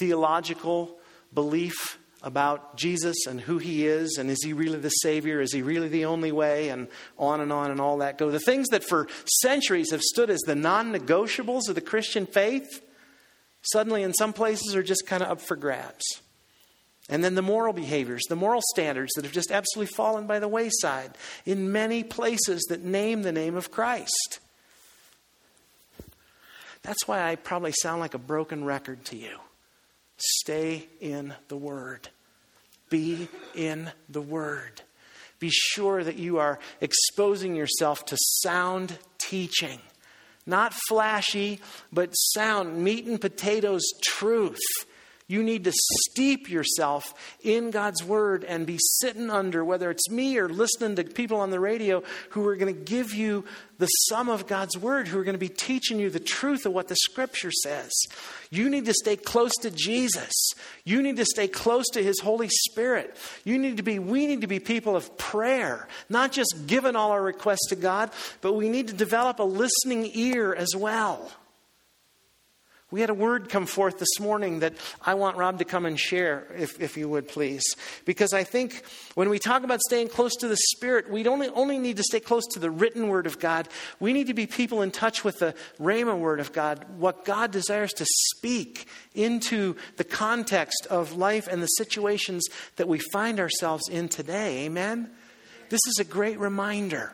theological 0.00 0.98
belief 1.32 1.98
about 2.24 2.76
Jesus 2.76 3.26
and 3.26 3.38
who 3.38 3.58
he 3.58 3.86
is, 3.86 4.16
and 4.18 4.30
is 4.30 4.42
he 4.42 4.54
really 4.54 4.78
the 4.78 4.88
Savior? 4.88 5.40
Is 5.40 5.52
he 5.52 5.62
really 5.62 5.88
the 5.88 6.06
only 6.06 6.32
way? 6.32 6.70
And 6.70 6.88
on 7.18 7.40
and 7.40 7.52
on 7.52 7.70
and 7.70 7.80
all 7.80 7.98
that 7.98 8.18
go. 8.18 8.30
The 8.30 8.40
things 8.40 8.68
that 8.68 8.82
for 8.82 9.06
centuries 9.42 9.90
have 9.92 10.00
stood 10.00 10.30
as 10.30 10.40
the 10.40 10.56
non 10.56 10.92
negotiables 10.92 11.68
of 11.68 11.74
the 11.74 11.80
Christian 11.82 12.26
faith, 12.26 12.82
suddenly 13.60 14.02
in 14.02 14.14
some 14.14 14.32
places 14.32 14.74
are 14.74 14.82
just 14.82 15.06
kind 15.06 15.22
of 15.22 15.30
up 15.30 15.40
for 15.40 15.54
grabs. 15.54 16.04
And 17.10 17.22
then 17.22 17.34
the 17.34 17.42
moral 17.42 17.74
behaviors, 17.74 18.22
the 18.30 18.36
moral 18.36 18.62
standards 18.72 19.12
that 19.14 19.24
have 19.24 19.32
just 19.32 19.52
absolutely 19.52 19.92
fallen 19.94 20.26
by 20.26 20.38
the 20.38 20.48
wayside 20.48 21.12
in 21.44 21.70
many 21.70 22.02
places 22.02 22.64
that 22.70 22.82
name 22.82 23.22
the 23.22 23.32
name 23.32 23.54
of 23.54 23.70
Christ. 23.70 24.40
That's 26.82 27.06
why 27.06 27.30
I 27.30 27.36
probably 27.36 27.72
sound 27.82 28.00
like 28.00 28.14
a 28.14 28.18
broken 28.18 28.64
record 28.64 29.04
to 29.06 29.16
you. 29.16 29.38
Stay 30.16 30.86
in 31.00 31.34
the 31.48 31.56
Word. 31.56 32.08
Be 32.94 33.26
in 33.56 33.90
the 34.08 34.20
Word. 34.20 34.82
Be 35.40 35.50
sure 35.50 36.04
that 36.04 36.14
you 36.14 36.38
are 36.38 36.60
exposing 36.80 37.56
yourself 37.56 38.04
to 38.04 38.16
sound 38.16 39.00
teaching. 39.18 39.80
Not 40.46 40.72
flashy, 40.86 41.58
but 41.92 42.12
sound, 42.12 42.84
meat 42.84 43.06
and 43.06 43.20
potatoes 43.20 43.82
truth 44.04 44.60
you 45.26 45.42
need 45.42 45.64
to 45.64 45.72
steep 45.72 46.50
yourself 46.50 47.14
in 47.42 47.70
God's 47.70 48.04
Word 48.04 48.44
and 48.44 48.66
be 48.66 48.78
sitting 49.00 49.30
under, 49.30 49.64
whether 49.64 49.90
it's 49.90 50.10
me 50.10 50.36
or 50.36 50.50
listening 50.50 50.96
to 50.96 51.04
people 51.04 51.40
on 51.40 51.50
the 51.50 51.60
radio 51.60 52.02
who 52.30 52.46
are 52.46 52.56
going 52.56 52.74
to 52.74 52.78
give 52.78 53.14
you 53.14 53.44
the 53.78 53.86
sum 53.86 54.28
of 54.28 54.46
God's 54.46 54.76
Word, 54.76 55.08
who 55.08 55.18
are 55.18 55.24
going 55.24 55.34
to 55.34 55.38
be 55.38 55.48
teaching 55.48 55.98
you 55.98 56.10
the 56.10 56.20
truth 56.20 56.66
of 56.66 56.74
what 56.74 56.88
the 56.88 56.96
Scripture 56.96 57.50
says. 57.50 57.90
You 58.50 58.68
need 58.68 58.84
to 58.84 58.92
stay 58.92 59.16
close 59.16 59.52
to 59.62 59.70
Jesus. 59.70 60.32
You 60.84 61.00
need 61.00 61.16
to 61.16 61.24
stay 61.24 61.48
close 61.48 61.86
to 61.92 62.02
His 62.02 62.20
Holy 62.20 62.50
Spirit. 62.50 63.16
You 63.44 63.58
need 63.58 63.78
to 63.78 63.82
be, 63.82 63.98
we 63.98 64.26
need 64.26 64.42
to 64.42 64.46
be 64.46 64.60
people 64.60 64.94
of 64.94 65.16
prayer, 65.16 65.88
not 66.10 66.32
just 66.32 66.66
giving 66.66 66.96
all 66.96 67.12
our 67.12 67.22
requests 67.22 67.68
to 67.70 67.76
God, 67.76 68.10
but 68.42 68.52
we 68.52 68.68
need 68.68 68.88
to 68.88 68.94
develop 68.94 69.38
a 69.38 69.44
listening 69.44 70.10
ear 70.12 70.54
as 70.54 70.76
well. 70.76 71.32
We 72.94 73.00
had 73.00 73.10
a 73.10 73.14
word 73.14 73.48
come 73.48 73.66
forth 73.66 73.98
this 73.98 74.20
morning 74.20 74.60
that 74.60 74.74
I 75.02 75.14
want 75.14 75.36
Rob 75.36 75.58
to 75.58 75.64
come 75.64 75.84
and 75.84 75.98
share, 75.98 76.46
if, 76.56 76.80
if 76.80 76.96
you 76.96 77.08
would 77.08 77.26
please. 77.26 77.64
Because 78.04 78.32
I 78.32 78.44
think 78.44 78.84
when 79.16 79.28
we 79.30 79.40
talk 79.40 79.64
about 79.64 79.80
staying 79.80 80.10
close 80.10 80.36
to 80.36 80.46
the 80.46 80.56
Spirit, 80.56 81.10
we 81.10 81.24
don't 81.24 81.42
only 81.56 81.80
need 81.80 81.96
to 81.96 82.04
stay 82.04 82.20
close 82.20 82.46
to 82.52 82.60
the 82.60 82.70
written 82.70 83.08
Word 83.08 83.26
of 83.26 83.40
God, 83.40 83.68
we 83.98 84.12
need 84.12 84.28
to 84.28 84.32
be 84.32 84.46
people 84.46 84.80
in 84.80 84.92
touch 84.92 85.24
with 85.24 85.40
the 85.40 85.56
Rhema 85.80 86.16
Word 86.16 86.38
of 86.38 86.52
God, 86.52 86.86
what 86.96 87.24
God 87.24 87.50
desires 87.50 87.92
to 87.94 88.06
speak 88.06 88.86
into 89.12 89.74
the 89.96 90.04
context 90.04 90.86
of 90.88 91.16
life 91.16 91.48
and 91.48 91.60
the 91.60 91.66
situations 91.66 92.44
that 92.76 92.86
we 92.86 93.00
find 93.12 93.40
ourselves 93.40 93.88
in 93.88 94.08
today. 94.08 94.66
Amen? 94.66 95.10
This 95.68 95.80
is 95.88 95.96
a 95.98 96.04
great 96.04 96.38
reminder. 96.38 97.12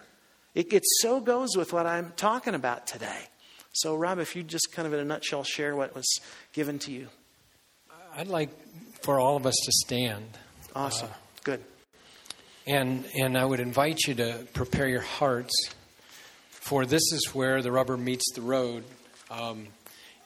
It, 0.54 0.74
it 0.74 0.82
so 1.00 1.22
goes 1.22 1.56
with 1.56 1.72
what 1.72 1.86
I'm 1.86 2.12
talking 2.18 2.54
about 2.54 2.86
today. 2.86 3.28
So, 3.82 3.96
Rob, 3.96 4.18
if 4.18 4.36
you 4.36 4.42
just 4.42 4.72
kind 4.72 4.86
of 4.86 4.92
in 4.92 5.00
a 5.00 5.04
nutshell 5.06 5.42
share 5.42 5.74
what 5.74 5.94
was 5.94 6.20
given 6.52 6.78
to 6.80 6.92
you. 6.92 7.08
I'd 8.14 8.28
like 8.28 8.50
for 9.00 9.18
all 9.18 9.38
of 9.38 9.46
us 9.46 9.54
to 9.54 9.72
stand. 9.86 10.26
Awesome. 10.76 11.08
Uh, 11.08 11.14
Good. 11.44 11.64
And, 12.66 13.06
and 13.18 13.38
I 13.38 13.46
would 13.46 13.58
invite 13.58 14.00
you 14.06 14.14
to 14.16 14.46
prepare 14.52 14.86
your 14.86 15.00
hearts, 15.00 15.54
for 16.50 16.84
this 16.84 17.00
is 17.00 17.30
where 17.32 17.62
the 17.62 17.72
rubber 17.72 17.96
meets 17.96 18.30
the 18.34 18.42
road, 18.42 18.84
um, 19.30 19.68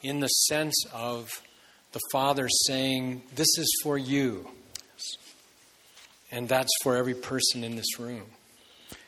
in 0.02 0.18
the 0.18 0.26
sense 0.26 0.74
of 0.92 1.30
the 1.92 2.00
Father 2.10 2.48
saying, 2.66 3.22
This 3.36 3.56
is 3.56 3.80
for 3.84 3.96
you. 3.96 4.48
And 6.32 6.48
that's 6.48 6.72
for 6.82 6.96
every 6.96 7.14
person 7.14 7.62
in 7.62 7.76
this 7.76 8.00
room. 8.00 8.24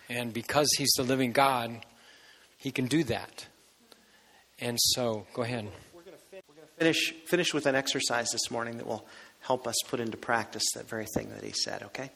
And 0.08 0.32
because 0.32 0.68
He's 0.78 0.92
the 0.96 1.02
living 1.02 1.32
God, 1.32 1.84
He 2.58 2.70
can 2.70 2.86
do 2.86 3.02
that. 3.04 3.46
And 4.58 4.78
so, 4.80 5.26
go 5.34 5.42
ahead. 5.42 5.68
We're 5.94 6.02
going 6.02 6.16
to 6.16 6.68
finish, 6.78 7.14
finish 7.26 7.52
with 7.52 7.66
an 7.66 7.74
exercise 7.74 8.28
this 8.32 8.50
morning 8.50 8.78
that 8.78 8.86
will 8.86 9.06
help 9.40 9.66
us 9.66 9.76
put 9.86 10.00
into 10.00 10.16
practice 10.16 10.64
that 10.74 10.88
very 10.88 11.06
thing 11.14 11.28
that 11.30 11.44
he 11.44 11.52
said, 11.52 11.82
okay? 11.82 12.10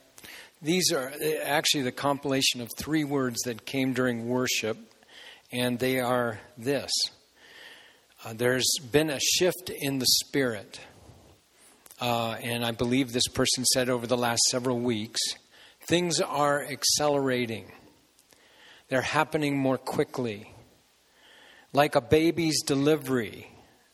These 0.62 0.90
are 0.92 1.12
eh, 1.20 1.38
actually 1.44 1.82
the 1.82 1.92
compilation 1.92 2.62
of 2.62 2.68
three 2.78 3.04
words 3.04 3.40
that 3.44 3.66
came 3.66 3.92
during 3.92 4.26
worship, 4.26 4.78
and 5.52 5.78
they 5.78 6.00
are 6.00 6.40
this 6.56 6.90
uh, 8.24 8.32
There's 8.32 8.70
been 8.90 9.10
a 9.10 9.20
shift 9.20 9.70
in 9.70 9.98
the 9.98 10.06
spirit. 10.06 10.80
Uh, 12.00 12.36
and 12.42 12.64
I 12.64 12.70
believe 12.72 13.12
this 13.12 13.28
person 13.28 13.66
said 13.66 13.90
over 13.90 14.06
the 14.06 14.16
last 14.16 14.40
several 14.50 14.78
weeks, 14.78 15.20
things 15.82 16.20
are 16.20 16.64
accelerating. 16.64 17.70
They're 18.88 19.02
happening 19.02 19.58
more 19.58 19.76
quickly 19.76 20.49
like 21.72 21.94
a 21.94 22.00
baby's 22.00 22.62
delivery, 22.62 23.50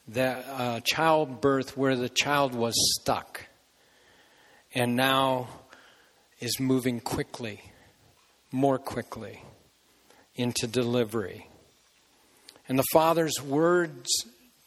the 0.09 0.24
uh, 0.24 0.81
childbirth 0.81 1.77
where 1.77 1.97
the 1.97 2.09
child 2.09 2.55
was 2.55 2.74
stuck 3.01 3.47
and 4.74 4.97
now 4.97 5.49
is 6.41 6.61
moving 6.61 7.01
quickly, 7.01 7.61
more 8.53 8.79
quickly 8.79 9.43
into 10.35 10.66
delivery. 10.66 11.49
And 12.68 12.79
the 12.79 12.85
Father's 12.93 13.43
words, 13.43 14.09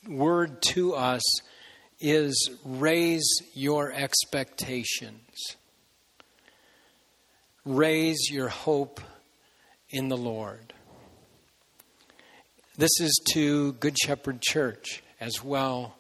word 0.08 0.62
to 0.62 0.94
us 0.96 1.22
is 2.00 2.50
raise 2.64 3.28
your 3.54 3.92
expectations. 3.92 5.58
Raise 7.66 8.30
your 8.32 8.48
hope 8.48 9.02
in 9.90 10.08
the 10.08 10.18
Lord. 10.18 10.74
This 12.80 13.02
is 13.02 13.20
to 13.34 13.74
Good 13.74 13.98
Shepherd 13.98 14.42
Church 14.42 15.04
as 15.20 15.44
well 15.44 15.98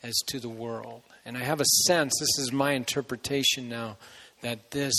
as 0.00 0.14
to 0.28 0.38
the 0.38 0.48
world. 0.48 1.02
And 1.24 1.36
I 1.36 1.40
have 1.40 1.60
a 1.60 1.64
sense, 1.88 2.12
this 2.20 2.44
is 2.44 2.52
my 2.52 2.74
interpretation 2.74 3.68
now, 3.68 3.96
that 4.40 4.70
this 4.70 4.94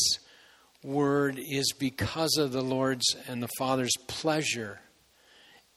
word 0.83 1.39
is 1.39 1.71
because 1.79 2.35
of 2.35 2.51
the 2.51 2.61
Lord's 2.61 3.15
and 3.29 3.41
the 3.41 3.47
Father's 3.57 3.95
pleasure 4.07 4.81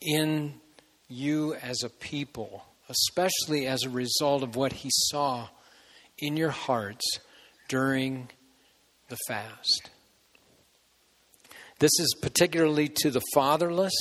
in 0.02 0.54
you 1.06 1.54
as 1.54 1.84
a 1.84 1.88
people, 1.88 2.64
especially 2.88 3.68
as 3.68 3.84
a 3.84 3.90
result 3.90 4.42
of 4.42 4.56
what 4.56 4.72
He 4.72 4.90
saw 4.92 5.50
in 6.18 6.36
your 6.36 6.50
hearts 6.50 7.20
during 7.68 8.28
the 9.08 9.18
fast. 9.28 9.88
This 11.78 11.92
is 12.00 12.12
particularly 12.20 12.88
to 13.02 13.12
the 13.12 13.22
fatherless. 13.32 13.94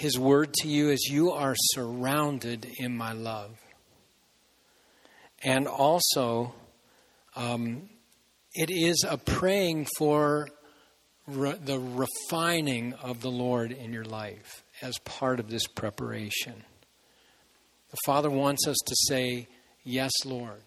His 0.00 0.18
word 0.18 0.54
to 0.54 0.66
you 0.66 0.88
is, 0.88 1.10
You 1.10 1.32
are 1.32 1.54
surrounded 1.74 2.66
in 2.78 2.96
my 2.96 3.12
love. 3.12 3.58
And 5.44 5.68
also, 5.68 6.54
um, 7.36 7.90
it 8.54 8.70
is 8.70 9.04
a 9.06 9.18
praying 9.18 9.88
for 9.98 10.48
re- 11.26 11.58
the 11.62 11.78
refining 11.78 12.94
of 12.94 13.20
the 13.20 13.30
Lord 13.30 13.72
in 13.72 13.92
your 13.92 14.06
life 14.06 14.64
as 14.80 14.96
part 15.04 15.38
of 15.38 15.50
this 15.50 15.66
preparation. 15.66 16.64
The 17.90 17.98
Father 18.06 18.30
wants 18.30 18.66
us 18.66 18.78
to 18.86 18.96
say, 19.06 19.48
Yes, 19.84 20.12
Lord. 20.24 20.62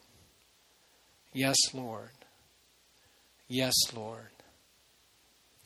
Yes, 1.34 1.58
Lord. 1.74 2.12
Yes, 3.48 3.74
Lord. 3.96 4.30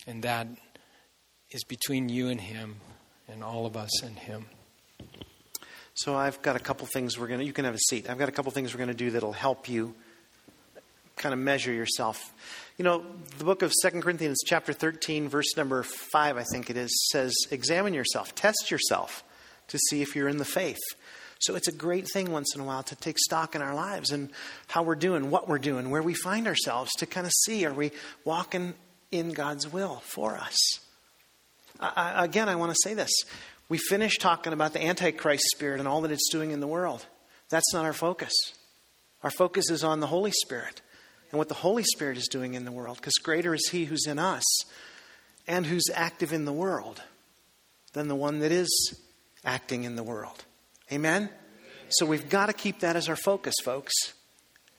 And 0.07 0.23
that 0.23 0.47
is 1.51 1.65
between 1.65 2.07
you 2.07 2.29
and 2.29 2.39
Him 2.39 2.77
and 3.27 3.43
all 3.43 3.65
of 3.65 3.77
us 3.77 4.03
and 4.03 4.17
Him. 4.17 4.45
So 5.93 6.15
I've 6.15 6.41
got 6.41 6.55
a 6.55 6.59
couple 6.59 6.85
things 6.85 7.17
we're 7.17 7.27
going 7.27 7.39
to, 7.39 7.45
you 7.45 7.53
can 7.53 7.65
have 7.65 7.73
a 7.73 7.79
seat. 7.89 8.09
I've 8.09 8.19
got 8.19 8.29
a 8.29 8.31
couple 8.31 8.51
things 8.51 8.73
we're 8.73 8.77
going 8.77 8.89
to 8.89 8.93
do 8.93 9.11
that'll 9.11 9.33
help 9.33 9.67
you 9.67 9.95
kind 11.15 11.33
of 11.33 11.39
measure 11.39 11.73
yourself. 11.73 12.33
You 12.77 12.85
know, 12.85 13.03
the 13.39 13.43
book 13.43 13.63
of 13.63 13.73
Second 13.81 14.03
Corinthians, 14.03 14.37
chapter 14.45 14.71
13, 14.73 15.27
verse 15.27 15.57
number 15.57 15.81
5, 15.81 16.37
I 16.37 16.43
think 16.43 16.69
it 16.69 16.77
is, 16.77 16.91
says, 17.11 17.33
Examine 17.49 17.93
yourself, 17.93 18.35
test 18.35 18.69
yourself 18.69 19.23
to 19.69 19.79
see 19.89 20.01
if 20.01 20.15
you're 20.15 20.27
in 20.27 20.37
the 20.37 20.45
faith. 20.45 20.77
So 21.39 21.55
it's 21.55 21.67
a 21.67 21.71
great 21.71 22.07
thing 22.11 22.31
once 22.31 22.55
in 22.55 22.61
a 22.61 22.63
while 22.63 22.83
to 22.83 22.95
take 22.95 23.17
stock 23.19 23.55
in 23.55 23.61
our 23.61 23.75
lives 23.75 24.11
and 24.11 24.29
how 24.67 24.83
we're 24.83 24.95
doing, 24.95 25.29
what 25.29 25.47
we're 25.47 25.59
doing, 25.59 25.89
where 25.89 26.01
we 26.01 26.13
find 26.13 26.47
ourselves 26.47 26.91
to 26.97 27.05
kind 27.05 27.27
of 27.27 27.33
see 27.45 27.65
are 27.65 27.73
we 27.73 27.91
walking 28.23 28.73
in 29.11 29.33
God's 29.33 29.71
will 29.71 30.01
for 30.05 30.37
us? 30.37 30.79
I, 31.79 32.23
again, 32.25 32.49
I 32.49 32.55
want 32.55 32.71
to 32.71 32.77
say 32.83 32.93
this. 32.93 33.11
We 33.69 33.77
finished 33.77 34.21
talking 34.21 34.53
about 34.53 34.73
the 34.73 34.83
Antichrist 34.83 35.43
spirit 35.55 35.79
and 35.79 35.87
all 35.87 36.01
that 36.01 36.11
it's 36.11 36.29
doing 36.31 36.51
in 36.51 36.59
the 36.59 36.67
world. 36.67 37.05
That's 37.49 37.73
not 37.73 37.85
our 37.85 37.93
focus. 37.93 38.33
Our 39.23 39.31
focus 39.31 39.69
is 39.69 39.83
on 39.83 39.99
the 39.99 40.07
Holy 40.07 40.31
Spirit 40.31 40.81
and 41.31 41.37
what 41.37 41.49
the 41.49 41.55
Holy 41.55 41.83
Spirit 41.83 42.17
is 42.17 42.27
doing 42.27 42.53
in 42.53 42.65
the 42.65 42.71
world, 42.71 42.97
because 42.97 43.15
greater 43.15 43.53
is 43.53 43.67
He 43.69 43.85
who's 43.85 44.05
in 44.07 44.19
us 44.19 44.43
and 45.47 45.65
who's 45.65 45.89
active 45.93 46.31
in 46.31 46.45
the 46.45 46.53
world 46.53 47.01
than 47.93 48.07
the 48.07 48.15
one 48.15 48.39
that 48.39 48.51
is 48.51 48.99
acting 49.43 49.83
in 49.83 49.95
the 49.95 50.03
world. 50.03 50.45
Amen? 50.91 51.29
So 51.89 52.05
we've 52.05 52.29
got 52.29 52.47
to 52.47 52.53
keep 52.53 52.81
that 52.81 52.95
as 52.95 53.09
our 53.09 53.15
focus, 53.15 53.55
folks. 53.63 53.93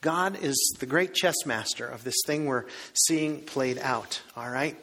God 0.01 0.39
is 0.43 0.77
the 0.79 0.87
great 0.87 1.15
chess 1.15 1.35
master 1.45 1.87
of 1.87 2.05
this 2.05 2.15
thing 2.27 2.47
we're 2.47 2.67
seeing 2.95 3.41
played 3.41 3.79
out, 3.79 4.23
all 4.37 4.49
right? 4.49 4.77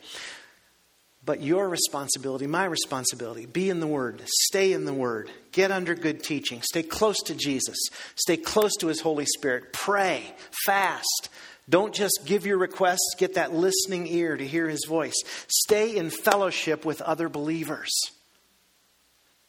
But 1.26 1.42
your 1.42 1.68
responsibility, 1.68 2.46
my 2.46 2.66
responsibility, 2.66 3.48
be 3.48 3.72
in 3.72 3.80
the 3.80 3.88
Word, 3.88 4.22
stay 4.28 4.74
in 4.74 4.86
the 4.86 4.94
Word, 4.94 5.32
get 5.52 5.72
under 5.72 5.96
good 5.96 6.24
teaching, 6.24 6.62
stay 6.62 6.84
close 6.84 7.20
to 7.24 7.34
Jesus, 7.34 7.78
stay 8.16 8.38
close 8.38 8.76
to 8.78 8.88
His 8.88 9.02
Holy 9.02 9.26
Spirit, 9.26 9.74
pray, 9.74 10.24
fast. 10.66 11.30
Don't 11.68 11.96
just 11.96 12.22
give 12.26 12.46
your 12.46 12.60
requests, 12.60 13.16
get 13.18 13.34
that 13.34 13.54
listening 13.54 14.06
ear 14.06 14.38
to 14.38 14.46
hear 14.46 14.70
His 14.70 14.86
voice. 14.88 15.16
Stay 15.48 15.98
in 15.98 16.12
fellowship 16.12 16.86
with 16.86 17.02
other 17.02 17.28
believers. 17.28 17.92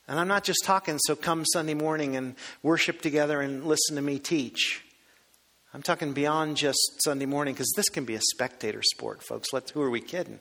And 0.09 0.19
I'm 0.19 0.29
not 0.29 0.45
just 0.45 0.61
talking, 0.65 0.99
so 0.99 1.15
come 1.15 1.45
Sunday 1.45 1.75
morning 1.75 2.17
and 2.17 2.37
worship 2.63 3.03
together 3.03 3.43
and 3.43 3.67
listen 3.67 3.97
to 3.97 4.03
me 4.03 4.19
teach. 4.19 4.83
I'm 5.75 5.83
talking 5.83 6.15
beyond 6.15 6.57
just 6.57 6.79
Sunday 7.05 7.27
morning 7.27 7.53
because 7.53 7.71
this 7.77 7.91
can 7.91 8.07
be 8.07 8.15
a 8.15 8.21
spectator 8.33 8.83
sport, 8.83 9.23
folks. 9.23 9.53
Let's, 9.53 9.73
who 9.73 9.83
are 9.83 9.91
we 9.91 10.01
kidding? 10.01 10.39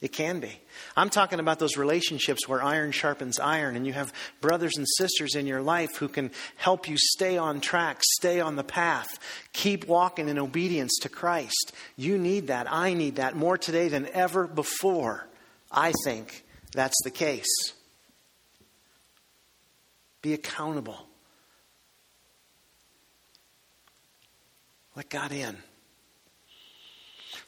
It 0.00 0.12
can 0.12 0.38
be. 0.38 0.60
I'm 0.96 1.10
talking 1.10 1.40
about 1.40 1.58
those 1.58 1.76
relationships 1.76 2.46
where 2.46 2.62
iron 2.62 2.92
sharpens 2.92 3.40
iron, 3.40 3.74
and 3.74 3.84
you 3.84 3.92
have 3.94 4.12
brothers 4.40 4.76
and 4.76 4.86
sisters 4.96 5.34
in 5.34 5.46
your 5.46 5.60
life 5.60 5.96
who 5.96 6.08
can 6.08 6.30
help 6.54 6.88
you 6.88 6.96
stay 6.96 7.36
on 7.36 7.60
track, 7.60 7.98
stay 8.02 8.40
on 8.40 8.54
the 8.54 8.62
path, 8.62 9.08
keep 9.52 9.88
walking 9.88 10.28
in 10.28 10.38
obedience 10.38 10.96
to 11.00 11.08
Christ. 11.08 11.72
You 11.96 12.16
need 12.16 12.46
that. 12.46 12.70
I 12.70 12.94
need 12.94 13.16
that 13.16 13.34
more 13.34 13.58
today 13.58 13.88
than 13.88 14.06
ever 14.12 14.46
before. 14.46 15.26
I 15.70 15.92
think 16.04 16.44
that's 16.72 17.02
the 17.02 17.10
case. 17.10 17.72
Be 20.22 20.32
accountable. 20.32 21.08
Let 24.94 25.08
God 25.10 25.32
in. 25.32 25.56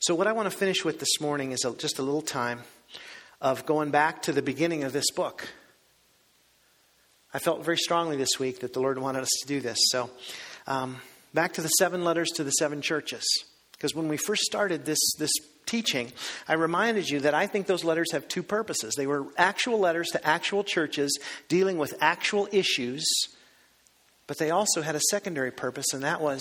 So, 0.03 0.15
what 0.15 0.27
I 0.27 0.33
want 0.33 0.51
to 0.51 0.57
finish 0.57 0.83
with 0.83 0.99
this 0.99 1.21
morning 1.21 1.53
is 1.53 1.63
a, 1.67 1.75
just 1.75 1.99
a 1.99 2.03
little 2.03 2.23
time 2.23 2.61
of 3.39 3.67
going 3.67 3.91
back 3.91 4.23
to 4.23 4.33
the 4.33 4.41
beginning 4.41 4.85
of 4.85 4.95
this 4.95 5.11
book. 5.11 5.47
I 7.35 7.39
felt 7.39 7.63
very 7.63 7.77
strongly 7.77 8.17
this 8.17 8.39
week 8.39 8.61
that 8.61 8.73
the 8.73 8.81
Lord 8.81 8.99
wanted 8.99 9.21
us 9.21 9.31
to 9.43 9.47
do 9.47 9.61
this. 9.61 9.77
So, 9.91 10.09
um, 10.67 10.97
back 11.35 11.53
to 11.53 11.61
the 11.61 11.69
seven 11.69 12.03
letters 12.03 12.31
to 12.37 12.45
the 12.45 12.51
seven 12.53 12.81
churches. 12.81 13.23
Because 13.73 13.95
when 13.95 14.09
we 14.09 14.17
first 14.17 14.45
started 14.45 14.87
this, 14.87 14.99
this 15.19 15.33
teaching, 15.67 16.13
I 16.49 16.55
reminded 16.55 17.11
you 17.11 17.21
that 17.21 17.35
I 17.35 17.47
think 17.47 17.67
those 17.67 17.85
letters 17.85 18.13
have 18.13 18.27
two 18.27 18.43
purposes. 18.43 18.95
They 18.97 19.07
were 19.07 19.27
actual 19.37 19.81
letters 19.81 20.09
to 20.13 20.27
actual 20.27 20.65
churches 20.65 21.19
dealing 21.49 21.77
with 21.77 21.93
actual 22.01 22.49
issues, 22.53 23.05
but 24.27 24.39
they 24.39 24.51
also 24.51 24.81
had 24.81 24.95
a 24.95 25.01
secondary 25.11 25.51
purpose, 25.51 25.93
and 25.93 26.05
that 26.05 26.23
was 26.23 26.41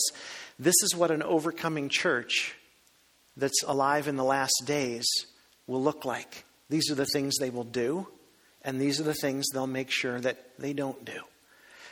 this 0.58 0.76
is 0.82 0.96
what 0.96 1.12
an 1.12 1.24
overcoming 1.24 1.90
church 1.90 2.56
that's 3.40 3.64
alive 3.64 4.08
in 4.08 4.16
the 4.16 4.24
last 4.24 4.64
days 4.66 5.08
will 5.68 5.82
look 5.82 6.06
like. 6.06 6.44
These 6.70 6.92
are 6.92 6.96
the 6.96 7.06
things 7.06 7.38
they 7.38 7.50
will 7.50 7.64
do, 7.64 8.08
and 8.64 8.80
these 8.80 9.00
are 9.00 9.04
the 9.04 9.14
things 9.14 9.48
they'll 9.54 9.68
make 9.68 9.90
sure 9.92 10.20
that 10.20 10.38
they 10.60 10.74
don't 10.74 11.04
do. 11.04 11.20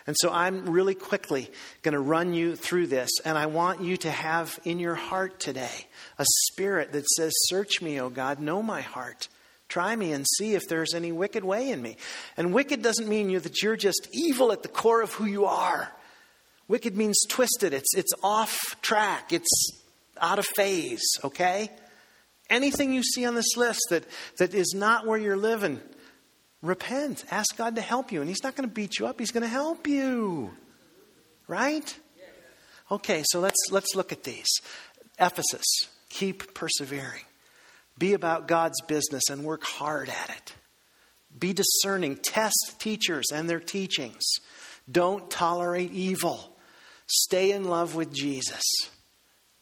And 0.05 0.15
so 0.19 0.31
I'm 0.31 0.69
really 0.69 0.95
quickly 0.95 1.49
going 1.81 1.93
to 1.93 1.99
run 1.99 2.33
you 2.33 2.55
through 2.55 2.87
this, 2.87 3.09
and 3.25 3.37
I 3.37 3.47
want 3.47 3.81
you 3.81 3.97
to 3.97 4.11
have 4.11 4.57
in 4.63 4.79
your 4.79 4.95
heart 4.95 5.39
today 5.39 5.87
a 6.17 6.25
spirit 6.45 6.93
that 6.93 7.05
says, 7.09 7.33
Search 7.49 7.81
me, 7.81 7.99
O 7.99 8.09
God, 8.09 8.39
know 8.39 8.63
my 8.63 8.81
heart. 8.81 9.27
Try 9.67 9.95
me 9.97 10.13
and 10.13 10.25
see 10.37 10.53
if 10.53 10.63
there's 10.69 10.93
any 10.93 11.11
wicked 11.11 11.43
way 11.43 11.71
in 11.71 11.81
me. 11.81 11.97
And 12.37 12.53
wicked 12.53 12.81
doesn't 12.81 13.09
mean 13.09 13.29
you 13.29 13.41
that 13.41 13.61
you're 13.61 13.75
just 13.75 14.07
evil 14.13 14.53
at 14.53 14.63
the 14.63 14.69
core 14.69 15.01
of 15.01 15.11
who 15.13 15.25
you 15.25 15.45
are. 15.45 15.91
Wicked 16.69 16.95
means 16.95 17.17
twisted. 17.27 17.73
It's, 17.73 17.93
it's 17.93 18.13
off 18.23 18.57
track. 18.81 19.33
It's 19.33 19.49
out 20.21 20.39
of 20.39 20.45
phase, 20.45 21.03
okay? 21.23 21.69
Anything 22.49 22.93
you 22.93 23.03
see 23.03 23.25
on 23.25 23.35
this 23.35 23.57
list 23.57 23.81
that, 23.89 24.05
that 24.37 24.53
is 24.53 24.73
not 24.75 25.05
where 25.05 25.17
you're 25.17 25.37
living, 25.37 25.81
repent. 26.61 27.25
Ask 27.29 27.57
God 27.57 27.75
to 27.75 27.81
help 27.81 28.11
you. 28.11 28.21
And 28.21 28.29
He's 28.29 28.43
not 28.43 28.55
going 28.55 28.67
to 28.67 28.73
beat 28.73 28.99
you 28.99 29.07
up, 29.07 29.19
He's 29.19 29.31
going 29.31 29.43
to 29.43 29.49
help 29.49 29.87
you. 29.87 30.51
Right? 31.47 31.97
Okay, 32.89 33.23
so 33.27 33.39
let's, 33.41 33.69
let's 33.69 33.95
look 33.95 34.11
at 34.13 34.23
these. 34.23 34.47
Ephesus, 35.19 35.65
keep 36.09 36.53
persevering. 36.53 37.23
Be 37.97 38.13
about 38.13 38.47
God's 38.47 38.79
business 38.83 39.23
and 39.29 39.43
work 39.43 39.63
hard 39.63 40.07
at 40.09 40.29
it. 40.29 40.53
Be 41.37 41.51
discerning. 41.51 42.15
Test 42.15 42.75
teachers 42.79 43.25
and 43.33 43.49
their 43.49 43.59
teachings. 43.59 44.23
Don't 44.89 45.29
tolerate 45.29 45.91
evil. 45.91 46.55
Stay 47.07 47.51
in 47.51 47.65
love 47.65 47.95
with 47.95 48.13
Jesus 48.13 48.63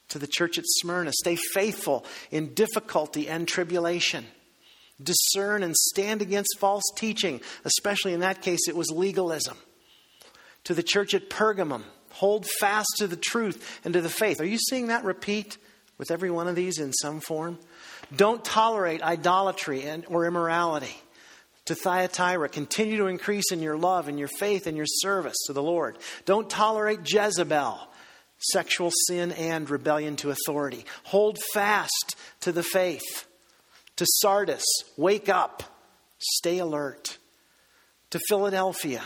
to 0.10 0.20
the 0.20 0.28
church 0.28 0.58
at 0.58 0.66
Smyrna. 0.66 1.12
Stay 1.12 1.36
faithful 1.54 2.06
in 2.32 2.54
difficulty 2.54 3.28
and 3.28 3.48
tribulation. 3.48 4.26
Discern 5.02 5.64
and 5.64 5.76
stand 5.76 6.22
against 6.22 6.58
false 6.58 6.84
teaching, 6.96 7.42
especially 7.66 8.14
in 8.14 8.22
that 8.22 8.42
case, 8.42 8.68
it 8.68 8.76
was 8.76 8.90
legalism. 8.90 9.58
To 10.66 10.74
the 10.74 10.84
church 10.84 11.14
at 11.14 11.30
Pergamum, 11.30 11.84
hold 12.12 12.48
fast 12.60 12.88
to 12.98 13.08
the 13.08 13.18
truth 13.18 13.82
and 13.84 13.94
to 13.94 14.02
the 14.02 14.10
faith. 14.10 14.40
Are 14.40 14.46
you 14.46 14.58
seeing 14.58 14.88
that 14.88 15.04
repeat 15.04 15.58
with 15.98 16.12
every 16.12 16.32
one 16.32 16.48
of 16.48 16.56
these 16.56 16.80
in 16.80 16.94
some 16.94 17.20
form? 17.20 17.60
Don't 18.16 18.44
tolerate 18.44 19.02
idolatry 19.02 19.84
and, 19.84 20.06
or 20.08 20.26
immorality. 20.26 20.96
To 21.66 21.76
Thyatira, 21.76 22.48
continue 22.50 22.98
to 22.98 23.08
increase 23.08 23.52
in 23.52 23.60
your 23.60 23.78
love 23.78 24.08
and 24.08 24.20
your 24.20 24.28
faith 24.28 24.68
and 24.68 24.78
your 24.78 24.86
service 24.86 25.36
to 25.48 25.54
the 25.54 25.64
Lord. 25.64 25.98
Don't 26.26 26.50
tolerate 26.50 27.00
Jezebel, 27.04 27.80
sexual 28.52 28.92
sin 29.08 29.32
and 29.32 29.70
rebellion 29.70 30.16
to 30.18 30.32
authority. 30.32 30.86
Hold 31.06 31.38
fast 31.54 32.16
to 32.42 32.52
the 32.52 32.64
faith. 32.64 33.26
To 33.98 34.06
Sardis, 34.22 34.66
wake 34.98 35.30
up, 35.30 35.64
stay 36.20 36.60
alert. 36.60 37.18
To 38.12 38.20
Philadelphia, 38.28 39.02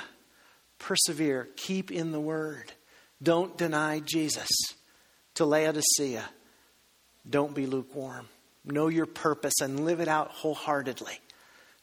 persevere, 0.80 1.48
keep 1.56 1.92
in 1.92 2.12
the 2.12 2.20
word. 2.20 2.72
Don't 3.22 3.58
deny 3.58 4.00
Jesus. 4.00 4.50
To 5.36 5.46
Laodicea, 5.46 6.24
don't 7.30 7.54
be 7.54 7.66
lukewarm. 7.66 8.28
Know 8.66 8.88
your 8.88 9.06
purpose 9.06 9.62
and 9.62 9.86
live 9.86 10.00
it 10.00 10.08
out 10.08 10.32
wholeheartedly. 10.32 11.20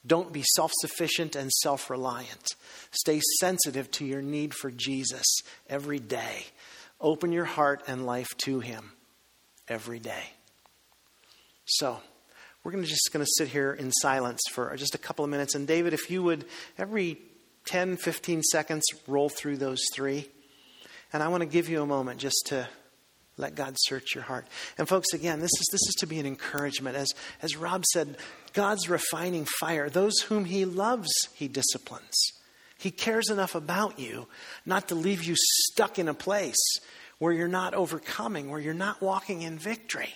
Don't 0.07 0.32
be 0.32 0.44
self 0.54 0.70
sufficient 0.80 1.34
and 1.34 1.50
self 1.50 1.90
reliant. 1.90 2.54
Stay 2.92 3.20
sensitive 3.40 3.90
to 3.92 4.04
your 4.04 4.22
need 4.22 4.54
for 4.54 4.70
Jesus 4.70 5.24
every 5.68 5.98
day. 5.98 6.44
Open 7.01 7.32
your 7.32 7.44
heart 7.44 7.82
and 7.86 8.07
life 8.07 8.28
to 8.38 8.61
Him 8.61 8.92
every 9.68 9.99
day. 9.99 10.32
So, 11.64 12.01
we're 12.62 12.72
gonna 12.72 12.84
just 12.84 13.11
going 13.12 13.24
to 13.24 13.30
sit 13.38 13.49
here 13.49 13.72
in 13.72 13.92
silence 13.92 14.40
for 14.51 14.74
just 14.76 14.97
a 14.97 14.99
couple 14.99 15.24
of 15.24 15.30
minutes. 15.30 15.55
And, 15.55 15.68
David, 15.68 15.92
if 15.92 16.11
you 16.11 16.22
would, 16.24 16.44
every 16.78 17.18
10, 17.66 17.97
15 17.97 18.42
seconds, 18.42 18.84
roll 19.07 19.28
through 19.28 19.59
those 19.59 19.80
three. 19.94 20.28
And 21.12 21.22
I 21.22 21.28
want 21.28 21.42
to 21.42 21.49
give 21.49 21.68
you 21.68 21.82
a 21.82 21.86
moment 21.86 22.18
just 22.18 22.42
to 22.47 22.68
let 23.36 23.55
God 23.55 23.76
search 23.78 24.14
your 24.14 24.24
heart. 24.24 24.47
And 24.78 24.88
folks, 24.88 25.12
again, 25.12 25.40
this 25.40 25.51
is 25.53 25.68
this 25.70 25.80
is 25.88 25.94
to 26.01 26.07
be 26.07 26.18
an 26.18 26.26
encouragement. 26.26 26.97
As 26.97 27.09
as 27.42 27.57
Rob 27.57 27.84
said, 27.92 28.16
God's 28.53 28.88
refining 28.88 29.47
fire. 29.61 29.88
Those 29.90 30.18
whom 30.22 30.47
he 30.47 30.64
loves, 30.64 31.11
he 31.34 31.49
disciplines. 31.49 32.32
He 32.78 32.90
cares 32.90 33.30
enough 33.30 33.54
about 33.54 33.98
you 33.98 34.28
not 34.64 34.88
to 34.88 34.94
leave 34.94 35.24
you 35.24 35.34
stuck 35.36 35.98
in 35.98 36.08
a 36.08 36.14
place 36.14 36.78
where 37.18 37.32
you're 37.32 37.48
not 37.48 37.74
overcoming, 37.74 38.50
where 38.50 38.60
you're 38.60 38.74
not 38.74 39.00
walking 39.00 39.42
in 39.42 39.58
victory. 39.58 40.14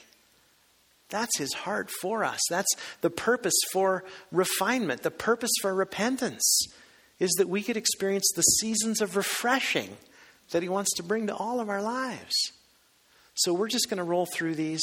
That's 1.08 1.38
his 1.38 1.52
heart 1.52 1.90
for 2.00 2.22
us. 2.24 2.40
That's 2.50 2.72
the 3.00 3.11
purpose 3.11 3.58
for 3.72 4.04
refinement, 4.30 5.02
the 5.02 5.11
purpose 5.11 5.50
for 5.61 5.74
repentance 5.74 6.68
is 7.18 7.30
that 7.32 7.48
we 7.48 7.62
could 7.62 7.76
experience 7.76 8.30
the 8.34 8.42
seasons 8.42 9.00
of 9.00 9.16
refreshing 9.16 9.96
that 10.50 10.62
he 10.62 10.68
wants 10.68 10.90
to 10.96 11.02
bring 11.02 11.26
to 11.26 11.34
all 11.34 11.61
of 11.61 11.68
our 11.68 11.82
lives. 11.82 12.34
So 13.41 13.55
we're 13.55 13.68
just 13.68 13.88
going 13.88 13.99
to 13.99 14.05
roll 14.05 14.26
through 14.26 14.55
these. 14.55 14.82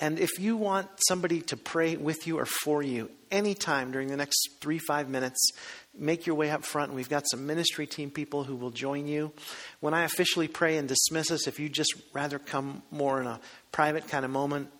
And 0.00 0.20
if 0.20 0.38
you 0.38 0.56
want 0.56 0.88
somebody 1.08 1.40
to 1.42 1.56
pray 1.56 1.96
with 1.96 2.26
you 2.26 2.38
or 2.38 2.46
for 2.46 2.80
you 2.80 3.10
anytime 3.32 3.90
during 3.90 4.08
the 4.08 4.16
next 4.16 4.38
three, 4.60 4.78
five 4.78 5.08
minutes, 5.08 5.50
make 5.96 6.24
your 6.24 6.36
way 6.36 6.50
up 6.50 6.64
front. 6.64 6.92
We've 6.92 7.08
got 7.08 7.24
some 7.28 7.46
ministry 7.46 7.88
team 7.88 8.10
people 8.10 8.44
who 8.44 8.54
will 8.54 8.70
join 8.70 9.08
you. 9.08 9.32
When 9.80 9.94
I 9.94 10.04
officially 10.04 10.46
pray 10.46 10.76
and 10.76 10.86
dismiss 10.86 11.32
us, 11.32 11.48
if 11.48 11.58
you 11.58 11.68
just 11.68 11.92
rather 12.12 12.38
come 12.38 12.82
more 12.92 13.20
in 13.20 13.26
a 13.26 13.40
private 13.72 14.06
kind 14.06 14.24
of 14.24 14.30
moment, 14.30 14.70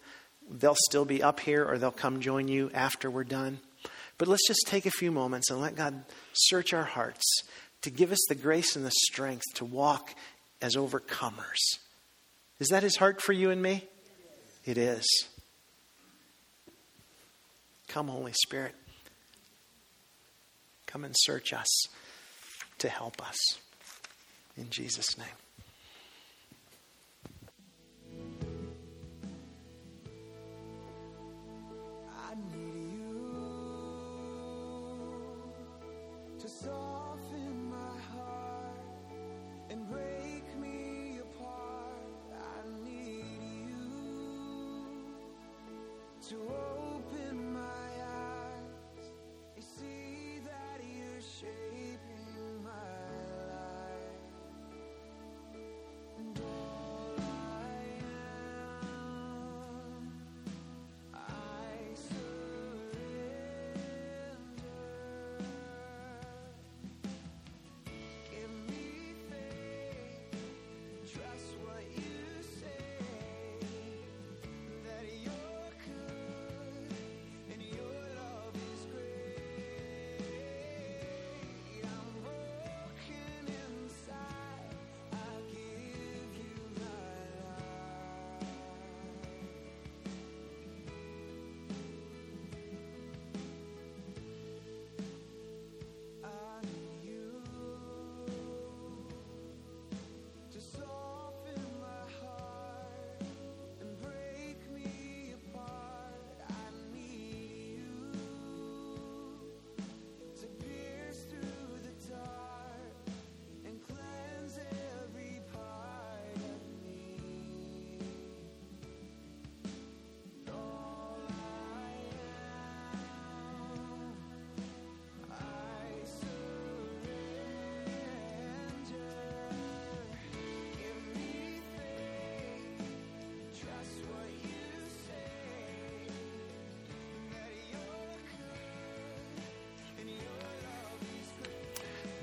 they'll 0.48 0.76
still 0.88 1.04
be 1.04 1.20
up 1.20 1.40
here 1.40 1.64
or 1.64 1.76
they'll 1.76 1.90
come 1.90 2.20
join 2.20 2.46
you 2.46 2.70
after 2.72 3.10
we're 3.10 3.24
done. 3.24 3.58
But 4.16 4.28
let's 4.28 4.46
just 4.46 4.64
take 4.66 4.86
a 4.86 4.90
few 4.90 5.10
moments 5.10 5.50
and 5.50 5.60
let 5.60 5.74
God 5.76 6.04
search 6.32 6.72
our 6.72 6.84
hearts 6.84 7.24
to 7.82 7.90
give 7.90 8.12
us 8.12 8.24
the 8.28 8.34
grace 8.36 8.76
and 8.76 8.84
the 8.84 8.92
strength 8.92 9.44
to 9.54 9.64
walk 9.64 10.14
as 10.60 10.76
overcomers. 10.76 11.78
Is 12.60 12.68
that 12.68 12.82
his 12.82 12.96
heart 12.96 13.20
for 13.20 13.32
you 13.32 13.50
and 13.50 13.62
me? 13.62 13.88
It 14.64 14.76
is. 14.76 15.06
Come, 17.88 18.08
Holy 18.08 18.32
Spirit. 18.32 18.74
Come 20.86 21.04
and 21.04 21.14
search 21.16 21.52
us 21.52 21.68
to 22.78 22.88
help 22.88 23.26
us. 23.26 23.36
In 24.56 24.70
Jesus' 24.70 25.16
name. 25.16 25.26
to 46.28 46.34
open. 46.34 46.87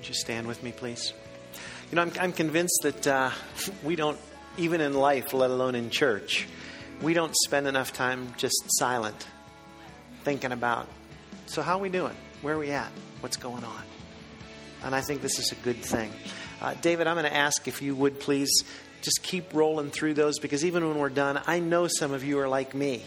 Would 0.05 0.09
you 0.09 0.21
stand 0.21 0.45
with 0.45 0.61
me, 0.61 0.71
please? 0.71 1.13
You 1.89 1.95
know, 1.95 2.03
I'm, 2.03 2.11
I'm 2.19 2.31
convinced 2.31 2.81
that 2.83 3.07
uh, 3.07 3.31
we 3.83 3.95
don't, 3.95 4.19
even 4.55 4.79
in 4.79 4.93
life, 4.93 5.33
let 5.33 5.49
alone 5.49 5.73
in 5.73 5.89
church, 5.89 6.47
we 7.01 7.15
don't 7.15 7.35
spend 7.35 7.65
enough 7.65 7.91
time 7.91 8.31
just 8.37 8.53
silent, 8.77 9.25
thinking 10.23 10.51
about, 10.51 10.87
so 11.47 11.63
how 11.63 11.79
are 11.79 11.81
we 11.81 11.89
doing? 11.89 12.15
Where 12.43 12.53
are 12.53 12.59
we 12.59 12.69
at? 12.69 12.91
What's 13.21 13.35
going 13.35 13.63
on? 13.63 13.81
And 14.83 14.93
I 14.93 15.01
think 15.01 15.23
this 15.23 15.39
is 15.39 15.51
a 15.51 15.55
good 15.63 15.81
thing. 15.81 16.11
Uh, 16.61 16.75
David, 16.83 17.07
I'm 17.07 17.15
going 17.15 17.25
to 17.25 17.35
ask 17.35 17.67
if 17.67 17.81
you 17.81 17.95
would 17.95 18.19
please 18.19 18.51
just 19.01 19.23
keep 19.23 19.55
rolling 19.55 19.89
through 19.89 20.13
those 20.13 20.37
because 20.37 20.63
even 20.63 20.87
when 20.87 20.99
we're 20.99 21.09
done, 21.09 21.41
I 21.47 21.57
know 21.57 21.87
some 21.87 22.13
of 22.13 22.23
you 22.23 22.37
are 22.37 22.47
like 22.47 22.75
me. 22.75 23.01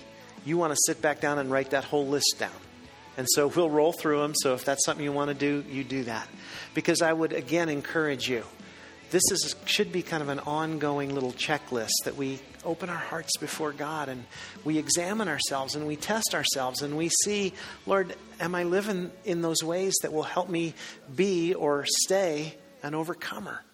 You 0.44 0.58
want 0.58 0.72
to 0.72 0.78
sit 0.88 1.00
back 1.00 1.20
down 1.20 1.38
and 1.38 1.48
write 1.48 1.70
that 1.70 1.84
whole 1.84 2.08
list 2.08 2.38
down. 2.40 2.50
And 3.16 3.28
so 3.30 3.46
we'll 3.46 3.70
roll 3.70 3.92
through 3.92 4.18
them. 4.18 4.34
So 4.34 4.54
if 4.54 4.64
that's 4.64 4.84
something 4.84 5.04
you 5.04 5.12
want 5.12 5.28
to 5.28 5.34
do, 5.34 5.64
you 5.70 5.84
do 5.84 6.02
that. 6.04 6.26
Because 6.74 7.02
I 7.02 7.12
would 7.12 7.32
again 7.32 7.68
encourage 7.68 8.28
you. 8.28 8.44
This 9.10 9.22
is 9.32 9.56
should 9.64 9.90
be 9.90 10.02
kind 10.02 10.22
of 10.22 10.28
an 10.28 10.40
ongoing 10.40 11.14
little 11.14 11.32
checklist 11.32 12.04
that 12.04 12.16
we 12.16 12.40
open 12.62 12.90
our 12.90 12.96
hearts 12.96 13.38
before 13.38 13.72
God 13.72 14.10
and 14.10 14.26
we 14.64 14.76
examine 14.76 15.28
ourselves 15.28 15.74
and 15.74 15.86
we 15.86 15.96
test 15.96 16.34
ourselves 16.34 16.82
and 16.82 16.94
we 16.94 17.08
see, 17.24 17.54
Lord, 17.86 18.14
am 18.38 18.54
I 18.54 18.64
living 18.64 19.10
in 19.24 19.40
those 19.40 19.64
ways 19.64 19.94
that 20.02 20.12
will 20.12 20.24
help 20.24 20.50
me 20.50 20.74
be 21.14 21.54
or 21.54 21.86
stay 22.04 22.54
an 22.82 22.94
overcomer? 22.94 23.64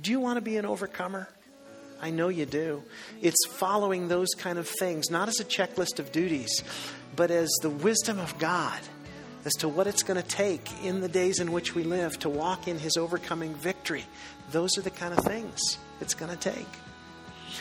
Do 0.00 0.10
you 0.10 0.20
want 0.20 0.38
to 0.38 0.40
be 0.40 0.56
an 0.56 0.64
overcomer? 0.64 1.28
I 2.00 2.10
know 2.10 2.28
you 2.28 2.46
do. 2.46 2.82
It's 3.20 3.46
following 3.46 4.08
those 4.08 4.28
kind 4.38 4.58
of 4.58 4.68
things, 4.68 5.10
not 5.10 5.28
as 5.28 5.40
a 5.40 5.44
checklist 5.44 5.98
of 5.98 6.12
duties, 6.12 6.62
but 7.16 7.30
as 7.30 7.50
the 7.60 7.70
wisdom 7.70 8.18
of 8.18 8.38
God 8.38 8.80
as 9.48 9.54
to 9.54 9.66
what 9.68 9.86
it's 9.86 10.02
going 10.02 10.20
to 10.20 10.28
take 10.28 10.84
in 10.84 11.00
the 11.00 11.08
days 11.08 11.40
in 11.40 11.52
which 11.52 11.74
we 11.74 11.82
live 11.82 12.18
to 12.18 12.28
walk 12.28 12.68
in 12.68 12.78
His 12.78 12.98
overcoming 12.98 13.54
victory. 13.54 14.04
Those 14.52 14.76
are 14.76 14.82
the 14.82 14.90
kind 14.90 15.16
of 15.16 15.24
things 15.24 15.58
it's 16.02 16.12
going 16.12 16.30
to 16.30 16.36
take. 16.36 16.68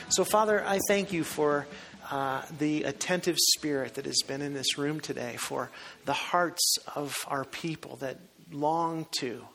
So, 0.10 0.26
Father, 0.26 0.66
I 0.66 0.80
thank 0.90 1.14
you 1.14 1.24
for 1.24 1.66
uh, 2.12 2.42
the 2.60 2.84
attentive 2.84 3.38
spirit 3.56 3.94
that 3.94 4.06
has 4.06 4.22
been 4.28 4.42
in 4.42 4.54
this 4.54 4.78
room 4.78 5.00
today, 5.00 5.38
for 5.38 5.70
the 6.04 6.12
hearts 6.12 6.76
of 6.94 7.16
our 7.30 7.46
people 7.46 7.96
that 7.98 8.18
long 8.52 9.08
to 9.20 9.46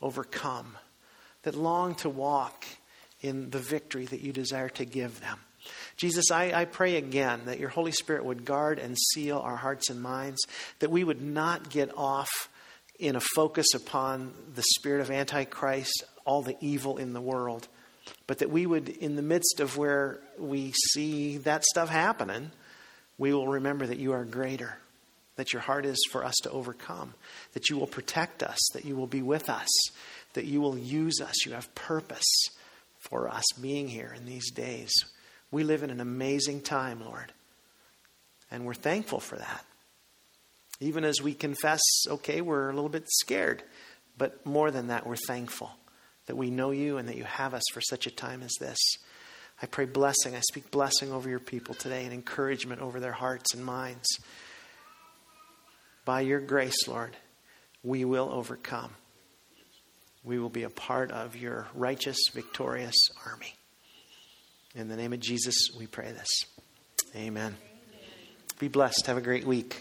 overcome, 0.00 0.78
that 1.42 1.54
long 1.54 1.96
to 1.96 2.08
walk 2.08 2.64
in 3.20 3.50
the 3.50 3.58
victory 3.58 4.06
that 4.06 4.22
you 4.22 4.32
desire 4.32 4.70
to 4.70 4.86
give 4.86 5.20
them. 5.20 5.38
Jesus, 5.96 6.30
I, 6.30 6.52
I, 6.52 6.64
pray 6.64 6.96
again 6.96 7.42
that 7.46 7.60
your 7.60 7.68
Holy 7.68 7.92
Spirit 7.92 8.24
would 8.24 8.44
guard 8.44 8.78
and 8.78 8.98
seal 8.98 9.38
our 9.38 9.56
hearts 9.56 9.90
and 9.90 10.02
minds, 10.02 10.40
that 10.80 10.90
we 10.90 11.04
would 11.04 11.22
not 11.22 11.70
get 11.70 11.96
off 11.96 12.48
in 12.98 13.16
a 13.16 13.20
focus 13.20 13.74
upon 13.74 14.32
the 14.54 14.62
spirit 14.76 15.00
of 15.00 15.10
Antichrist, 15.10 16.04
all 16.24 16.42
the 16.42 16.56
evil 16.60 16.96
in 16.96 17.12
the 17.12 17.20
world, 17.20 17.68
but 18.26 18.38
that 18.38 18.50
we 18.50 18.66
would, 18.66 18.88
in 18.88 19.16
the 19.16 19.22
midst 19.22 19.60
of 19.60 19.76
where 19.76 20.20
we 20.38 20.72
see 20.92 21.38
that 21.38 21.64
stuff 21.64 21.88
happening, 21.88 22.50
we 23.18 23.32
will 23.32 23.48
remember 23.48 23.86
that 23.86 23.98
you 23.98 24.12
are 24.12 24.24
greater, 24.24 24.76
that 25.36 25.52
your 25.52 25.62
heart 25.62 25.86
is 25.86 25.98
for 26.10 26.24
us 26.24 26.34
to 26.42 26.50
overcome, 26.50 27.14
that 27.52 27.68
you 27.68 27.76
will 27.76 27.86
protect 27.86 28.42
us, 28.42 28.58
that 28.72 28.84
you 28.84 28.96
will 28.96 29.06
be 29.06 29.22
with 29.22 29.48
us, 29.48 29.68
that 30.34 30.44
you 30.44 30.60
will 30.60 30.76
use 30.76 31.20
us. 31.20 31.46
You 31.46 31.52
have 31.52 31.72
purpose 31.74 32.48
for 32.98 33.28
us 33.28 33.44
being 33.60 33.88
here 33.88 34.12
in 34.16 34.24
these 34.24 34.50
days. 34.50 34.92
We 35.54 35.62
live 35.62 35.84
in 35.84 35.90
an 35.90 36.00
amazing 36.00 36.62
time, 36.62 37.00
Lord, 37.00 37.32
and 38.50 38.66
we're 38.66 38.74
thankful 38.74 39.20
for 39.20 39.36
that. 39.36 39.64
Even 40.80 41.04
as 41.04 41.22
we 41.22 41.32
confess, 41.32 41.78
okay, 42.08 42.40
we're 42.40 42.70
a 42.70 42.74
little 42.74 42.88
bit 42.88 43.04
scared, 43.08 43.62
but 44.18 44.44
more 44.44 44.72
than 44.72 44.88
that, 44.88 45.06
we're 45.06 45.14
thankful 45.14 45.70
that 46.26 46.36
we 46.36 46.50
know 46.50 46.72
you 46.72 46.96
and 46.96 47.08
that 47.08 47.16
you 47.16 47.22
have 47.22 47.54
us 47.54 47.62
for 47.72 47.80
such 47.80 48.08
a 48.08 48.10
time 48.10 48.42
as 48.42 48.50
this. 48.58 48.78
I 49.62 49.66
pray 49.66 49.84
blessing. 49.84 50.34
I 50.34 50.40
speak 50.40 50.72
blessing 50.72 51.12
over 51.12 51.28
your 51.28 51.38
people 51.38 51.76
today 51.76 52.02
and 52.02 52.12
encouragement 52.12 52.82
over 52.82 52.98
their 52.98 53.12
hearts 53.12 53.54
and 53.54 53.64
minds. 53.64 54.08
By 56.04 56.22
your 56.22 56.40
grace, 56.40 56.88
Lord, 56.88 57.16
we 57.84 58.04
will 58.04 58.28
overcome. 58.32 58.90
We 60.24 60.40
will 60.40 60.48
be 60.48 60.64
a 60.64 60.68
part 60.68 61.12
of 61.12 61.36
your 61.36 61.68
righteous, 61.76 62.18
victorious 62.32 62.96
army. 63.24 63.54
In 64.76 64.88
the 64.88 64.96
name 64.96 65.12
of 65.12 65.20
Jesus, 65.20 65.70
we 65.78 65.86
pray 65.86 66.10
this. 66.10 66.28
Amen. 67.14 67.56
Be 68.58 68.66
blessed. 68.66 69.06
Have 69.06 69.16
a 69.16 69.20
great 69.20 69.46
week. 69.46 69.80